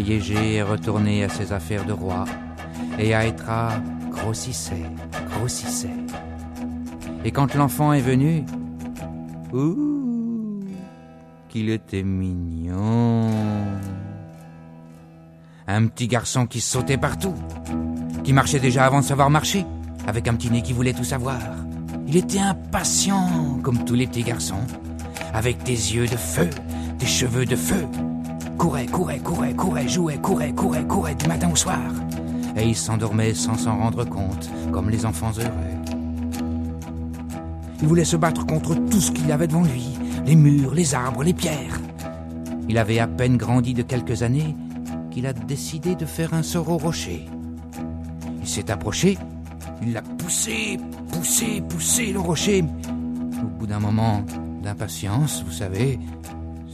Vieil 0.00 0.16
égé 0.16 0.54
est 0.56 0.62
retourné 0.62 1.22
à 1.22 1.28
ses 1.28 1.52
affaires 1.52 1.84
de 1.84 1.92
roi. 1.92 2.24
Et 2.98 3.10
Aetra 3.10 3.74
grossissait, 4.10 4.82
grossissait. 5.30 6.00
Et 7.24 7.30
quand 7.30 7.54
l'enfant 7.54 7.92
est 7.92 8.00
venu, 8.00 8.44
ouh, 9.52 10.64
qu'il 11.48 11.70
était 11.70 12.02
mignon. 12.02 13.30
Un 15.68 15.86
petit 15.86 16.08
garçon 16.08 16.46
qui 16.46 16.60
sautait 16.60 16.98
partout, 16.98 17.34
qui 18.24 18.32
marchait 18.32 18.58
déjà 18.58 18.86
avant 18.86 18.98
de 18.98 19.04
savoir 19.04 19.30
marcher, 19.30 19.64
avec 20.08 20.26
un 20.26 20.34
petit 20.34 20.50
nez 20.50 20.62
qui 20.62 20.72
voulait 20.72 20.92
tout 20.92 21.04
savoir. 21.04 21.38
Il 22.08 22.16
était 22.16 22.40
impatient, 22.40 23.60
comme 23.62 23.84
tous 23.84 23.94
les 23.94 24.08
petits 24.08 24.24
garçons, 24.24 24.66
avec 25.32 25.62
des 25.62 25.94
yeux 25.94 26.06
de 26.06 26.16
feu, 26.16 26.50
des 26.98 27.06
cheveux 27.06 27.46
de 27.46 27.56
feu. 27.56 27.86
Courait, 28.64 28.86
courait, 28.86 29.18
courait, 29.18 29.52
courait, 29.52 29.88
jouait, 29.88 30.16
courait, 30.16 30.52
courait, 30.54 30.86
courait 30.86 31.14
du 31.14 31.28
matin 31.28 31.50
au 31.52 31.54
soir. 31.54 31.82
Et 32.56 32.66
il 32.66 32.74
s'endormait 32.74 33.34
sans 33.34 33.58
s'en 33.58 33.76
rendre 33.76 34.06
compte, 34.06 34.48
comme 34.72 34.88
les 34.88 35.04
enfants 35.04 35.32
heureux. 35.36 36.40
Il 37.82 37.86
voulait 37.86 38.06
se 38.06 38.16
battre 38.16 38.46
contre 38.46 38.74
tout 38.74 39.02
ce 39.02 39.12
qu'il 39.12 39.30
avait 39.32 39.48
devant 39.48 39.64
lui, 39.64 39.90
les 40.24 40.34
murs, 40.34 40.74
les 40.74 40.94
arbres, 40.94 41.22
les 41.22 41.34
pierres. 41.34 41.78
Il 42.66 42.78
avait 42.78 43.00
à 43.00 43.06
peine 43.06 43.36
grandi 43.36 43.74
de 43.74 43.82
quelques 43.82 44.22
années 44.22 44.56
qu'il 45.10 45.26
a 45.26 45.34
décidé 45.34 45.94
de 45.94 46.06
faire 46.06 46.32
un 46.32 46.42
sort 46.42 46.70
au 46.70 46.78
rocher. 46.78 47.26
Il 48.40 48.48
s'est 48.48 48.70
approché, 48.70 49.18
il 49.82 49.92
l'a 49.92 50.00
poussé, 50.00 50.78
poussé, 51.12 51.62
poussé 51.68 52.14
le 52.14 52.20
rocher. 52.20 52.64
Au 53.42 53.58
bout 53.58 53.66
d'un 53.66 53.80
moment 53.80 54.24
d'impatience, 54.62 55.44
vous 55.44 55.52
savez, 55.52 55.98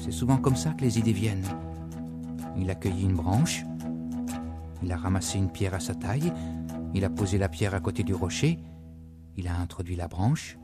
c'est 0.01 0.13
souvent 0.13 0.37
comme 0.37 0.55
ça 0.55 0.71
que 0.71 0.83
les 0.85 0.97
idées 0.97 1.13
viennent. 1.13 1.49
Il 2.57 2.71
a 2.71 2.75
cueilli 2.75 3.05
une 3.05 3.15
branche, 3.15 3.65
il 4.83 4.93
a 4.93 4.97
ramassé 4.97 5.39
une 5.39 5.51
pierre 5.51 5.75
à 5.75 5.81
sa 5.81 5.95
taille, 5.95 6.33
il 6.95 7.05
a 7.05 7.11
posé 7.11 7.39
la 7.39 7.49
pierre 7.49 7.75
à 7.75 7.81
côté 7.81 8.03
du 8.03 8.15
rocher, 8.15 8.59
il 9.37 9.49
a 9.49 9.57
introduit 9.57 9.97
la 9.97 10.09
branche. 10.09 10.59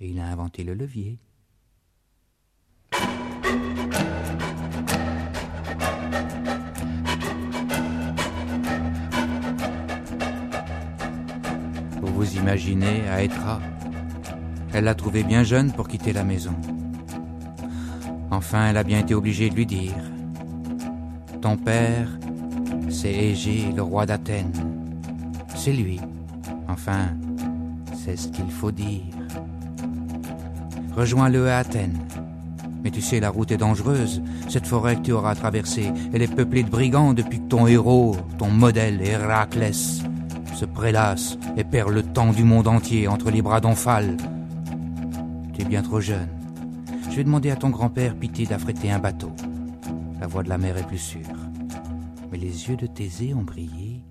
Et 0.00 0.10
il 0.10 0.20
a 0.20 0.26
inventé 0.26 0.62
le 0.62 0.74
levier. 0.74 1.18
Vous 12.00 12.14
vous 12.14 12.36
imaginez 12.36 13.02
Aetra 13.08 13.60
Elle 14.72 14.84
l'a 14.84 14.94
trouvé 14.94 15.24
bien 15.24 15.42
jeune 15.42 15.72
pour 15.72 15.88
quitter 15.88 16.12
la 16.12 16.22
maison. 16.22 16.54
Enfin, 18.30 18.68
elle 18.68 18.76
a 18.76 18.84
bien 18.84 19.00
été 19.00 19.14
obligée 19.14 19.50
de 19.50 19.56
lui 19.56 19.66
dire 19.66 19.96
Ton 21.40 21.56
père, 21.56 22.08
c'est 22.88 23.12
Égée, 23.12 23.72
le 23.74 23.82
roi 23.82 24.06
d'Athènes. 24.06 24.52
C'est 25.54 25.72
lui. 25.72 26.00
Enfin, 26.68 27.08
c'est 27.94 28.16
ce 28.16 28.28
qu'il 28.28 28.50
faut 28.50 28.72
dire. 28.72 29.02
Rejoins-le 30.96 31.48
à 31.48 31.58
Athènes. 31.58 31.98
Mais 32.82 32.90
tu 32.90 33.00
sais, 33.00 33.20
la 33.20 33.30
route 33.30 33.52
est 33.52 33.56
dangereuse. 33.56 34.20
Cette 34.48 34.66
forêt 34.66 34.96
que 34.96 35.02
tu 35.02 35.12
auras 35.12 35.36
traversée, 35.36 35.92
elle 36.12 36.22
est 36.22 36.34
peuplée 36.34 36.64
de 36.64 36.70
brigands 36.70 37.14
depuis 37.14 37.38
que 37.38 37.48
ton 37.48 37.68
héros, 37.68 38.16
ton 38.38 38.48
modèle, 38.48 39.00
Héraclès, 39.00 40.02
se 40.54 40.64
prélasse 40.64 41.38
et 41.56 41.62
perd 41.62 41.90
le 41.90 42.02
temps 42.02 42.32
du 42.32 42.42
monde 42.42 42.66
entier 42.66 43.06
entre 43.06 43.30
les 43.30 43.42
bras 43.42 43.60
d'Omphale. 43.60 44.16
Tu 45.54 45.62
es 45.62 45.64
bien 45.64 45.82
trop 45.82 46.00
jeune. 46.00 46.28
Je 47.10 47.16
vais 47.16 47.24
demander 47.24 47.50
à 47.50 47.56
ton 47.56 47.70
grand-père 47.70 48.16
pitié 48.16 48.46
d'affréter 48.46 48.90
un 48.90 48.98
bateau. 48.98 49.30
La 50.20 50.26
voie 50.26 50.42
de 50.42 50.48
la 50.48 50.58
mer 50.58 50.76
est 50.76 50.86
plus 50.86 50.98
sûre. 50.98 51.20
Mais 52.30 52.38
les 52.38 52.68
yeux 52.68 52.76
de 52.76 52.86
Thésée 52.86 53.34
ont 53.34 53.44
brillé. 53.44 54.04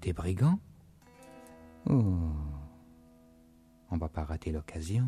Des 0.00 0.12
brigands? 0.12 0.58
Oh. 1.88 2.02
On 3.90 3.96
va 3.98 4.08
pas 4.08 4.24
rater 4.24 4.52
l'occasion. 4.52 5.04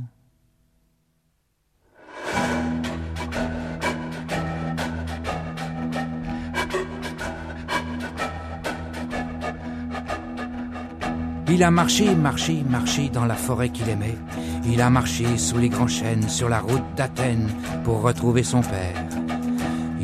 Il 11.51 11.64
a 11.64 11.70
marché, 11.70 12.14
marché, 12.14 12.62
marché 12.62 13.09
dans 13.09 13.24
la 13.24 13.34
forêt 13.34 13.70
qu'il 13.70 13.89
aimait. 13.89 14.18
Il 14.66 14.82
a 14.82 14.91
marché 14.91 15.39
sous 15.39 15.57
les 15.57 15.70
grands 15.70 15.89
chênes, 15.89 16.28
sur 16.28 16.51
la 16.51 16.61
route 16.61 16.95
d'Athènes, 16.95 17.49
pour 17.84 18.03
retrouver 18.03 18.43
son 18.43 18.61
père. 18.61 19.18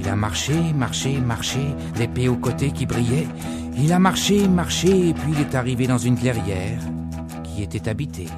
Il 0.04 0.10
a 0.10 0.16
marché, 0.16 0.74
marché, 0.74 1.18
marché, 1.18 1.74
l'épée 1.96 2.28
au 2.28 2.36
côté 2.36 2.72
qui 2.72 2.84
brillait. 2.84 3.26
Il 3.78 3.90
a 3.90 3.98
marché, 3.98 4.46
marché, 4.48 5.08
et 5.08 5.14
puis 5.14 5.32
il 5.32 5.40
est 5.40 5.54
arrivé 5.54 5.86
dans 5.86 5.96
une 5.96 6.18
clairière 6.18 6.78
qui 7.42 7.62
était 7.62 7.88
habitée. 7.88 8.28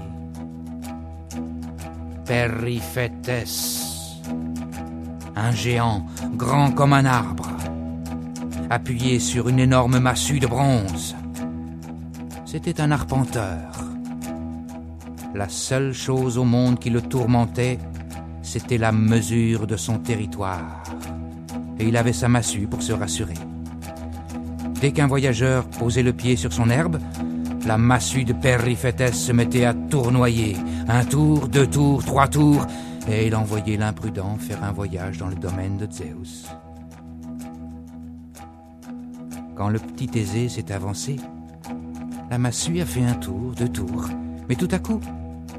Périphétès, 2.24 4.22
un 5.34 5.50
géant 5.50 6.06
grand 6.36 6.70
comme 6.70 6.92
un 6.92 7.04
arbre, 7.04 7.50
appuyé 8.70 9.18
sur 9.18 9.48
une 9.48 9.58
énorme 9.58 9.98
massue 9.98 10.38
de 10.38 10.46
bronze. 10.46 11.16
C'était 12.44 12.80
un 12.80 12.92
arpenteur. 12.92 13.72
La 15.34 15.48
seule 15.48 15.92
chose 15.92 16.38
au 16.38 16.44
monde 16.44 16.78
qui 16.78 16.90
le 16.90 17.02
tourmentait, 17.02 17.80
c'était 18.42 18.78
la 18.78 18.92
mesure 18.92 19.66
de 19.66 19.76
son 19.76 19.98
territoire. 19.98 20.84
Et 21.78 21.88
il 21.88 21.96
avait 21.96 22.12
sa 22.12 22.28
massue 22.28 22.66
pour 22.66 22.82
se 22.82 22.92
rassurer. 22.92 23.34
Dès 24.80 24.92
qu'un 24.92 25.06
voyageur 25.06 25.66
posait 25.66 26.02
le 26.02 26.12
pied 26.12 26.36
sur 26.36 26.52
son 26.52 26.70
herbe, 26.70 26.98
la 27.66 27.78
massue 27.78 28.24
de 28.24 28.32
Périphétès 28.32 29.12
se 29.12 29.32
mettait 29.32 29.64
à 29.64 29.74
tournoyer. 29.74 30.56
Un 30.88 31.04
tour, 31.04 31.48
deux 31.48 31.66
tours, 31.66 32.04
trois 32.04 32.28
tours, 32.28 32.66
et 33.08 33.26
il 33.26 33.34
envoyait 33.34 33.76
l'imprudent 33.76 34.36
faire 34.38 34.62
un 34.62 34.72
voyage 34.72 35.18
dans 35.18 35.28
le 35.28 35.34
domaine 35.34 35.76
de 35.76 35.90
Zeus. 35.90 36.46
Quand 39.54 39.68
le 39.68 39.78
petit 39.78 40.06
Thésée 40.06 40.48
s'est 40.48 40.70
avancé, 40.70 41.16
la 42.30 42.38
massue 42.38 42.80
a 42.80 42.84
fait 42.86 43.04
un 43.04 43.14
tour, 43.14 43.52
deux 43.56 43.68
tours, 43.68 44.08
mais 44.48 44.54
tout 44.54 44.68
à 44.70 44.78
coup, 44.78 45.00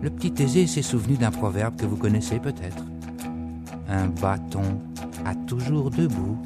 le 0.01 0.09
petit 0.09 0.31
Thésée 0.31 0.67
s'est 0.67 0.81
souvenu 0.81 1.15
d'un 1.15 1.31
proverbe 1.31 1.75
que 1.75 1.85
vous 1.85 1.97
connaissez 1.97 2.39
peut-être. 2.39 2.83
Un 3.89 4.07
bâton 4.07 4.79
toujours 5.35 5.91
deux 5.91 6.07
bouts. 6.07 6.37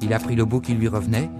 Il 0.00 0.14
a 0.14 0.18
pris 0.18 0.36
le 0.36 0.44
bout 0.44 0.60
qui 0.60 0.74
lui 0.74 0.88
revenait, 0.88 1.30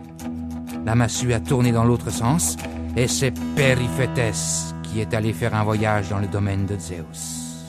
la 0.84 0.94
massue 0.94 1.32
a 1.32 1.40
tourné 1.40 1.72
dans 1.72 1.84
l'autre 1.84 2.11
sens, 2.11 2.57
et 2.96 3.09
c'est 3.09 3.32
Périphétès 3.55 4.74
qui 4.82 5.01
est 5.01 5.14
allé 5.14 5.32
faire 5.32 5.55
un 5.55 5.62
voyage 5.62 6.09
dans 6.09 6.18
le 6.18 6.26
domaine 6.26 6.66
de 6.66 6.78
Zeus. 6.78 7.66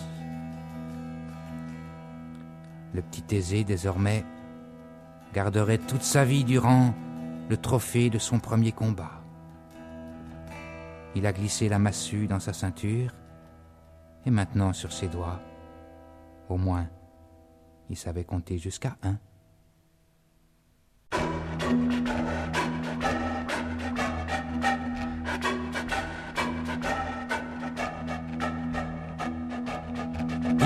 Le 2.94 3.02
petit 3.02 3.22
Thésée, 3.22 3.64
désormais, 3.64 4.26
garderait 5.34 5.78
toute 5.78 6.04
sa 6.04 6.26
vie 6.26 6.44
durant 6.44 6.94
le 7.50 7.58
trophée 7.58 8.10
de 8.10 8.18
son 8.18 8.40
premier 8.40 8.72
combat. 8.72 9.22
Il 11.16 11.26
a 11.26 11.34
glissé 11.34 11.70
la 11.70 11.80
massue 11.80 12.28
dans 12.28 12.40
sa 12.40 12.54
ceinture, 12.54 13.12
et 14.26 14.32
maintenant 14.32 14.74
sur 14.74 14.92
ses 14.92 15.08
doigts, 15.08 15.40
au 16.50 16.58
moins, 16.58 16.88
il 17.92 17.98
savait 17.98 18.24
compter 18.24 18.58
jusqu'à 18.58 18.96
un. 19.04 19.18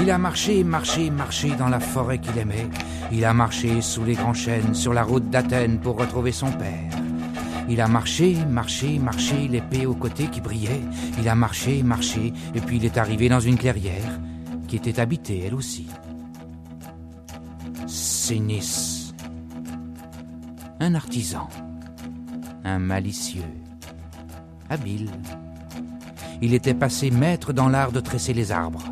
Il 0.01 0.11
a 0.11 0.19
marché, 0.19 0.63
marché, 0.63 1.09
marché 1.09 1.49
dans 1.55 1.67
la 1.67 1.80
forêt 1.80 2.19
qu'il 2.19 2.38
aimait. 2.38 2.67
Il 3.11 3.26
a 3.26 3.34
marché 3.34 3.82
sous 3.82 4.03
les 4.03 4.13
grands 4.13 4.36
chênes, 4.36 4.76
sur 4.76 4.93
la 4.93 5.01
route 5.01 5.28
d'Athènes 5.32 5.80
pour 5.80 5.97
retrouver 5.97 6.32
son 6.32 6.51
père. 6.51 6.91
Il 7.67 7.82
a 7.82 7.88
marché, 7.88 8.36
marché, 8.47 8.99
marché, 8.99 9.47
l'épée 9.47 9.88
au 9.88 9.95
côté 9.95 10.28
qui 10.28 10.41
brillait. 10.41 10.82
Il 11.17 11.28
a 11.28 11.34
marché, 11.34 11.82
marché, 11.82 12.34
et 12.53 12.61
puis 12.61 12.78
il 12.78 12.86
est 12.86 12.99
arrivé 12.99 13.30
dans 13.30 13.39
une 13.39 13.57
clairière 13.57 14.19
qui 14.67 14.76
était 14.76 14.99
habitée, 14.99 15.43
elle 15.47 15.55
aussi. 15.55 15.88
Sénis. 17.88 19.13
Un 20.79 20.95
artisan. 20.95 21.47
Un 22.63 22.79
malicieux. 22.79 23.43
Habile. 24.69 25.11
Il 26.41 26.55
était 26.55 26.73
passé 26.73 27.11
maître 27.11 27.53
dans 27.53 27.69
l'art 27.69 27.91
de 27.91 27.99
tresser 27.99 28.33
les 28.33 28.51
arbres. 28.51 28.83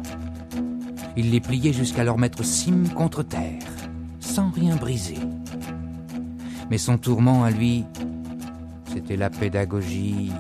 Il 1.17 1.31
les 1.31 1.39
pliait 1.39 1.73
jusqu'à 1.73 2.03
leur 2.03 2.19
mettre 2.19 2.43
cime 2.43 2.87
contre 2.89 3.23
terre, 3.23 3.63
sans 4.19 4.51
rien 4.51 4.75
briser. 4.75 5.17
Mais 6.69 6.77
son 6.77 6.99
tourment 6.99 7.43
à 7.43 7.49
lui, 7.49 7.85
c'était 8.93 9.17
la 9.17 9.31
pédagogie. 9.31 10.31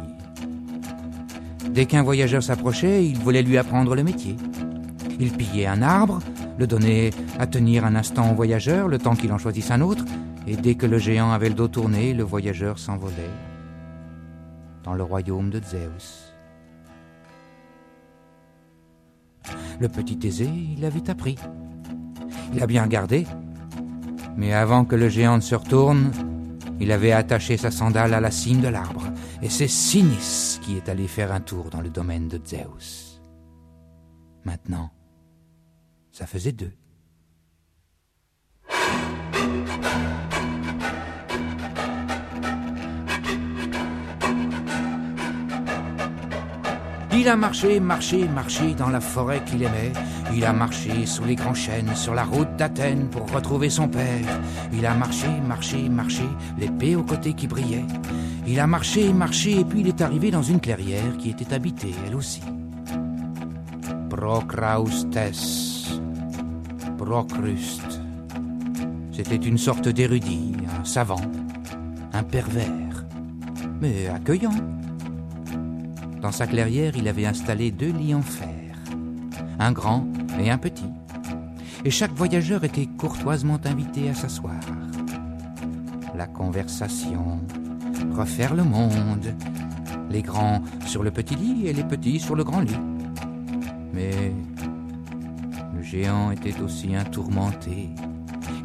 Dès 1.71 1.87
qu'un 1.87 2.03
voyageur 2.03 2.43
s'approchait, 2.43 3.03
il 3.05 3.17
voulait 3.17 3.41
lui 3.41 3.57
apprendre 3.57 3.95
le 3.95 4.03
métier. 4.03 4.35
Il 5.19 5.31
pillait 5.31 5.65
un 5.65 5.81
arbre, 5.81 6.19
le 6.57 6.67
donnait 6.67 7.11
à 7.39 7.47
tenir 7.47 7.85
un 7.85 7.95
instant 7.95 8.31
au 8.31 8.35
voyageur, 8.35 8.87
le 8.87 8.99
temps 8.99 9.15
qu'il 9.15 9.31
en 9.33 9.37
choisisse 9.37 9.71
un 9.71 9.81
autre, 9.81 10.05
Et 10.45 10.57
dès 10.57 10.75
que 10.75 10.85
le 10.85 10.97
géant 10.97 11.31
avait 11.31 11.47
le 11.47 11.55
dos 11.55 11.69
tourné, 11.69 12.13
le 12.13 12.23
voyageur 12.23 12.77
s'envolait 12.77 13.31
dans 14.83 14.93
le 14.93 15.03
royaume 15.03 15.49
de 15.49 15.61
Zeus. 15.63 16.33
Le 19.79 19.87
petit 19.87 20.17
Thésée, 20.17 20.51
il 20.75 20.81
l'a 20.81 20.89
vite 20.89 21.09
appris. 21.09 21.37
Il 22.53 22.61
a 22.61 22.67
bien 22.67 22.87
gardé. 22.87 23.25
Mais 24.35 24.53
avant 24.53 24.83
que 24.83 24.95
le 24.95 25.09
géant 25.09 25.37
ne 25.37 25.41
se 25.41 25.55
retourne, 25.55 26.11
il 26.79 26.91
avait 26.91 27.11
attaché 27.11 27.55
sa 27.55 27.71
sandale 27.71 28.13
à 28.13 28.19
la 28.19 28.31
cime 28.31 28.61
de 28.61 28.67
l'arbre. 28.67 29.05
Et 29.41 29.49
c'est 29.49 29.67
Sinis 29.67 30.59
qui 30.61 30.75
est 30.75 30.89
allé 30.89 31.07
faire 31.07 31.31
un 31.31 31.41
tour 31.41 31.69
dans 31.69 31.81
le 31.81 31.89
domaine 31.89 32.27
de 32.27 32.39
Zeus. 32.45 33.21
Maintenant, 34.43 34.91
ça 36.13 36.27
faisait 36.27 36.51
deux. 36.53 36.71
Il 47.15 47.29
a 47.29 47.35
marché, 47.35 47.79
marché, 47.79 48.27
marché 48.27 48.73
dans 48.75 48.89
la 48.89 48.99
forêt 48.99 49.43
qu'il 49.45 49.63
aimait. 49.63 49.93
Il 50.35 50.43
a 50.45 50.51
marché 50.51 51.05
sous 51.05 51.23
les 51.23 51.35
grands 51.35 51.53
chênes, 51.53 51.95
sur 51.95 52.13
la 52.13 52.25
route 52.25 52.55
d'Athènes 52.57 53.09
pour 53.09 53.31
retrouver 53.31 53.69
son 53.69 53.87
père. 53.87 54.41
Il 54.73 54.85
a 54.85 54.93
marché, 54.93 55.27
marché, 55.47 55.89
marché, 55.89 56.23
l'épée 56.57 56.95
au 56.95 57.03
côté 57.03 57.33
qui 57.33 57.47
brillait. 57.47 57.85
Il 58.45 58.59
a 58.59 58.67
marché, 58.67 59.13
marché, 59.13 59.59
et 59.59 59.65
puis 59.65 59.81
il 59.81 59.87
est 59.87 60.01
arrivé 60.01 60.31
dans 60.31 60.41
une 60.41 60.59
clairière 60.59 61.17
qui 61.17 61.29
était 61.29 61.53
habitée, 61.53 61.93
elle 62.05 62.15
aussi. 62.15 62.41
Procraustes, 64.09 65.72
Procruste. 67.05 67.99
C'était 69.11 69.35
une 69.35 69.57
sorte 69.57 69.89
d'érudit, 69.89 70.53
un 70.79 70.85
savant, 70.85 71.19
un 72.13 72.23
pervers, 72.23 73.05
mais 73.81 74.07
accueillant. 74.07 74.55
Dans 76.21 76.31
sa 76.31 76.47
clairière, 76.47 76.95
il 76.95 77.09
avait 77.09 77.25
installé 77.25 77.71
deux 77.71 77.91
lits 77.91 78.15
en 78.15 78.21
fer, 78.21 78.77
un 79.59 79.73
grand 79.73 80.07
et 80.39 80.49
un 80.49 80.57
petit. 80.57 80.89
Et 81.83 81.91
chaque 81.91 82.13
voyageur 82.13 82.63
était 82.63 82.87
courtoisement 82.97 83.59
invité 83.65 84.09
à 84.09 84.13
s'asseoir. 84.13 84.61
La 86.15 86.27
conversation, 86.27 87.41
refaire 88.15 88.55
le 88.55 88.63
monde, 88.63 89.35
les 90.09 90.21
grands 90.21 90.61
sur 90.85 91.03
le 91.03 91.11
petit 91.11 91.35
lit 91.35 91.67
et 91.67 91.73
les 91.73 91.83
petits 91.83 92.21
sur 92.21 92.35
le 92.35 92.45
grand 92.45 92.61
lit. 92.61 92.79
Mais 93.93 94.31
géant 95.93 96.31
était 96.31 96.59
aussi 96.59 96.95
un 96.95 97.03
tourmenté. 97.03 97.89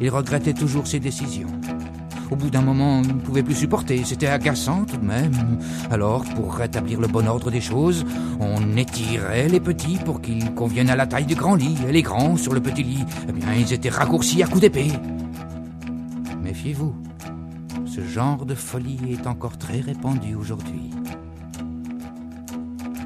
Il 0.01 0.09
regrettait 0.09 0.53
toujours 0.53 0.87
ses 0.87 0.99
décisions. 0.99 1.51
Au 2.31 2.35
bout 2.35 2.49
d'un 2.49 2.61
moment, 2.61 3.03
il 3.03 3.15
ne 3.15 3.21
pouvait 3.21 3.43
plus 3.43 3.53
supporter. 3.53 4.03
C'était 4.03 4.27
agaçant 4.27 4.85
tout 4.85 4.97
de 4.97 5.05
même. 5.05 5.59
Alors, 5.91 6.23
pour 6.35 6.55
rétablir 6.55 6.99
le 6.99 7.07
bon 7.07 7.27
ordre 7.27 7.51
des 7.51 7.61
choses, 7.61 8.03
on 8.39 8.75
étirait 8.77 9.47
les 9.47 9.59
petits 9.59 9.97
pour 10.03 10.21
qu'ils 10.21 10.55
conviennent 10.55 10.89
à 10.89 10.95
la 10.95 11.05
taille 11.05 11.27
du 11.27 11.35
grand 11.35 11.53
lit. 11.53 11.77
Et 11.87 11.91
les 11.91 12.01
grands, 12.01 12.35
sur 12.35 12.53
le 12.53 12.61
petit 12.61 12.83
lit, 12.83 13.05
eh 13.27 13.31
bien, 13.31 13.53
ils 13.53 13.73
étaient 13.73 13.89
raccourcis 13.89 14.41
à 14.41 14.47
coups 14.47 14.61
d'épée. 14.61 14.91
Méfiez-vous. 16.41 16.95
Ce 17.85 18.01
genre 18.01 18.43
de 18.43 18.55
folie 18.55 18.99
est 19.11 19.27
encore 19.27 19.59
très 19.59 19.81
répandu 19.81 20.33
aujourd'hui. 20.33 20.89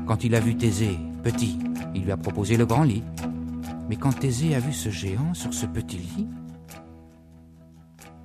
Quand 0.06 0.24
il 0.24 0.34
a 0.34 0.40
vu 0.40 0.56
Thésée, 0.56 0.98
petit, 1.24 1.60
il 1.94 2.04
lui 2.04 2.12
a 2.12 2.18
proposé 2.18 2.56
le 2.56 2.66
grand 2.66 2.84
lit. 2.84 3.04
Mais 3.90 3.96
quand 3.96 4.14
Thésée 4.14 4.56
a 4.56 4.60
vu 4.60 4.74
ce 4.74 4.90
géant 4.90 5.34
sur 5.34 5.54
ce 5.54 5.66
petit 5.66 5.98
lit, 5.98 6.28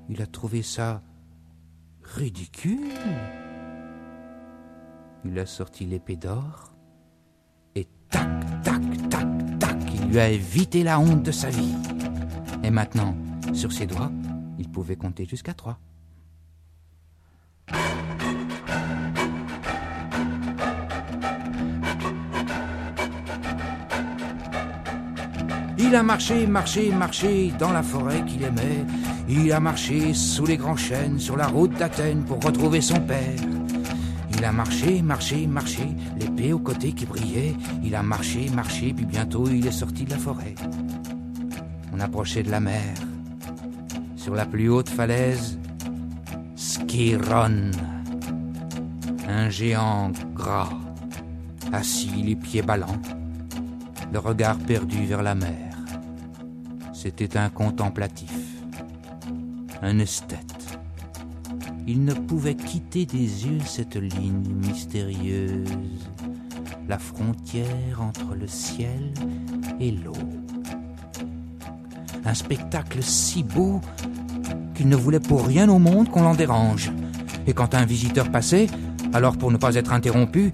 il 0.09 0.23
a 0.23 0.27
trouvé 0.27 0.63
ça 0.63 1.03
ridicule. 2.03 2.93
Il 5.25 5.39
a 5.39 5.47
sorti 5.47 5.85
l'épée 5.85 6.17
d'or 6.17 6.75
et 7.75 7.87
tac, 8.09 8.63
tac, 8.63 9.09
tac, 9.11 9.59
tac, 9.59 9.95
il 9.95 10.09
lui 10.09 10.19
a 10.19 10.31
évité 10.31 10.83
la 10.85 10.99
honte 10.99 11.23
de 11.23 11.33
sa 11.33 11.51
vie. 11.51 11.75
Et 12.63 12.71
maintenant, 12.71 13.15
sur 13.53 13.73
ses 13.73 13.87
doigts, 13.87 14.13
il 14.59 14.71
pouvait 14.71 14.97
compter 14.97 15.27
jusqu'à 15.27 15.55
trois. 15.55 15.79
Il 25.89 25.97
a 25.97 26.03
marché, 26.03 26.47
marché, 26.47 26.91
marché 26.91 27.51
dans 27.59 27.73
la 27.73 27.83
forêt 27.83 28.23
qu'il 28.27 28.43
aimait. 28.45 28.85
Il 29.27 29.51
a 29.51 29.59
marché 29.59 30.13
sous 30.13 30.45
les 30.45 30.59
grands 30.59 30.77
chênes 30.77 31.19
sur 31.19 31.35
la 31.35 31.47
route 31.47 31.73
d'Athènes 31.79 32.25
pour 32.25 32.45
retrouver 32.45 32.83
son 32.83 33.01
père. 33.01 33.41
Il 34.37 34.45
a 34.45 34.53
marché, 34.53 35.01
marché, 35.01 35.47
marché, 35.47 35.89
l'épée 36.21 36.53
au 36.53 36.59
côté 36.59 36.93
qui 36.93 37.07
brillait. 37.07 37.57
Il 37.83 37.95
a 37.95 38.03
marché, 38.03 38.51
marché, 38.55 38.93
puis 38.93 39.07
bientôt 39.07 39.49
il 39.49 39.67
est 39.67 39.73
sorti 39.73 40.05
de 40.05 40.11
la 40.11 40.19
forêt. 40.19 40.55
On 41.95 42.01
approchait 42.01 42.43
de 42.43 42.51
la 42.51 42.61
mer. 42.61 42.95
Sur 44.15 44.35
la 44.35 44.45
plus 44.45 44.69
haute 44.69 44.91
falaise, 44.91 45.59
Skiron, 46.55 47.71
un 49.27 49.49
géant 49.49 50.13
gras, 50.35 50.69
assis 51.73 52.23
les 52.23 52.37
pieds 52.37 52.61
ballants, 52.61 53.01
le 54.13 54.19
regard 54.19 54.59
perdu 54.59 55.07
vers 55.07 55.23
la 55.23 55.35
mer. 55.35 55.68
C'était 57.01 57.37
un 57.37 57.49
contemplatif, 57.49 58.33
un 59.83 60.01
esthète. 60.01 60.81
Il 61.87 62.05
ne 62.05 62.13
pouvait 62.13 62.57
quitter 62.57 63.07
des 63.07 63.47
yeux 63.47 63.61
cette 63.65 63.95
ligne 63.95 64.53
mystérieuse, 64.67 65.69
la 66.89 66.99
frontière 66.99 68.03
entre 68.03 68.35
le 68.35 68.49
ciel 68.49 69.15
et 69.79 69.93
l'eau. 69.93 70.13
Un 72.25 72.35
spectacle 72.35 73.01
si 73.01 73.45
beau 73.45 73.81
qu'il 74.75 74.89
ne 74.89 74.97
voulait 74.97 75.21
pour 75.21 75.47
rien 75.47 75.69
au 75.69 75.79
monde 75.79 76.11
qu'on 76.11 76.23
l'en 76.23 76.35
dérange. 76.35 76.91
Et 77.47 77.53
quand 77.53 77.77
un 77.77 77.85
visiteur 77.85 78.29
passait, 78.29 78.67
alors 79.13 79.37
pour 79.37 79.53
ne 79.53 79.57
pas 79.57 79.77
être 79.77 79.93
interrompu, 79.93 80.51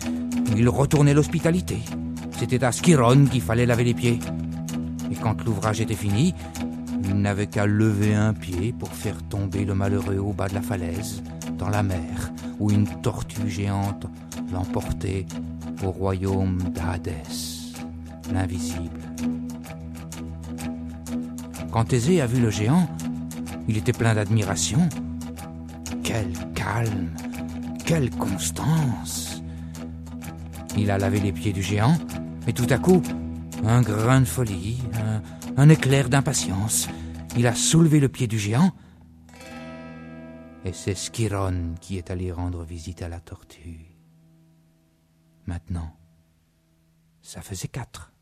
il 0.55 0.69
retournait 0.69 1.15
l'hospitalité. 1.15 1.79
C'était 2.39 2.65
à 2.65 2.71
Skiron 2.71 3.25
qu'il 3.25 3.41
fallait 3.41 3.65
laver 3.65 3.85
les 3.85 3.95
pieds. 3.95 4.19
Quand 5.25 5.43
l'ouvrage 5.43 5.81
était 5.81 5.95
fini, 5.95 6.35
il 7.03 7.15
n'avait 7.15 7.47
qu'à 7.47 7.65
lever 7.65 8.15
un 8.15 8.35
pied 8.35 8.75
pour 8.79 8.91
faire 8.91 9.23
tomber 9.23 9.65
le 9.65 9.75
malheureux 9.75 10.19
au 10.19 10.35
bas 10.35 10.51
de 10.51 10.55
la 10.55 10.61
falaise, 10.61 11.23
dans 11.57 11.71
la 11.71 11.83
mer, 11.83 12.31
où 12.61 12.71
une 12.71 12.87
tortue 13.01 13.49
géante 13.49 14.07
l'emportait 14.53 15.25
au 15.83 15.91
royaume 15.91 16.59
d'Hadès, 16.75 17.73
l'invisible. 18.35 19.01
Quand 21.71 21.85
Thésée 21.85 22.21
a 22.21 22.27
vu 22.27 22.43
le 22.43 22.51
géant, 22.51 22.87
il 23.67 23.79
était 23.79 23.95
plein 23.95 24.15
d'admiration. 24.15 24.91
Quel 26.03 26.35
calme, 26.55 27.09
quelle 27.87 28.11
constance. 28.11 29.43
Il 30.77 30.91
a 30.91 30.99
lavé 30.99 31.19
les 31.19 31.33
pieds 31.33 31.55
du 31.55 31.63
géant, 31.63 31.97
et 32.47 32.53
tout 32.53 32.67
à 32.69 32.77
coup, 32.77 33.01
un 33.67 33.83
grain 33.83 34.21
de 34.21 34.27
folie, 34.27 34.83
un, 35.57 35.69
éclair 35.69 36.09
d'impatience. 36.09 36.89
Il 37.37 37.47
a 37.47 37.55
soulevé 37.55 38.01
le 38.01 38.09
pied 38.09 38.27
du 38.27 38.39
géant, 38.39 38.73
et 40.65 40.73
c'est 40.73 40.95
Skiron 40.95 41.75
qui 41.81 41.99
est 41.99 42.11
allé 42.11 42.33
rendre 42.33 42.65
visite 42.65 43.03
à 43.03 43.09
la 43.09 43.21
tortue. 43.21 43.97
Maintenant, 45.47 45.95
ça 47.23 47.43
faisait 47.43 47.69
quatre. 47.69 48.13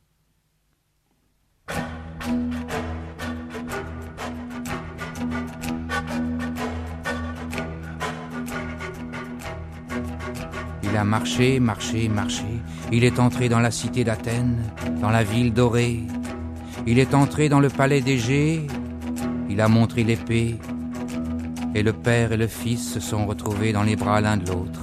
Il 10.82 10.96
a 10.96 11.04
marché, 11.04 11.60
marché, 11.60 12.08
marché. 12.08 12.60
Il 12.94 13.04
est 13.04 13.18
entré 13.18 13.48
dans 13.48 13.58
la 13.58 13.70
cité 13.70 14.04
d'Athènes, 14.04 14.62
dans 15.00 15.08
la 15.08 15.24
ville 15.24 15.54
dorée. 15.54 16.02
Il 16.86 16.98
est 16.98 17.14
entré 17.14 17.48
dans 17.48 17.58
le 17.58 17.70
palais 17.70 18.02
d'Égée. 18.02 18.66
Il 19.48 19.62
a 19.62 19.68
montré 19.68 20.04
l'épée. 20.04 20.58
Et 21.74 21.82
le 21.82 21.94
père 21.94 22.32
et 22.32 22.36
le 22.36 22.46
fils 22.46 22.92
se 22.92 23.00
sont 23.00 23.24
retrouvés 23.24 23.72
dans 23.72 23.82
les 23.82 23.96
bras 23.96 24.20
l'un 24.20 24.36
de 24.36 24.46
l'autre. 24.46 24.82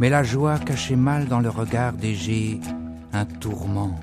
Mais 0.00 0.08
la 0.08 0.22
joie 0.22 0.58
cachait 0.58 0.96
mal 0.96 1.26
dans 1.26 1.40
le 1.40 1.50
regard 1.50 1.92
d'Égée 1.92 2.60
un 3.12 3.26
tourment. 3.26 4.00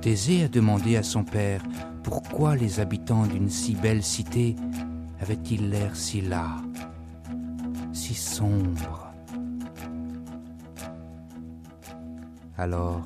Thésée 0.00 0.44
a 0.44 0.48
demandé 0.48 0.96
à 0.96 1.02
son 1.02 1.22
père 1.22 1.60
pourquoi 2.02 2.56
les 2.56 2.80
habitants 2.80 3.26
d'une 3.26 3.50
si 3.50 3.74
belle 3.74 4.02
cité 4.02 4.56
avaient-ils 5.20 5.68
l'air 5.68 5.94
si 5.94 6.22
las 6.22 6.62
si 7.92 8.14
sombre. 8.14 9.03
Alors, 12.56 13.02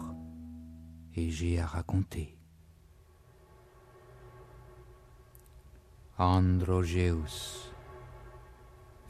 Égée 1.17 1.59
a 1.59 1.67
raconté. 1.67 2.37
Androgeus, 6.19 7.73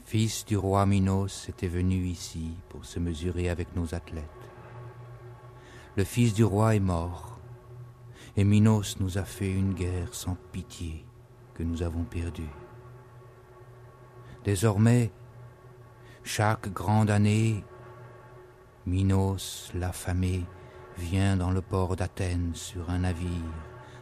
fils 0.05 0.45
du 0.45 0.57
roi 0.57 0.87
Minos, 0.87 1.49
était 1.49 1.67
venu 1.67 2.05
ici 2.05 2.53
pour 2.69 2.85
se 2.85 3.01
mesurer 3.01 3.49
avec 3.49 3.75
nos 3.75 3.97
athlètes. 3.97 4.25
Le 5.97 6.05
fils 6.05 6.35
du 6.35 6.45
roi 6.45 6.77
est 6.77 6.81
mort, 6.81 7.41
et 8.37 8.45
Minos 8.45 9.01
nous 9.01 9.19
a 9.19 9.25
fait 9.25 9.51
une 9.51 9.75
guerre 9.75 10.15
sans 10.15 10.37
pitié 10.53 11.05
que 11.55 11.65
nous 11.65 11.83
avons 11.83 12.05
perdue. 12.05 12.55
Désormais, 14.45 15.11
chaque 16.23 16.73
grande 16.73 17.11
année, 17.11 17.65
Minos, 18.89 19.71
l'affamé, 19.75 20.47
vient 20.97 21.37
dans 21.37 21.51
le 21.51 21.61
port 21.61 21.95
d'Athènes 21.95 22.55
sur 22.55 22.89
un 22.89 23.01
navire 23.01 23.29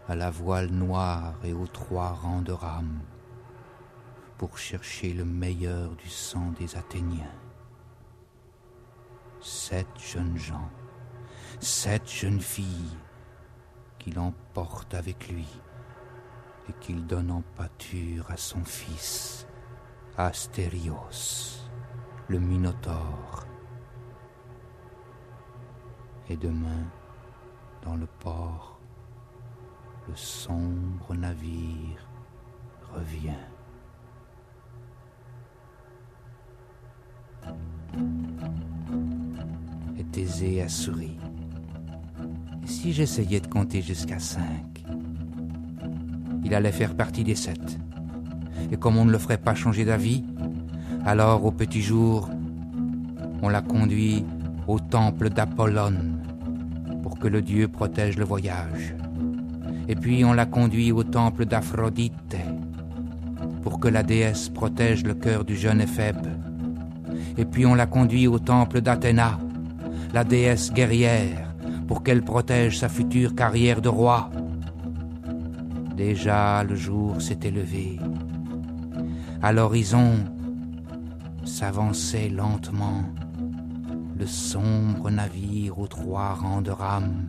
à 0.08 0.14
la 0.14 0.30
voile 0.30 0.70
noire 0.70 1.34
et 1.42 1.52
aux 1.52 1.66
trois 1.66 2.10
rangs 2.10 2.42
de 2.42 2.52
rames 2.52 3.00
pour 4.38 4.58
chercher 4.58 5.12
le 5.12 5.24
meilleur 5.24 5.96
du 5.96 6.08
sang 6.08 6.52
des 6.56 6.76
Athéniens. 6.76 7.34
Sept 9.40 9.88
jeunes 9.98 10.38
gens, 10.38 10.70
sept 11.58 12.08
jeunes 12.08 12.40
filles 12.40 12.96
qu'il 13.98 14.20
emporte 14.20 14.94
avec 14.94 15.28
lui 15.28 15.48
et 16.68 16.72
qu'il 16.74 17.06
donne 17.06 17.32
en 17.32 17.42
pâture 17.56 18.30
à 18.30 18.36
son 18.36 18.64
fils, 18.64 19.48
Astérios, 20.16 21.58
le 22.28 22.38
Minotaure. 22.38 23.46
Et 26.28 26.36
demain, 26.36 26.84
dans 27.84 27.94
le 27.94 28.06
port, 28.18 28.80
le 30.08 30.16
sombre 30.16 31.14
navire 31.14 32.08
revient. 32.92 33.30
Et 39.96 40.04
Thésée 40.04 40.62
a 40.62 40.68
souri. 40.68 41.16
Si 42.64 42.92
j'essayais 42.92 43.38
de 43.38 43.46
compter 43.46 43.80
jusqu'à 43.80 44.18
cinq? 44.18 44.84
Il 46.44 46.54
allait 46.54 46.72
faire 46.72 46.96
partie 46.96 47.22
des 47.22 47.36
sept. 47.36 47.78
Et 48.72 48.76
comme 48.76 48.96
on 48.96 49.04
ne 49.04 49.12
le 49.12 49.18
ferait 49.18 49.38
pas 49.38 49.54
changer 49.54 49.84
d'avis, 49.84 50.24
alors 51.04 51.44
au 51.44 51.52
petit 51.52 51.82
jour, 51.82 52.28
on 53.42 53.48
l'a 53.48 53.62
conduit 53.62 54.24
au 54.66 54.80
temple 54.80 55.30
d'Apollone 55.30 56.15
le 57.26 57.42
dieu 57.42 57.68
protège 57.68 58.16
le 58.16 58.24
voyage. 58.24 58.94
Et 59.88 59.94
puis 59.94 60.24
on 60.24 60.32
l'a 60.32 60.46
conduit 60.46 60.92
au 60.92 61.04
temple 61.04 61.44
d'Aphrodite 61.44 62.36
pour 63.62 63.80
que 63.80 63.88
la 63.88 64.02
déesse 64.02 64.48
protège 64.48 65.04
le 65.04 65.14
cœur 65.14 65.44
du 65.44 65.56
jeune 65.56 65.80
Éphèbe. 65.80 66.26
Et 67.36 67.44
puis 67.44 67.66
on 67.66 67.74
l'a 67.74 67.86
conduit 67.86 68.26
au 68.26 68.38
temple 68.38 68.80
d'Athéna, 68.80 69.38
la 70.14 70.24
déesse 70.24 70.72
guerrière, 70.72 71.52
pour 71.86 72.02
qu'elle 72.02 72.22
protège 72.22 72.78
sa 72.78 72.88
future 72.88 73.34
carrière 73.34 73.80
de 73.80 73.88
roi. 73.88 74.30
Déjà 75.96 76.64
le 76.64 76.74
jour 76.74 77.20
s'était 77.20 77.50
levé. 77.50 77.98
À 79.42 79.52
l'horizon 79.52 80.14
s'avançait 81.44 82.28
lentement 82.28 83.04
le 84.18 84.26
sombre 84.26 85.10
navire 85.10 85.78
aux 85.78 85.88
trois 85.88 86.34
rangs 86.34 86.62
de 86.62 86.70
rames. 86.70 87.28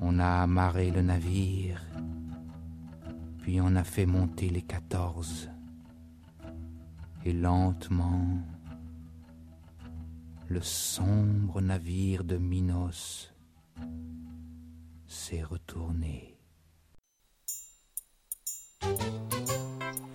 On 0.00 0.20
a 0.20 0.42
amarré 0.42 0.92
le 0.92 1.02
navire, 1.02 1.82
puis 3.40 3.60
on 3.60 3.74
a 3.74 3.82
fait 3.82 4.06
monter 4.06 4.50
les 4.50 4.62
quatorze. 4.62 5.50
Et 7.24 7.32
lentement, 7.32 8.38
le 10.48 10.60
sombre 10.60 11.60
navire 11.60 12.22
de 12.22 12.36
Minos 12.36 13.32
s'est 15.08 15.42
retourné. 15.42 16.38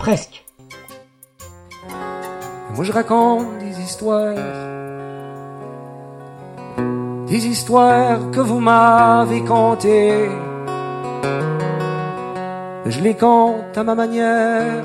presque. 0.00 0.44
Moi 2.74 2.84
je 2.84 2.92
raconte 2.92 3.58
des 3.58 3.78
histoires, 3.80 4.34
des 7.26 7.46
histoires 7.46 8.30
que 8.30 8.40
vous 8.40 8.60
m'avez 8.60 9.44
contées. 9.44 10.30
Je 12.86 13.00
les 13.00 13.14
compte 13.14 13.76
à 13.76 13.84
ma 13.84 13.94
manière, 13.94 14.84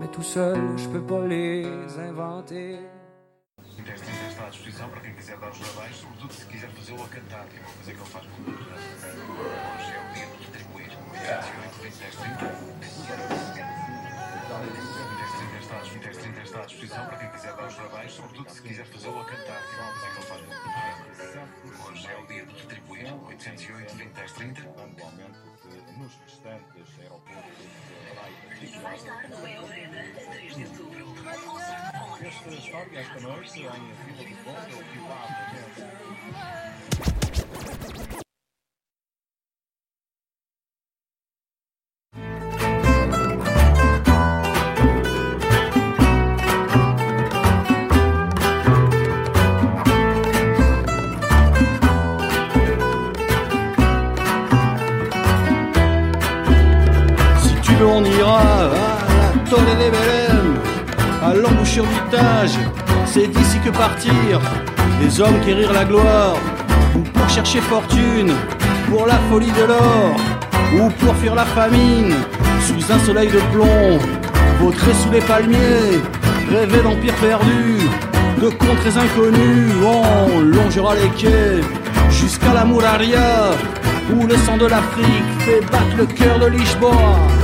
mais 0.00 0.08
tout 0.08 0.22
seul 0.22 0.58
je 0.76 0.88
peux 0.88 1.02
pas 1.12 1.24
les 1.26 1.66
inventer. 2.08 2.78
Este 3.92 4.10
está 4.30 4.46
à 4.46 4.50
disposição 4.50 4.88
para 4.88 5.00
quem 5.00 5.14
quiser 5.14 5.36
dar 5.38 5.50
os 5.50 5.58
parabéns, 5.58 5.96
sobretudo 5.96 6.32
se 6.32 6.44
quiser 6.46 6.70
fazê-lo 6.70 7.02
a 7.02 7.08
cantar, 7.08 7.44
que 7.46 7.56
é 7.56 7.60
uma 7.60 7.72
coisa 7.76 7.92
que 7.92 7.98
ele 7.98 8.10
faz 8.14 8.24
muito. 8.38 8.62
Hoje 8.62 9.92
é 9.92 10.00
o 10.00 10.14
dia 10.14 10.26
de 10.26 10.44
retribuir. 10.46 10.90
28, 11.12 11.82
26, 11.82 12.14
30. 12.16 13.39
20 16.00 16.18
30 16.18 16.40
está 16.40 16.62
à 16.62 16.64
disposição 16.64 17.06
para 17.06 17.18
quem 17.18 17.30
quiser 17.30 17.54
dar 17.54 17.66
os 17.66 17.74
parabéns, 17.74 18.12
sobretudo 18.12 18.50
se 18.50 18.62
quiser 18.62 18.86
fazê-lo 18.86 19.20
a 19.20 19.24
cantar, 19.26 19.60
que 19.68 19.76
é 19.76 19.82
uma 19.82 19.92
coisa 19.92 20.06
que 20.06 20.16
ele 20.16 20.26
faz 20.26 20.40
muito. 20.46 21.88
Hoje 21.88 22.06
é 22.06 22.16
o 22.16 22.26
dia 22.26 22.46
de 22.46 22.54
retribuir. 22.54 23.14
808, 23.26 23.94
20, 23.96 24.12
10, 24.12 24.32
30. 24.32 24.62
Pontualmente, 24.62 25.38
nos 25.98 26.14
restantes 26.24 26.98
aeroportos 27.00 28.82
Mais 28.82 29.02
tarde, 29.02 29.32
é 29.44 29.60
Orena, 29.60 30.02
3 30.32 30.54
de 30.54 30.64
outubro. 30.64 31.14
Esta 32.22 32.48
história, 32.48 32.98
esta 32.98 33.20
noite, 33.20 33.60
em 33.60 33.64
Vila 33.64 34.24
do 34.24 34.36
Conde, 34.44 34.74
o 34.74 34.84
privado 34.84 35.50
Si 37.04 37.19
à 61.30 61.34
l'embouchure 61.34 61.84
du 61.84 62.00
Tage. 62.10 62.58
C'est 63.06 63.28
d'ici 63.28 63.58
que 63.64 63.70
partir 63.70 64.40
les 65.00 65.20
hommes 65.20 65.40
qui 65.44 65.52
rirent 65.52 65.72
la 65.72 65.84
gloire, 65.84 66.36
ou 66.96 67.00
pour 67.00 67.28
chercher 67.28 67.60
fortune, 67.60 68.32
pour 68.88 69.06
la 69.06 69.18
folie 69.30 69.52
de 69.52 69.64
l'or, 69.70 70.16
ou 70.74 70.90
pour 71.00 71.14
fuir 71.16 71.34
la 71.34 71.44
famine, 71.44 72.14
sous 72.66 72.92
un 72.92 72.98
soleil 72.98 73.28
de 73.28 73.40
plomb, 73.52 73.98
vautrer 74.60 74.92
sous 75.02 75.10
les 75.10 75.20
palmiers, 75.20 76.00
rêver 76.50 76.82
d'empires 76.82 77.14
perdus, 77.14 77.88
de 78.42 78.48
contrées 78.50 78.96
inconnues, 79.04 79.72
on 79.84 80.40
longera 80.40 80.94
les 80.96 81.08
quais 81.10 81.60
jusqu'à 82.10 82.52
la 82.52 82.64
Muraria, 82.64 83.52
où 84.12 84.26
le 84.26 84.36
sang 84.36 84.56
de 84.56 84.66
l'Afrique 84.66 85.30
fait 85.40 85.60
battre 85.70 85.96
le 85.96 86.06
cœur 86.06 86.38
de 86.40 86.46
Lisboa. 86.46 87.39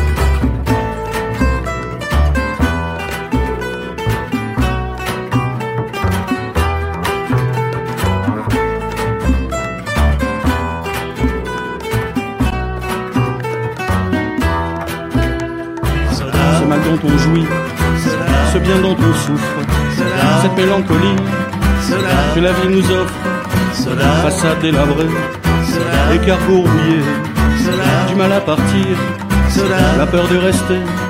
Dont 16.96 17.08
on 17.08 17.18
jouit, 17.18 17.44
ce 18.52 18.58
bien 18.58 18.78
dont 18.78 18.96
on 18.98 19.14
souffre, 19.14 19.58
cette 20.42 20.56
mélancolie 20.56 21.16
que 22.34 22.40
la 22.40 22.52
vie 22.52 22.68
nous 22.68 22.90
offre, 22.90 23.14
façade 24.22 24.60
délabrée, 24.60 25.06
écargot 26.14 26.62
rouillé, 26.62 27.00
du 28.08 28.14
mal 28.14 28.32
à 28.32 28.40
partir, 28.40 28.96
la 29.98 30.06
peur 30.06 30.28
de 30.28 30.36
rester. 30.36 31.05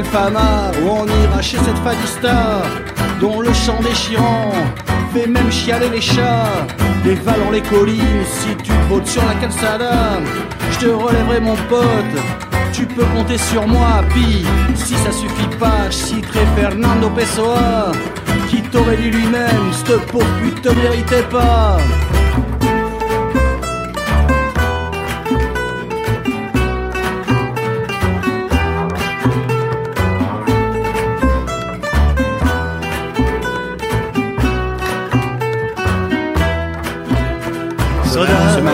L'Alfama, 0.00 0.70
où 0.82 0.88
on 0.88 1.06
ira 1.06 1.42
chez 1.42 1.58
cette 1.58 1.76
fadista, 1.84 2.62
dont 3.20 3.40
le 3.40 3.52
chant 3.52 3.78
déchirant 3.82 4.50
fait 5.12 5.26
même 5.26 5.50
chialer 5.52 5.90
les 5.90 6.00
chats. 6.00 6.66
Dévalant 7.04 7.50
les 7.50 7.60
collines, 7.60 8.24
si 8.24 8.56
tu 8.62 8.72
votes 8.88 9.06
sur 9.06 9.22
la 9.26 9.34
calzada, 9.34 10.20
je 10.70 10.78
te 10.78 10.86
relèverai 10.86 11.40
mon 11.40 11.56
pote. 11.68 12.16
Tu 12.72 12.86
peux 12.86 13.04
compter 13.14 13.36
sur 13.36 13.66
moi, 13.66 14.02
puis 14.08 14.46
si 14.74 14.94
ça 14.94 15.12
suffit 15.12 15.56
pas, 15.58 15.90
je 15.90 15.96
citerai 15.96 16.46
Fernando 16.56 17.10
Pessoa, 17.10 17.92
qui 18.48 18.62
t'aurait 18.62 18.96
dit 18.96 19.10
lui-même, 19.10 19.70
cette 19.84 20.06
pauvre 20.06 20.24
pute 20.40 20.62
te 20.62 20.70
méritait 20.70 21.28
pas. 21.30 21.76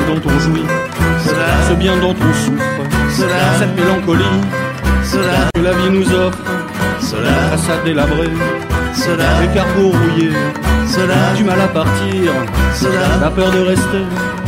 Dont 0.06 0.20
on 0.24 0.38
jouit, 0.38 0.64
ce 1.68 1.74
bien 1.74 1.96
dont 1.98 2.14
on 2.14 2.34
souffre, 2.34 3.18
cette 3.58 3.74
mélancolie. 3.76 4.24
que 5.54 5.60
la 5.60 5.72
vie 5.72 5.90
nous 5.90 6.10
offre, 6.12 6.38
façade 7.50 7.84
délabrée, 7.84 8.30
écargot 9.44 9.90
rouillé, 9.90 10.30
du 11.36 11.44
mal 11.44 11.60
à 11.60 11.68
partir, 11.68 12.32
la 13.20 13.30
peur 13.30 13.50
de 13.50 13.60
rester. 13.60 14.45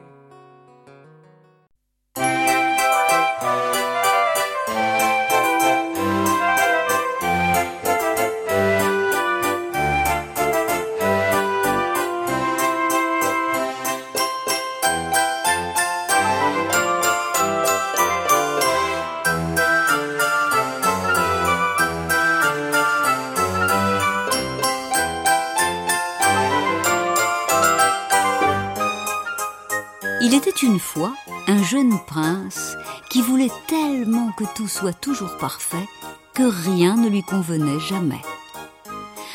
Il 30.30 30.34
était 30.34 30.50
une 30.50 30.78
fois 30.78 31.14
un 31.46 31.62
jeune 31.62 31.98
prince 32.06 32.76
qui 33.08 33.22
voulait 33.22 33.50
tellement 33.66 34.30
que 34.32 34.44
tout 34.54 34.68
soit 34.68 34.92
toujours 34.92 35.38
parfait 35.38 35.88
que 36.34 36.42
rien 36.42 36.96
ne 36.96 37.08
lui 37.08 37.22
convenait 37.22 37.80
jamais. 37.80 38.20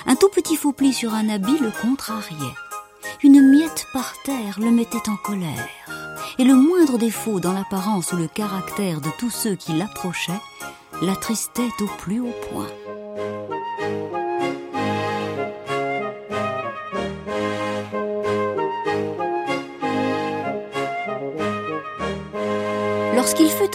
Un 0.06 0.16
tout 0.16 0.30
petit 0.30 0.56
faux 0.56 0.72
pli 0.72 0.94
sur 0.94 1.16
un 1.16 1.30
habit 1.30 1.58
le 1.58 1.72
contrariait. 1.72 2.54
Une 3.24 3.42
miette 3.42 3.88
par 3.92 4.14
terre 4.22 4.60
le 4.60 4.70
mettait 4.70 5.10
en 5.10 5.16
colère, 5.16 5.68
et 6.38 6.44
le 6.44 6.54
moindre 6.54 7.00
défaut 7.00 7.40
dans 7.40 7.54
l'apparence 7.54 8.14
ou 8.14 8.18
le 8.18 8.28
caractère 8.28 9.02
de 9.02 9.10
tous 9.18 9.32
ceux 9.32 9.56
qui 9.56 9.74
l'approchaient 9.74 10.42
l'attristait 11.02 11.72
au 11.82 11.88
plus 11.98 12.20
haut 12.20 12.36
point. 12.52 12.68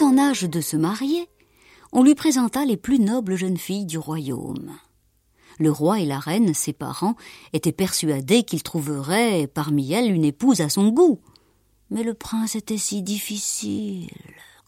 En 0.01 0.17
âge 0.17 0.43
de 0.43 0.61
se 0.61 0.77
marier, 0.77 1.27
on 1.91 2.03
lui 2.03 2.15
présenta 2.15 2.63
les 2.63 2.77
plus 2.77 2.99
nobles 2.99 3.35
jeunes 3.35 3.57
filles 3.57 3.85
du 3.85 3.97
royaume. 3.97 4.71
Le 5.59 5.71
roi 5.71 5.99
et 5.99 6.05
la 6.05 6.19
reine, 6.19 6.53
ses 6.53 6.71
parents, 6.71 7.15
étaient 7.51 7.73
persuadés 7.73 8.43
qu'il 8.43 8.63
trouverait 8.63 9.47
parmi 9.47 9.91
elles 9.91 10.11
une 10.11 10.23
épouse 10.23 10.61
à 10.61 10.69
son 10.69 10.87
goût. 10.89 11.19
Mais 11.89 12.03
le 12.03 12.13
prince 12.13 12.55
était 12.55 12.77
si 12.77 13.01
difficile 13.01 14.09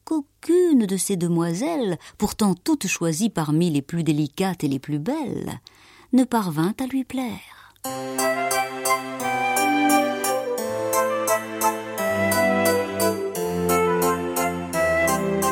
qu'aucune 0.04 0.86
de 0.86 0.98
ces 0.98 1.16
demoiselles, 1.16 1.98
pourtant 2.18 2.54
toutes 2.54 2.88
choisies 2.88 3.30
parmi 3.30 3.70
les 3.70 3.82
plus 3.82 4.04
délicates 4.04 4.66
et 4.66 4.68
les 4.68 4.80
plus 4.80 5.00
belles, 5.00 5.62
ne 6.12 6.26
parvint 6.26 6.74
à 6.80 6.88
lui 6.88 7.06
plaire. 7.06 7.74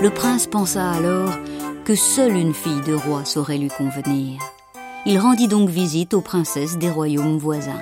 Le 0.01 0.09
prince 0.09 0.47
pensa 0.47 0.91
alors 0.91 1.37
que 1.83 1.93
seule 1.93 2.37
une 2.37 2.53
fille 2.53 2.81
de 2.87 2.93
roi 2.93 3.25
saurait 3.25 3.57
lui 3.57 3.67
convenir. 3.67 4.39
Il 5.05 5.19
rendit 5.19 5.49
donc 5.49 5.67
visite 5.69 6.13
aux 6.13 6.21
princesses 6.21 6.77
des 6.77 6.89
royaumes 6.89 7.37
voisins. 7.37 7.81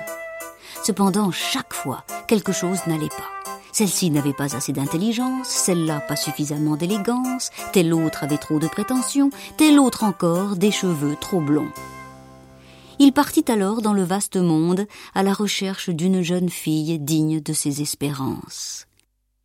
Cependant, 0.82 1.30
chaque 1.30 1.72
fois, 1.72 2.04
quelque 2.26 2.50
chose 2.50 2.80
n'allait 2.88 3.06
pas. 3.06 3.30
Celle-ci 3.72 4.10
n'avait 4.10 4.32
pas 4.32 4.56
assez 4.56 4.72
d'intelligence, 4.72 5.46
celle-là 5.46 6.00
pas 6.00 6.16
suffisamment 6.16 6.74
d'élégance, 6.74 7.50
telle 7.72 7.94
autre 7.94 8.24
avait 8.24 8.36
trop 8.36 8.58
de 8.58 8.66
prétentions, 8.66 9.30
telle 9.56 9.78
autre 9.78 10.02
encore 10.02 10.56
des 10.56 10.72
cheveux 10.72 11.14
trop 11.20 11.40
blonds. 11.40 11.70
Il 12.98 13.12
partit 13.12 13.44
alors 13.46 13.80
dans 13.80 13.92
le 13.92 14.02
vaste 14.02 14.38
monde 14.38 14.88
à 15.14 15.22
la 15.22 15.32
recherche 15.32 15.88
d'une 15.88 16.22
jeune 16.22 16.48
fille 16.48 16.98
digne 16.98 17.40
de 17.40 17.52
ses 17.52 17.80
espérances. 17.80 18.86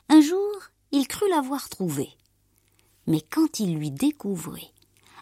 Un 0.09 0.21
jour, 0.21 0.49
il 0.91 1.07
crut 1.07 1.30
l'avoir 1.30 1.69
trouvée. 1.69 2.09
Mais 3.08 3.22
quand 3.22 3.60
il 3.60 3.76
lui 3.76 3.91
découvrit 3.91 4.74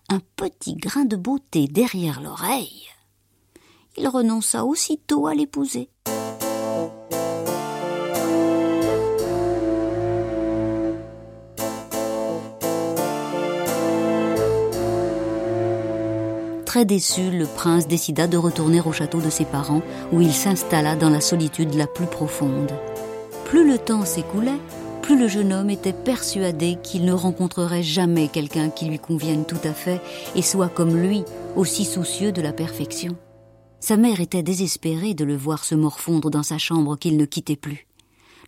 un 0.10 0.20
petit 0.36 0.76
grain 0.76 1.06
de 1.06 1.16
beauté 1.16 1.68
derrière 1.68 2.22
l'oreille, 2.22 2.88
il 3.98 4.08
renonça 4.08 4.66
aussitôt 4.66 5.28
à 5.28 5.34
l'épouser. 5.34 5.90
Très 16.66 16.86
déçu, 16.86 17.32
le 17.32 17.46
prince 17.48 17.86
décida 17.86 18.28
de 18.28 18.38
retourner 18.38 18.80
au 18.80 18.94
château 18.94 19.20
de 19.20 19.30
ses 19.30 19.44
parents, 19.44 19.82
où 20.14 20.22
il 20.22 20.32
s'installa 20.32 20.96
dans 20.96 21.10
la 21.10 21.20
solitude 21.20 21.74
la 21.74 21.86
plus 21.86 22.06
profonde. 22.06 22.72
Plus 23.44 23.70
le 23.70 23.78
temps 23.78 24.06
s'écoulait, 24.06 24.60
le 25.16 25.28
jeune 25.28 25.52
homme 25.54 25.70
était 25.70 25.94
persuadé 25.94 26.78
qu'il 26.82 27.06
ne 27.06 27.14
rencontrerait 27.14 27.84
jamais 27.84 28.28
quelqu'un 28.28 28.70
qui 28.70 28.86
lui 28.86 29.00
convienne 29.00 29.46
tout 29.46 29.60
à 29.64 29.74
fait 29.74 30.02
et 30.36 30.42
soit 30.42 30.70
comme 30.70 30.96
lui, 30.96 31.24
aussi 31.56 31.86
soucieux 31.86 32.32
de 32.32 32.42
la 32.42 32.54
perfection. 32.54 33.18
Sa 33.80 33.98
mère 33.98 34.22
était 34.22 34.44
désespérée 34.44 35.14
de 35.14 35.26
le 35.26 35.36
voir 35.36 35.64
se 35.64 35.76
morfondre 35.76 36.30
dans 36.30 36.44
sa 36.44 36.58
chambre 36.58 36.98
qu'il 36.98 37.18
ne 37.18 37.26
quittait 37.26 37.56
plus. 37.56 37.88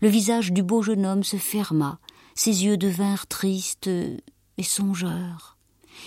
Le 0.01 0.07
visage 0.07 0.51
du 0.51 0.63
beau 0.63 0.81
jeune 0.81 1.05
homme 1.05 1.23
se 1.23 1.37
ferma, 1.37 1.99
ses 2.35 2.65
yeux 2.65 2.77
devinrent 2.77 3.27
tristes 3.27 3.89
et 4.57 4.63
songeurs. 4.63 5.57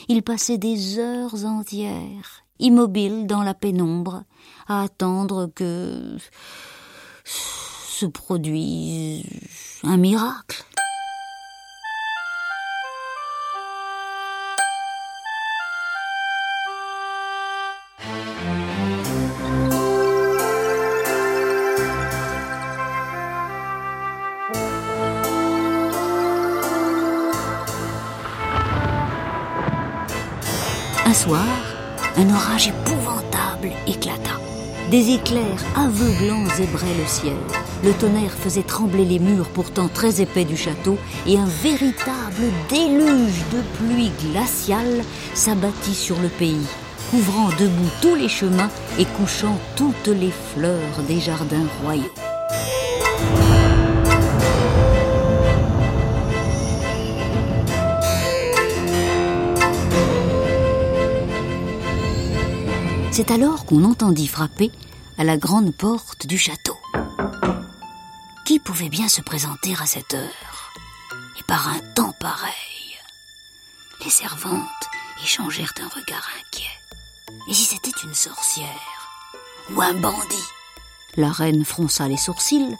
Il 0.08 0.22
passait 0.22 0.58
des 0.58 0.98
heures 0.98 1.44
entières, 1.44 2.44
immobile 2.58 3.26
dans 3.26 3.42
la 3.42 3.54
pénombre, 3.54 4.24
à 4.68 4.82
attendre 4.82 5.50
que 5.54 6.16
se 7.24 8.06
produise 8.06 9.24
un 9.84 9.96
miracle. 9.96 10.64
Un 31.04 31.14
soir, 31.14 31.44
un 32.16 32.30
orage 32.30 32.68
épouvantable 32.68 33.72
éclata. 33.86 34.30
Des 34.90 35.14
éclairs 35.14 35.44
aveuglants 35.76 36.46
zébraient 36.56 36.94
le 36.98 37.06
ciel. 37.06 37.65
Le 37.84 37.92
tonnerre 37.92 38.32
faisait 38.32 38.62
trembler 38.62 39.04
les 39.04 39.18
murs 39.18 39.48
pourtant 39.48 39.88
très 39.88 40.20
épais 40.20 40.44
du 40.44 40.56
château 40.56 40.96
et 41.26 41.38
un 41.38 41.46
véritable 41.46 42.50
déluge 42.68 43.44
de 43.52 43.60
pluie 43.78 44.10
glaciale 44.30 45.02
s'abattit 45.34 45.94
sur 45.94 46.18
le 46.20 46.28
pays, 46.28 46.66
couvrant 47.10 47.48
debout 47.58 47.90
tous 48.02 48.14
les 48.14 48.28
chemins 48.28 48.70
et 48.98 49.04
couchant 49.04 49.58
toutes 49.76 50.08
les 50.08 50.32
fleurs 50.54 51.02
des 51.06 51.20
jardins 51.20 51.66
royaux. 51.82 52.04
C'est 63.12 63.30
alors 63.30 63.64
qu'on 63.64 63.84
entendit 63.84 64.26
frapper 64.26 64.70
à 65.16 65.24
la 65.24 65.38
grande 65.38 65.74
porte 65.74 66.26
du 66.26 66.36
château. 66.36 66.75
Pouvait 68.66 68.88
bien 68.88 69.06
se 69.06 69.20
présenter 69.20 69.74
à 69.80 69.86
cette 69.86 70.12
heure 70.12 70.72
et 71.38 71.42
par 71.44 71.68
un 71.68 71.78
temps 71.94 72.12
pareil 72.18 72.50
Les 74.04 74.10
servantes 74.10 74.60
échangèrent 75.22 75.72
un 75.80 75.86
regard 75.86 76.28
inquiet. 76.40 76.66
Et 77.48 77.54
si 77.54 77.64
c'était 77.64 77.96
une 78.02 78.14
sorcière 78.14 78.66
ou 79.72 79.80
un 79.80 79.94
bandit? 79.94 80.50
La 81.16 81.30
reine 81.30 81.64
fronça 81.64 82.08
les 82.08 82.16
sourcils, 82.16 82.76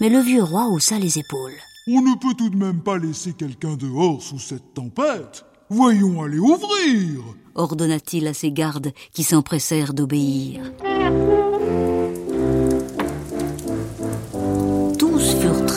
mais 0.00 0.08
le 0.08 0.18
vieux 0.18 0.42
roi 0.42 0.66
haussa 0.66 0.98
les 0.98 1.20
épaules. 1.20 1.60
On 1.86 2.02
ne 2.02 2.18
peut 2.18 2.34
tout 2.36 2.50
de 2.50 2.56
même 2.56 2.82
pas 2.82 2.98
laisser 2.98 3.32
quelqu'un 3.32 3.76
dehors 3.76 4.20
sous 4.20 4.40
cette 4.40 4.74
tempête. 4.74 5.44
Voyons 5.68 6.24
aller 6.24 6.40
ouvrir 6.40 7.22
ordonna-t-il 7.54 8.26
à 8.26 8.34
ses 8.34 8.50
gardes 8.50 8.92
qui 9.12 9.22
s'empressèrent 9.22 9.94
d'obéir. 9.94 10.72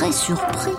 Très 0.04 0.12
surpris 0.12 0.76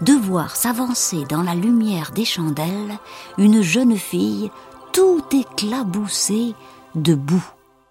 de 0.00 0.14
voir 0.14 0.56
s'avancer 0.56 1.24
dans 1.28 1.42
la 1.42 1.54
lumière 1.54 2.10
des 2.10 2.24
chandelles 2.24 2.98
une 3.38 3.62
jeune 3.62 3.96
fille 3.96 4.50
tout 4.92 5.22
éclaboussée 5.32 6.54
de 6.96 7.14
boue. 7.14 7.44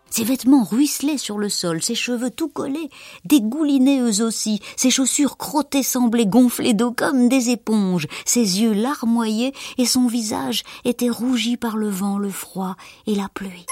Ses 0.10 0.26
vêtements 0.26 0.66
ruisselaient 0.66 1.18
sur 1.18 1.38
le 1.38 1.48
sol, 1.48 1.82
ses 1.82 1.96
cheveux 1.96 2.32
tout 2.32 2.50
collés 2.50 2.90
dégoulinaient 3.24 4.02
eux 4.02 4.22
aussi, 4.22 4.60
ses 4.76 4.90
chaussures 4.90 5.38
crottées 5.38 5.84
semblaient 5.84 6.26
gonflées 6.26 6.74
d'eau 6.74 6.92
comme 6.92 7.30
des 7.30 7.50
éponges, 7.50 8.08
ses 8.26 8.62
yeux 8.62 8.74
larmoyaient 8.74 9.54
et 9.78 9.86
son 9.86 10.08
visage 10.08 10.64
était 10.84 11.10
rougi 11.10 11.56
par 11.56 11.78
le 11.78 11.88
vent, 11.88 12.18
le 12.18 12.30
froid 12.30 12.76
et 13.08 13.16
la 13.16 13.30
pluie. 13.34 13.66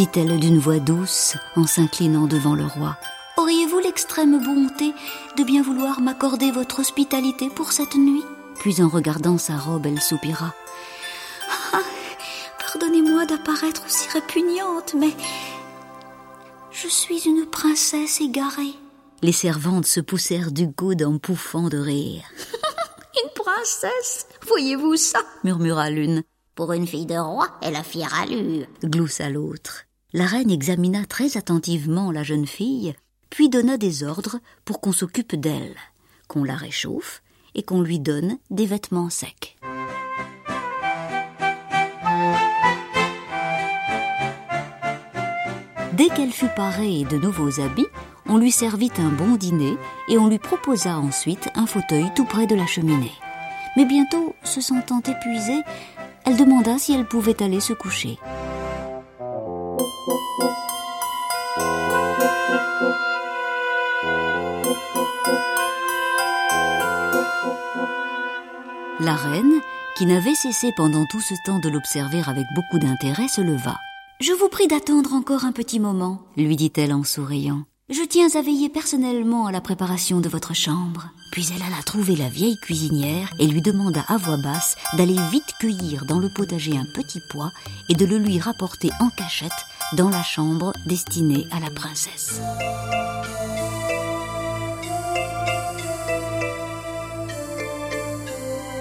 Dit-elle 0.00 0.40
d'une 0.40 0.58
voix 0.58 0.78
douce 0.78 1.36
en 1.56 1.66
s'inclinant 1.66 2.26
devant 2.26 2.54
le 2.54 2.64
roi, 2.64 2.96
auriez-vous 3.36 3.80
l'extrême 3.80 4.42
bonté 4.42 4.94
de 5.36 5.44
bien 5.44 5.62
vouloir 5.62 6.00
m'accorder 6.00 6.50
votre 6.50 6.80
hospitalité 6.80 7.50
pour 7.50 7.70
cette 7.72 7.96
nuit? 7.96 8.24
Puis 8.60 8.80
en 8.80 8.88
regardant 8.88 9.36
sa 9.36 9.58
robe, 9.58 9.84
elle 9.84 10.00
soupira. 10.00 10.54
Ah, 11.74 11.82
pardonnez-moi 12.58 13.26
d'apparaître 13.26 13.84
aussi 13.84 14.08
répugnante, 14.08 14.94
mais 14.98 15.12
je 16.70 16.88
suis 16.88 17.28
une 17.28 17.44
princesse 17.44 18.22
égarée. 18.22 18.72
Les 19.20 19.32
servantes 19.32 19.84
se 19.84 20.00
poussèrent 20.00 20.50
du 20.50 20.72
coude 20.72 21.02
en 21.02 21.18
pouffant 21.18 21.68
de 21.68 21.76
rire. 21.76 22.24
une 23.22 23.30
princesse? 23.34 24.26
Voyez-vous 24.48 24.96
ça? 24.96 25.20
murmura 25.44 25.90
l'une. 25.90 26.22
Pour 26.54 26.72
une 26.72 26.86
fille 26.86 27.04
de 27.04 27.18
roi, 27.18 27.48
elle 27.60 27.76
a 27.76 27.82
fière 27.82 28.18
allure, 28.18 28.66
gloussa 28.82 29.28
l'autre. 29.28 29.84
La 30.12 30.26
reine 30.26 30.50
examina 30.50 31.04
très 31.04 31.36
attentivement 31.36 32.10
la 32.10 32.24
jeune 32.24 32.46
fille, 32.46 32.94
puis 33.30 33.48
donna 33.48 33.76
des 33.76 34.02
ordres 34.02 34.40
pour 34.64 34.80
qu'on 34.80 34.90
s'occupe 34.90 35.36
d'elle, 35.36 35.76
qu'on 36.26 36.42
la 36.42 36.56
réchauffe 36.56 37.22
et 37.54 37.62
qu'on 37.62 37.80
lui 37.80 38.00
donne 38.00 38.38
des 38.50 38.66
vêtements 38.66 39.08
secs. 39.08 39.56
Dès 45.92 46.08
qu'elle 46.08 46.32
fut 46.32 46.48
parée 46.56 47.04
de 47.04 47.16
nouveaux 47.16 47.60
habits, 47.60 47.86
on 48.26 48.36
lui 48.36 48.50
servit 48.50 48.90
un 48.98 49.10
bon 49.10 49.36
dîner 49.36 49.76
et 50.08 50.18
on 50.18 50.26
lui 50.26 50.40
proposa 50.40 50.98
ensuite 50.98 51.48
un 51.54 51.66
fauteuil 51.66 52.10
tout 52.16 52.24
près 52.24 52.48
de 52.48 52.56
la 52.56 52.66
cheminée. 52.66 53.12
Mais 53.76 53.84
bientôt, 53.84 54.34
se 54.42 54.60
sentant 54.60 55.02
épuisée, 55.02 55.62
elle 56.26 56.36
demanda 56.36 56.78
si 56.78 56.94
elle 56.94 57.06
pouvait 57.06 57.40
aller 57.40 57.60
se 57.60 57.74
coucher. 57.74 58.18
La 69.00 69.14
reine, 69.14 69.60
qui 69.96 70.04
n'avait 70.04 70.34
cessé 70.34 70.72
pendant 70.76 71.06
tout 71.06 71.20
ce 71.20 71.34
temps 71.44 71.58
de 71.58 71.68
l'observer 71.68 72.22
avec 72.26 72.44
beaucoup 72.54 72.78
d'intérêt, 72.78 73.28
se 73.28 73.40
leva. 73.40 73.78
Je 74.20 74.32
vous 74.32 74.48
prie 74.48 74.68
d'attendre 74.68 75.14
encore 75.14 75.44
un 75.44 75.52
petit 75.52 75.80
moment, 75.80 76.20
lui 76.36 76.56
dit-elle 76.56 76.92
en 76.92 77.02
souriant. 77.02 77.62
Je 77.88 78.02
tiens 78.04 78.28
à 78.34 78.42
veiller 78.42 78.68
personnellement 78.68 79.46
à 79.46 79.52
la 79.52 79.60
préparation 79.60 80.20
de 80.20 80.28
votre 80.28 80.54
chambre. 80.54 81.08
Puis 81.32 81.48
elle 81.54 81.62
alla 81.62 81.82
trouver 81.82 82.14
la 82.14 82.28
vieille 82.28 82.58
cuisinière 82.62 83.32
et 83.40 83.46
lui 83.46 83.62
demanda 83.62 84.04
à 84.06 84.16
voix 84.16 84.36
basse 84.36 84.76
d'aller 84.96 85.16
vite 85.32 85.54
cueillir 85.58 86.04
dans 86.04 86.18
le 86.18 86.28
potager 86.36 86.76
un 86.76 86.86
petit 86.94 87.20
pois 87.30 87.50
et 87.88 87.94
de 87.94 88.04
le 88.04 88.18
lui 88.18 88.38
rapporter 88.38 88.90
en 89.00 89.08
cachette 89.08 89.50
dans 89.92 90.08
la 90.08 90.22
chambre 90.22 90.72
destinée 90.86 91.46
à 91.50 91.60
la 91.60 91.70
princesse. 91.70 92.40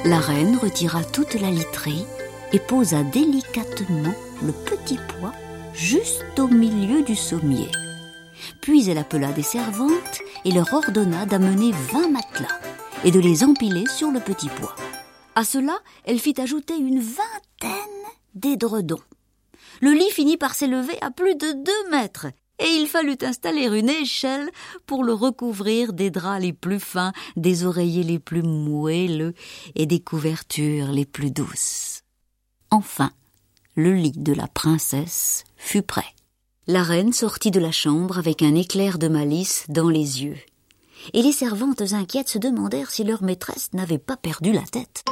La 0.06 0.20
reine 0.20 0.58
retira 0.58 1.04
toute 1.04 1.34
la 1.36 1.52
literie 1.52 2.06
et 2.54 2.60
posa 2.60 3.04
délicatement 3.04 4.14
le 4.44 4.52
petit 4.52 4.98
pois 5.20 5.34
juste 5.74 6.40
au 6.40 6.48
milieu 6.48 7.04
du 7.04 7.16
sommier. 7.16 7.70
Puis 8.62 8.90
elle 8.90 8.98
appela 8.98 9.32
des 9.32 9.44
servantes 9.44 10.20
et 10.46 10.52
leur 10.52 10.74
ordonna 10.74 11.26
d'amener 11.26 11.72
vingt 11.92 12.10
matelas 12.10 12.60
et 13.04 13.12
de 13.12 13.20
les 13.20 13.44
empiler 13.44 13.86
sur 13.88 14.12
le 14.12 14.20
petit 14.20 14.50
pois. 14.50 14.76
À 15.36 15.44
cela, 15.44 15.80
elle 16.06 16.20
fit 16.20 16.40
ajouter 16.40 16.76
une 16.76 17.00
vingtaine 17.00 17.72
d'édredons. 18.36 19.00
Le 19.82 19.92
lit 19.92 20.10
finit 20.12 20.38
par 20.38 20.56
s'élever 20.56 20.98
à 21.02 21.12
plus 21.12 21.36
de 21.36 21.52
deux 21.64 21.90
mètres, 21.92 22.28
et 22.60 22.68
il 22.68 22.88
fallut 22.88 23.18
installer 23.22 23.66
une 23.66 23.90
échelle 23.90 24.50
pour 24.86 25.04
le 25.04 25.14
recouvrir 25.14 25.94
des 25.94 26.12
draps 26.12 26.42
les 26.42 26.54
plus 26.54 26.80
fins, 26.80 27.14
des 27.38 27.64
oreillers 27.64 28.04
les 28.04 28.20
plus 28.20 28.44
moelleux 28.44 29.34
et 29.76 29.86
des 29.86 30.02
couvertures 30.02 30.92
les 30.92 31.06
plus 31.06 31.32
douces. 31.32 32.02
Enfin, 32.70 33.12
le 33.76 33.94
lit 33.94 34.12
de 34.12 34.34
la 34.34 34.48
princesse 34.48 35.46
fut 35.56 35.82
prêt. 35.82 36.14
La 36.68 36.84
reine 36.84 37.14
sortit 37.14 37.50
de 37.50 37.60
la 37.60 37.72
chambre 37.72 38.20
avec 38.20 38.44
un 38.44 38.56
éclair 38.56 39.00
de 39.00 39.08
malice 39.08 39.66
dans 39.70 39.90
les 39.90 40.24
yeux. 40.24 40.38
Et 41.14 41.22
les 41.22 41.32
servantes 41.32 41.82
inquiètes 41.94 42.30
se 42.30 42.38
demandèrent 42.38 42.92
si 42.92 43.04
leur 43.04 43.24
maîtresse 43.24 43.70
n'avait 43.74 43.98
pas 43.98 44.18
perdu 44.18 44.52
la 44.52 44.62
tête. 44.64 45.04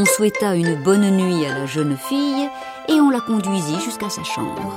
On 0.00 0.04
souhaita 0.04 0.54
une 0.54 0.80
bonne 0.80 1.10
nuit 1.10 1.44
à 1.44 1.58
la 1.58 1.66
jeune 1.66 1.96
fille 1.96 2.48
et 2.88 3.00
on 3.00 3.10
la 3.10 3.20
conduisit 3.20 3.80
jusqu'à 3.80 4.08
sa 4.08 4.22
chambre. 4.22 4.72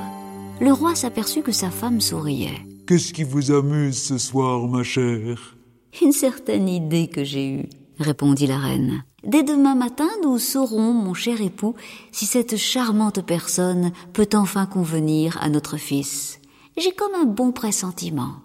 Le 0.60 0.74
roi 0.74 0.96
s'aperçut 0.96 1.44
que 1.44 1.52
sa 1.52 1.70
femme 1.70 2.02
souriait. 2.02 2.66
Qu'est-ce 2.88 3.14
qui 3.14 3.24
vous 3.24 3.52
amuse 3.52 4.02
ce 4.02 4.18
soir, 4.18 4.68
ma 4.68 4.82
chère? 4.82 5.56
Une 6.02 6.12
certaine 6.12 6.68
idée 6.68 7.08
que 7.08 7.24
j'ai 7.24 7.54
eue, 7.54 7.70
répondit 8.00 8.48
la 8.48 8.58
reine. 8.58 9.04
Dès 9.24 9.44
demain 9.44 9.76
matin, 9.76 10.10
nous 10.24 10.40
saurons, 10.40 10.92
mon 10.92 11.14
cher 11.14 11.40
époux, 11.40 11.76
si 12.12 12.26
cette 12.26 12.58
charmante 12.58 13.24
personne 13.24 13.92
peut 14.14 14.30
enfin 14.34 14.66
convenir 14.66 15.38
à 15.40 15.50
notre 15.50 15.78
fils. 15.78 16.40
J'ai 16.80 16.94
comme 16.94 17.14
un 17.14 17.26
bon 17.26 17.52
pressentiment. 17.52 18.38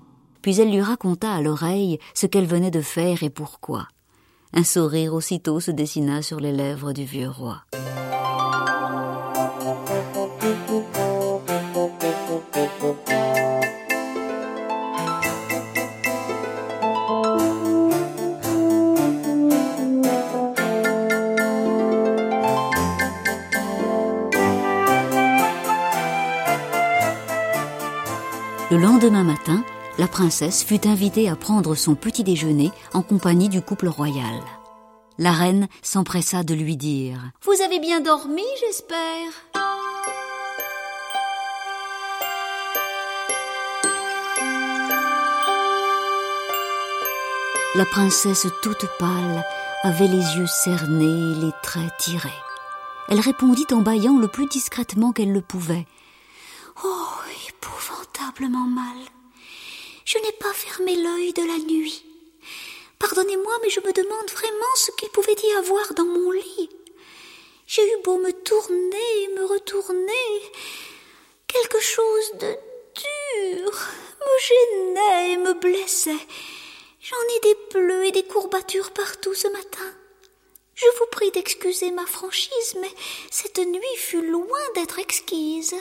Puis 0.43 0.61
elle 0.61 0.72
lui 0.72 0.83
raconta 0.83 1.33
à 1.33 1.41
l'oreille 1.41 1.99
ce 2.12 2.27
qu'elle 2.27 2.47
venait 2.47 2.70
de 2.70 2.83
faire 2.83 3.22
et 3.22 3.31
pourquoi. 3.31 3.89
Un 4.59 4.64
sourire 4.64 5.12
aussitôt 5.12 5.61
se 5.61 5.70
dessina 5.70 6.22
sur 6.22 6.40
les 6.40 6.50
lèvres 6.50 6.94
du 6.94 7.04
vieux 7.04 7.28
roi. 7.28 7.62
Le 28.70 28.78
lendemain 28.78 29.22
matin, 29.22 29.36
princesse 30.17 30.64
fut 30.64 30.89
invitée 30.89 31.29
à 31.29 31.37
prendre 31.37 31.75
son 31.75 31.95
petit 31.95 32.25
déjeuner 32.25 32.71
en 32.95 33.03
compagnie 33.03 33.51
du 33.51 33.61
couple 33.61 33.87
royal. 33.87 34.41
La 35.19 35.31
reine 35.31 35.69
s'empressa 35.83 36.43
de 36.43 36.55
lui 36.55 36.79
dire⁇ 36.79 37.19
Vous 37.43 37.62
avez 37.62 37.79
bien 37.81 38.01
dormi, 38.01 38.41
j'espère?⁇ 38.62 39.29
La 47.75 47.85
princesse 47.85 48.47
toute 48.62 48.87
pâle 48.99 49.45
avait 49.83 50.09
les 50.09 50.39
yeux 50.39 50.47
cernés, 50.47 51.35
les 51.45 51.53
traits 51.62 51.93
tirés. 51.99 52.31
Elle 53.11 53.21
répondit 53.21 53.67
en 53.71 53.83
bâillant 53.83 54.17
le 54.17 54.29
plus 54.29 54.47
discrètement 54.47 55.12
qu'elle 55.12 55.35
le 55.35 55.43
pouvait. 55.43 55.87
Oh, 56.83 57.05
épouvantablement 57.51 58.67
mal. 58.67 58.97
Je 60.07 60.18
n'ai 60.18 60.32
pas 60.38 60.52
fermé 60.52 60.94
l'œil 60.94 61.32
de 61.32 61.42
la 61.42 61.59
nuit. 61.59 62.04
Pardonnez-moi, 63.00 63.52
mais 63.61 63.70
je 63.70 63.80
me 63.80 63.92
demande 63.92 64.30
vraiment 64.30 64.74
ce 64.76 64.92
qu'il 64.92 65.09
pouvait 65.09 65.34
y 65.42 65.52
avoir 65.57 65.94
dans 65.94 66.04
mon 66.04 66.30
lit. 66.30 66.70
J'ai 67.66 67.82
eu 67.82 68.02
beau 68.04 68.16
me 68.16 68.30
tourner 68.30 69.24
et 69.24 69.28
me 69.34 69.44
retourner. 69.44 70.52
Quelque 71.48 71.80
chose 71.80 72.32
de 72.34 72.57
dur 72.95 73.72
me 74.20 74.38
gênait 74.46 75.33
et 75.33 75.37
me 75.38 75.54
blessait. 75.54 76.26
J'en 77.00 77.16
ai 77.37 77.41
des 77.41 77.57
bleus 77.74 78.04
et 78.04 78.12
des 78.12 78.22
courbatures 78.22 78.92
partout 78.92 79.34
ce 79.34 79.49
matin. 79.49 79.91
Je 80.76 80.87
vous 81.00 81.07
prie 81.11 81.33
d'excuser 81.33 81.91
ma 81.91 82.07
franchise, 82.07 82.76
mais 82.80 82.92
cette 83.33 83.58
nuit 83.58 83.96
fut 83.96 84.24
loin 84.24 84.61
d'être 84.76 85.00
exquise. 85.00 85.74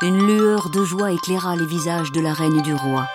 Une 0.00 0.26
lueur 0.26 0.68
de 0.70 0.84
joie 0.84 1.12
éclaira 1.12 1.54
les 1.54 1.66
visages 1.66 2.10
de 2.10 2.20
la 2.20 2.32
reine 2.32 2.58
et 2.58 2.62
du 2.62 2.74
roi. 2.74 3.06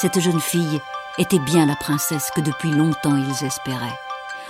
Cette 0.00 0.18
jeune 0.18 0.40
fille 0.40 0.80
était 1.18 1.38
bien 1.38 1.66
la 1.66 1.76
princesse 1.76 2.30
que 2.34 2.40
depuis 2.40 2.70
longtemps 2.70 3.18
ils 3.18 3.44
espéraient. 3.44 3.98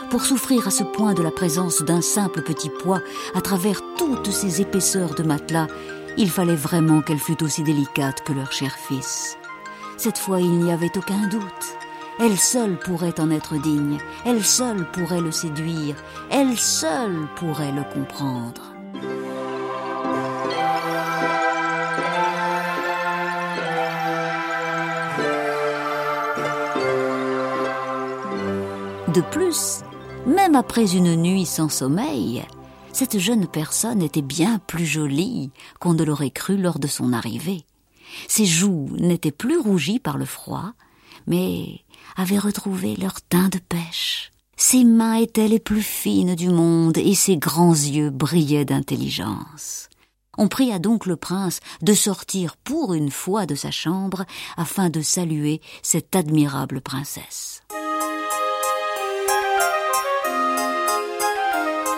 Pour 0.08 0.22
souffrir 0.22 0.68
à 0.68 0.70
ce 0.70 0.84
point 0.84 1.12
de 1.12 1.24
la 1.24 1.32
présence 1.32 1.82
d'un 1.82 2.02
simple 2.02 2.42
petit 2.42 2.70
pois 2.70 3.00
à 3.34 3.40
travers 3.40 3.80
toutes 3.98 4.30
ces 4.30 4.60
épaisseurs 4.60 5.16
de 5.16 5.24
matelas, 5.24 5.66
il 6.16 6.30
fallait 6.30 6.54
vraiment 6.54 7.02
qu'elle 7.02 7.18
fût 7.18 7.42
aussi 7.42 7.64
délicate 7.64 8.22
que 8.22 8.32
leur 8.32 8.52
cher 8.52 8.76
fils. 8.76 9.38
Cette 9.96 10.18
fois, 10.18 10.40
il 10.40 10.52
n'y 10.52 10.70
avait 10.70 10.96
aucun 10.96 11.26
doute. 11.26 11.42
Elle 12.20 12.38
seule 12.38 12.78
pourrait 12.78 13.18
en 13.18 13.32
être 13.32 13.60
digne, 13.60 13.98
elle 14.24 14.44
seule 14.44 14.88
pourrait 14.92 15.20
le 15.20 15.32
séduire, 15.32 15.96
elle 16.30 16.56
seule 16.56 17.26
pourrait 17.34 17.72
le 17.72 17.82
comprendre. 17.92 18.72
De 29.14 29.22
plus, 29.22 29.80
même 30.24 30.54
après 30.54 30.94
une 30.94 31.16
nuit 31.16 31.44
sans 31.44 31.68
sommeil, 31.68 32.44
cette 32.92 33.18
jeune 33.18 33.48
personne 33.48 34.02
était 34.02 34.22
bien 34.22 34.60
plus 34.68 34.86
jolie 34.86 35.50
qu'on 35.80 35.94
ne 35.94 36.04
l'aurait 36.04 36.30
cru 36.30 36.56
lors 36.56 36.78
de 36.78 36.86
son 36.86 37.12
arrivée. 37.12 37.64
Ses 38.28 38.46
joues 38.46 38.88
n'étaient 38.98 39.32
plus 39.32 39.58
rougies 39.58 39.98
par 39.98 40.16
le 40.16 40.26
froid, 40.26 40.74
mais 41.26 41.80
avaient 42.14 42.38
retrouvé 42.38 42.94
leur 42.94 43.20
teint 43.20 43.48
de 43.48 43.58
pêche. 43.58 44.30
Ses 44.56 44.84
mains 44.84 45.14
étaient 45.14 45.48
les 45.48 45.58
plus 45.58 45.82
fines 45.82 46.36
du 46.36 46.48
monde 46.48 46.96
et 46.96 47.16
ses 47.16 47.36
grands 47.36 47.72
yeux 47.72 48.10
brillaient 48.10 48.64
d'intelligence. 48.64 49.88
On 50.38 50.46
pria 50.46 50.78
donc 50.78 51.06
le 51.06 51.16
prince 51.16 51.58
de 51.82 51.94
sortir 51.94 52.56
pour 52.58 52.94
une 52.94 53.10
fois 53.10 53.46
de 53.46 53.56
sa 53.56 53.72
chambre 53.72 54.24
afin 54.56 54.88
de 54.88 55.00
saluer 55.00 55.60
cette 55.82 56.14
admirable 56.14 56.80
princesse. 56.80 57.62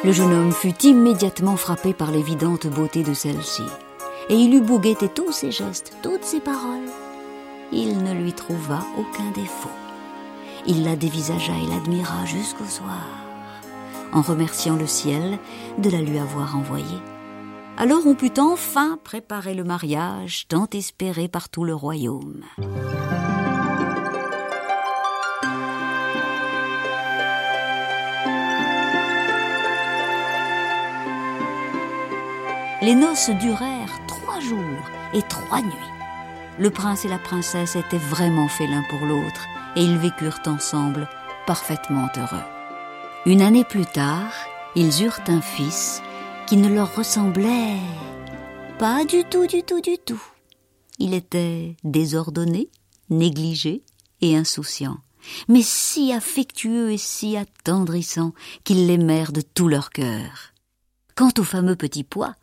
Le 0.05 0.13
jeune 0.13 0.33
homme 0.33 0.53
fut 0.53 0.85
immédiatement 0.85 1.57
frappé 1.57 1.93
par 1.95 2.11
l'évidente 2.11 2.67
beauté 2.67 3.03
de 3.03 3.15
celle-ci, 3.15 3.63
et 4.29 4.35
il 4.35 4.55
eut 4.55 4.61
beau 4.61 4.81
tous 5.15 5.33
ses 5.33 5.53
gestes, 5.53 5.93
toutes 6.03 6.25
ses 6.25 6.41
paroles, 6.41 6.89
il 7.73 8.03
ne 8.03 8.13
lui 8.13 8.33
trouva 8.33 8.85
aucun 8.99 9.31
défaut. 9.31 9.71
Il 10.67 10.85
la 10.85 10.95
dévisagea 10.95 11.55
et 11.55 11.67
l'admira 11.69 12.25
jusqu'au 12.27 12.67
soir, 12.67 13.07
en 14.13 14.21
remerciant 14.21 14.77
le 14.77 14.87
ciel 14.87 15.39
de 15.79 15.89
la 15.89 16.03
lui 16.03 16.19
avoir 16.19 16.57
envoyée. 16.57 16.85
Alors 17.79 18.07
on 18.07 18.15
put 18.15 18.39
enfin 18.39 18.99
préparer 19.03 19.55
le 19.55 19.65
mariage 19.65 20.47
tant 20.49 20.69
espéré 20.75 21.29
par 21.29 21.49
tout 21.49 21.65
le 21.65 21.75
royaume. 21.75 22.43
Les 32.83 32.97
noces 32.97 33.31
durèrent 33.31 34.07
trois 34.09 34.41
jours 34.41 34.91
et 35.15 35.23
trois 35.23 35.63
nuits. 35.63 35.73
Le 36.59 36.69
prince 36.69 37.05
et 37.05 37.09
la 37.09 37.21
princesse 37.21 37.77
étaient 37.77 37.97
vraiment 37.97 38.49
faits 38.49 38.69
l'un 38.69 38.83
pour 38.91 39.07
l'autre 39.07 39.47
et 39.77 39.85
ils 39.85 39.97
vécurent 39.97 40.41
ensemble 40.47 41.09
parfaitement 41.47 42.09
heureux. 42.17 42.43
Une 43.25 43.41
année 43.41 43.63
plus 43.63 43.87
tard, 43.87 44.33
ils 44.75 45.05
eurent 45.05 45.21
un 45.29 45.41
fils 45.41 46.03
qui 46.49 46.57
ne 46.57 46.69
leur 46.69 46.97
ressemblait 46.97 47.79
pas 48.81 49.05
du 49.05 49.23
tout, 49.31 49.47
du 49.47 49.63
tout, 49.63 49.81
du 49.81 49.97
tout. 50.05 50.23
Il 50.99 51.15
était 51.15 51.77
désordonné, 51.85 52.69
négligé 53.11 53.85
et 54.23 54.37
insouciant, 54.37 54.99
mais 55.47 55.63
si 55.63 56.13
affectueux 56.13 56.91
et 56.91 56.99
si 56.99 57.37
attendrissant 57.37 58.33
qu'ils 58.65 58.89
l'aimèrent 58.89 59.31
de 59.31 59.41
tout 59.41 59.69
leur 59.69 59.91
cœur. 59.91 60.53
Quant 61.15 61.31
au 61.39 61.45
fameux 61.45 61.77
petit 61.77 62.03
pois, 62.03 62.35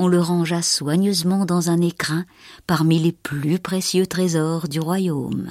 on 0.00 0.08
le 0.08 0.18
rangea 0.18 0.62
soigneusement 0.62 1.44
dans 1.44 1.68
un 1.68 1.82
écrin 1.82 2.24
parmi 2.66 2.98
les 2.98 3.12
plus 3.12 3.58
précieux 3.58 4.06
trésors 4.06 4.66
du 4.66 4.80
royaume. 4.80 5.50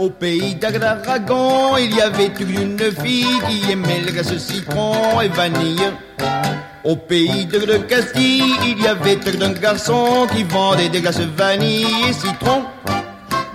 Au 0.00 0.08
pays 0.08 0.54
d'Aragon, 0.54 1.76
il 1.76 1.94
y 1.94 2.00
avait 2.00 2.32
une 2.40 2.78
fille 3.02 3.38
qui 3.46 3.70
aimait 3.70 4.00
le 4.00 4.12
glace 4.12 4.34
citron 4.38 5.20
et 5.20 5.28
vanille. 5.28 5.92
Au 6.84 6.96
pays 6.96 7.44
de, 7.44 7.58
de 7.58 7.76
Castille, 7.76 8.42
il 8.66 8.82
y 8.82 8.86
avait 8.86 9.18
un 9.42 9.52
garçon 9.52 10.26
qui 10.34 10.42
vendait 10.44 10.88
des 10.88 11.02
glaces 11.02 11.20
vanille 11.20 12.08
et 12.08 12.14
citron. 12.14 12.64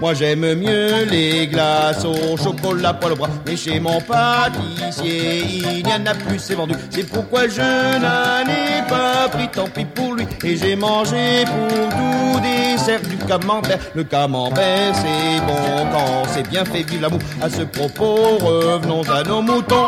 Moi 0.02 0.14
j'aime 0.14 0.56
mieux 0.56 1.06
les 1.10 1.48
glaces 1.48 2.04
au 2.04 2.36
chocolat 2.36 2.94
pour 2.94 3.10
le 3.10 3.16
bras, 3.16 3.30
mais 3.46 3.56
chez 3.56 3.80
mon 3.80 4.02
pâtissier 4.02 5.42
il 5.46 5.86
n'y 5.86 5.94
en 5.94 6.06
a 6.06 6.14
plus, 6.14 6.38
c'est 6.38 6.56
vendu. 6.56 6.76
C'est 6.90 7.10
pourquoi 7.10 7.48
je 7.48 7.62
n'en 7.62 8.46
ai 8.46 8.88
pas 8.90 9.30
pris, 9.30 9.48
tant 9.48 9.68
pis 9.68 9.86
pour 9.86 10.14
lui. 10.14 10.28
Et 10.44 10.58
j'ai 10.58 10.76
mangé 10.76 11.46
pour 11.46 11.90
tout 11.90 12.42
dessert 12.42 13.02
du 13.02 13.18
camembert. 13.18 13.80
Le 13.94 14.04
camembert 14.04 14.94
c'est 14.96 15.40
bon 15.48 15.88
quand 15.92 16.24
c'est 16.34 16.48
bien 16.50 16.66
fait, 16.66 16.84
vive 16.84 17.02
l'amour. 17.02 17.20
À 17.42 17.50
ce 17.50 17.62
propos, 17.62 18.38
revenons 18.42 19.04
à 19.10 19.24
nos 19.24 19.42
moutons. 19.42 19.88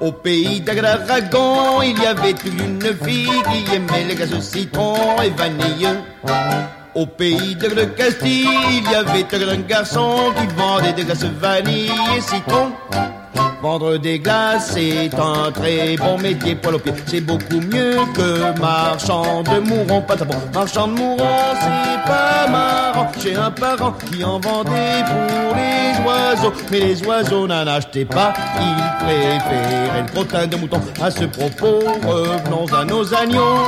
Au 0.00 0.12
pays 0.12 0.60
d'Aragon, 0.60 1.82
il 1.82 2.00
y 2.02 2.06
avait 2.06 2.34
une 2.46 2.82
fille 3.04 3.30
qui 3.50 3.74
aimait 3.74 4.04
les 4.08 4.14
glaces 4.16 4.40
citron 4.40 5.22
et 5.22 5.30
vanille. 5.30 5.88
Au 6.94 7.06
pays 7.06 7.54
de 7.54 7.68
le 7.68 7.86
Castille, 7.86 8.48
il 8.70 8.90
y 8.90 8.94
avait 8.94 9.26
un 9.50 9.58
garçon 9.58 10.32
qui 10.36 10.46
vendait 10.56 10.92
des 10.92 11.04
glaces 11.04 11.24
vanille 11.24 11.90
et 12.16 12.20
citron. 12.20 12.72
Vendre 13.60 13.96
des 13.98 14.20
glaces, 14.20 14.72
c'est 14.74 15.10
un 15.14 15.50
très 15.50 15.96
bon 15.96 16.16
métier 16.18 16.54
pour 16.54 16.72
le 16.72 16.78
pied. 16.78 16.92
C'est 17.06 17.20
beaucoup 17.20 17.60
mieux 17.60 17.96
que 18.14 18.58
marchand 18.60 19.42
de 19.42 19.58
mourons, 19.58 20.00
pas 20.02 20.16
bon. 20.16 20.34
Marchand 20.54 20.86
de 20.86 20.92
mourons, 20.92 21.54
c'est 21.60 22.10
pas 22.10 22.48
marrant. 22.48 23.10
J'ai 23.20 23.34
un 23.34 23.50
parent 23.50 23.92
qui 23.92 24.24
en 24.24 24.38
vendait 24.38 25.02
pour 25.06 25.56
les 25.56 26.06
oiseaux. 26.06 26.52
Mais 26.70 26.80
les 26.80 27.04
oiseaux 27.04 27.46
n'en 27.48 27.66
achetaient 27.66 28.04
pas. 28.04 28.32
Ils 28.60 29.04
préféraient 29.04 30.02
le 30.02 30.12
crottin 30.12 30.46
de 30.46 30.56
mouton. 30.56 30.80
À 31.02 31.10
ce 31.10 31.24
propos, 31.24 31.80
revenons 32.06 32.66
à 32.72 32.84
nos 32.84 33.12
agneaux. 33.12 33.66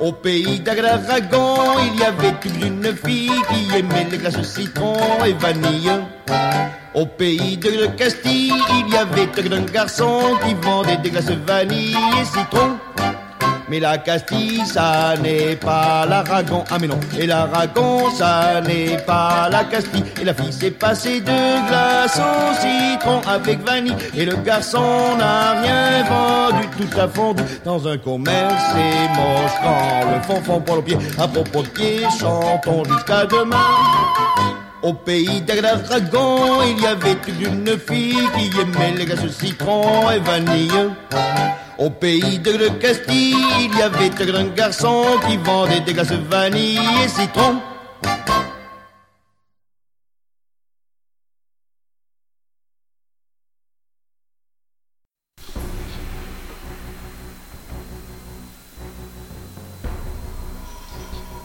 Au 0.00 0.12
pays 0.12 0.60
d'Aragon, 0.60 1.56
il 1.92 2.00
y 2.00 2.04
avait 2.04 2.34
une 2.64 2.94
fille 3.04 3.32
qui 3.48 3.76
aimait 3.76 4.06
les 4.08 4.18
glaces 4.18 4.40
citron 4.42 4.94
et 5.26 5.32
vanille. 5.32 5.90
Au 6.94 7.04
pays 7.04 7.56
de 7.56 7.86
Castille, 7.96 8.54
il 8.70 8.92
y 8.92 8.96
avait 8.96 9.28
un 9.52 9.62
garçon 9.62 10.36
qui 10.44 10.54
vendait 10.54 10.98
des 10.98 11.10
glaces 11.10 11.30
vanille 11.44 11.96
et 12.20 12.24
citron. 12.24 12.78
Mais 13.70 13.80
la 13.80 13.98
Castille, 13.98 14.64
ça 14.64 15.14
n'est 15.22 15.56
pas 15.56 16.06
l'Aragon. 16.06 16.64
Ah 16.70 16.78
mais 16.80 16.86
non, 16.86 16.98
et 17.18 17.26
l'Aragon, 17.26 18.10
ça 18.10 18.60
n'est 18.62 18.96
pas 19.06 19.48
la 19.50 19.64
Castille. 19.64 20.04
Et 20.20 20.24
la 20.24 20.32
fille 20.32 20.52
s'est 20.52 20.70
passée 20.70 21.20
de 21.20 21.68
glace 21.68 22.18
au 22.18 22.54
citron 22.60 23.20
avec 23.28 23.64
vanille. 23.66 23.96
Et 24.16 24.24
le 24.24 24.36
garçon 24.36 25.16
n'a 25.18 25.60
rien 25.60 26.02
vendu, 26.04 26.68
tout 26.78 27.00
a 27.00 27.08
fondu 27.08 27.42
dans 27.64 27.86
un 27.86 27.98
commerce. 27.98 28.54
C'est 28.72 29.08
moche 29.20 29.52
quand 29.62 30.10
le 30.12 30.22
fond 30.22 30.42
fond 30.42 30.60
pour 30.60 30.76
le 30.76 30.82
pied. 30.82 30.98
À 31.18 31.28
propos 31.28 31.62
de 31.62 31.68
pied, 31.68 32.00
chantons 32.18 32.84
jusqu'à 32.84 33.26
demain. 33.26 33.56
Au 34.80 34.94
pays 34.94 35.42
des 35.42 35.60
dragons, 35.60 36.62
il 36.62 36.80
y 36.80 36.86
avait 36.86 37.18
une 37.40 37.78
fille 37.78 38.28
qui 38.36 38.60
aimait 38.60 38.94
les 38.96 39.04
glaces 39.04 39.26
citron 39.28 40.10
et 40.10 40.20
vanille. 40.20 40.70
Au 41.78 41.90
pays 41.90 42.40
de 42.40 42.68
Castille, 42.80 43.36
il 43.60 43.78
y 43.78 43.82
avait 43.82 44.10
un 44.36 44.46
garçon 44.46 45.04
qui 45.24 45.36
vendait 45.36 45.80
des 45.80 45.92
glaces 45.92 46.10
vanille 46.10 46.80
et 47.04 47.08
citron. 47.08 47.60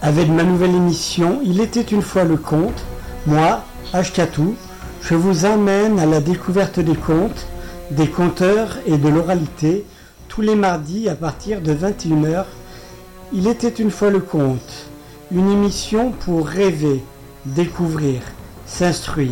Avec 0.02 0.30
ma 0.30 0.44
nouvelle 0.44 0.74
émission 0.74 1.42
Il 1.46 1.62
était 1.62 1.82
une 1.82 2.02
fois 2.02 2.24
le 2.24 2.38
conte, 2.38 2.84
moi, 3.28 3.64
Ashkatou, 3.94 4.56
je 5.00 5.14
vous 5.14 5.46
emmène 5.46 6.00
à 6.00 6.08
la 6.08 6.22
découverte 6.22 6.80
des 6.80 6.96
contes, 6.96 7.46
des 7.92 8.08
conteurs 8.08 8.80
et 8.88 8.98
de 8.98 9.10
l'oralité 9.10 9.86
tous 10.34 10.42
les 10.42 10.56
mardis 10.56 11.10
à 11.10 11.16
partir 11.16 11.62
de 11.62 11.76
21h. 11.76 12.46
Il 13.34 13.48
était 13.48 13.70
une 13.70 13.92
fois 13.92 14.10
le 14.10 14.20
conte, 14.20 14.88
une 15.32 15.52
émission 15.52 16.12
pour 16.12 16.48
rêver, 16.48 17.04
découvrir, 17.46 18.22
s'instruire. 18.66 19.30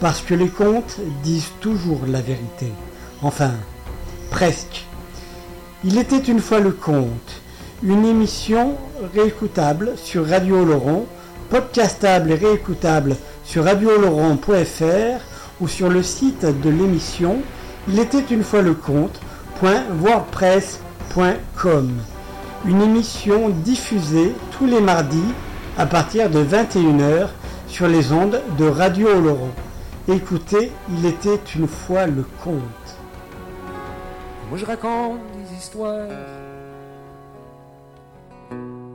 Parce 0.00 0.22
que 0.22 0.32
les 0.32 0.48
contes 0.48 0.96
disent 1.22 1.52
toujours 1.60 2.00
la 2.08 2.22
vérité. 2.22 2.72
Enfin, 3.20 3.52
presque. 4.30 4.86
Il 5.84 5.98
était 5.98 6.16
une 6.16 6.40
fois 6.40 6.60
le 6.60 6.72
conte, 6.72 7.42
une 7.82 8.06
émission 8.06 8.76
réécoutable 9.14 9.92
sur 9.96 10.26
Radio 10.26 10.64
Laurent, 10.64 11.04
podcastable 11.50 12.30
et 12.30 12.36
réécoutable 12.36 13.14
sur 13.44 13.64
radiooloron.fr 13.64 15.20
ou 15.60 15.68
sur 15.68 15.90
le 15.90 16.02
site 16.02 16.46
de 16.46 16.70
l'émission 16.70 17.42
Il 17.88 17.98
était 17.98 18.24
une 18.30 18.42
fois 18.42 18.62
le 18.62 18.72
conte.wordpress.com. 19.60 21.90
Une 22.66 22.82
émission 22.82 23.48
diffusée 23.48 24.34
tous 24.52 24.66
les 24.66 24.80
mardis 24.80 25.34
à 25.76 25.86
partir 25.86 26.30
de 26.30 26.44
21h 26.44 27.30
sur 27.66 27.88
les 27.88 28.12
ondes 28.12 28.40
de 28.58 28.66
Radio 28.66 29.08
Oloron. 29.08 29.50
Écoutez, 30.08 30.70
il 30.90 31.06
était 31.06 31.40
une 31.56 31.66
fois 31.68 32.06
le 32.06 32.24
conte. 32.42 32.60
Moi 34.48 34.58
je 34.58 34.64
raconte 34.64 35.20
des 35.32 35.56
histoires, 35.56 36.08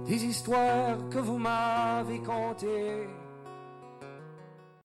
des 0.08 0.26
histoires 0.26 0.98
que 1.10 1.20
vous 1.20 1.38
m'avez 1.38 2.20
contées. 2.20 3.08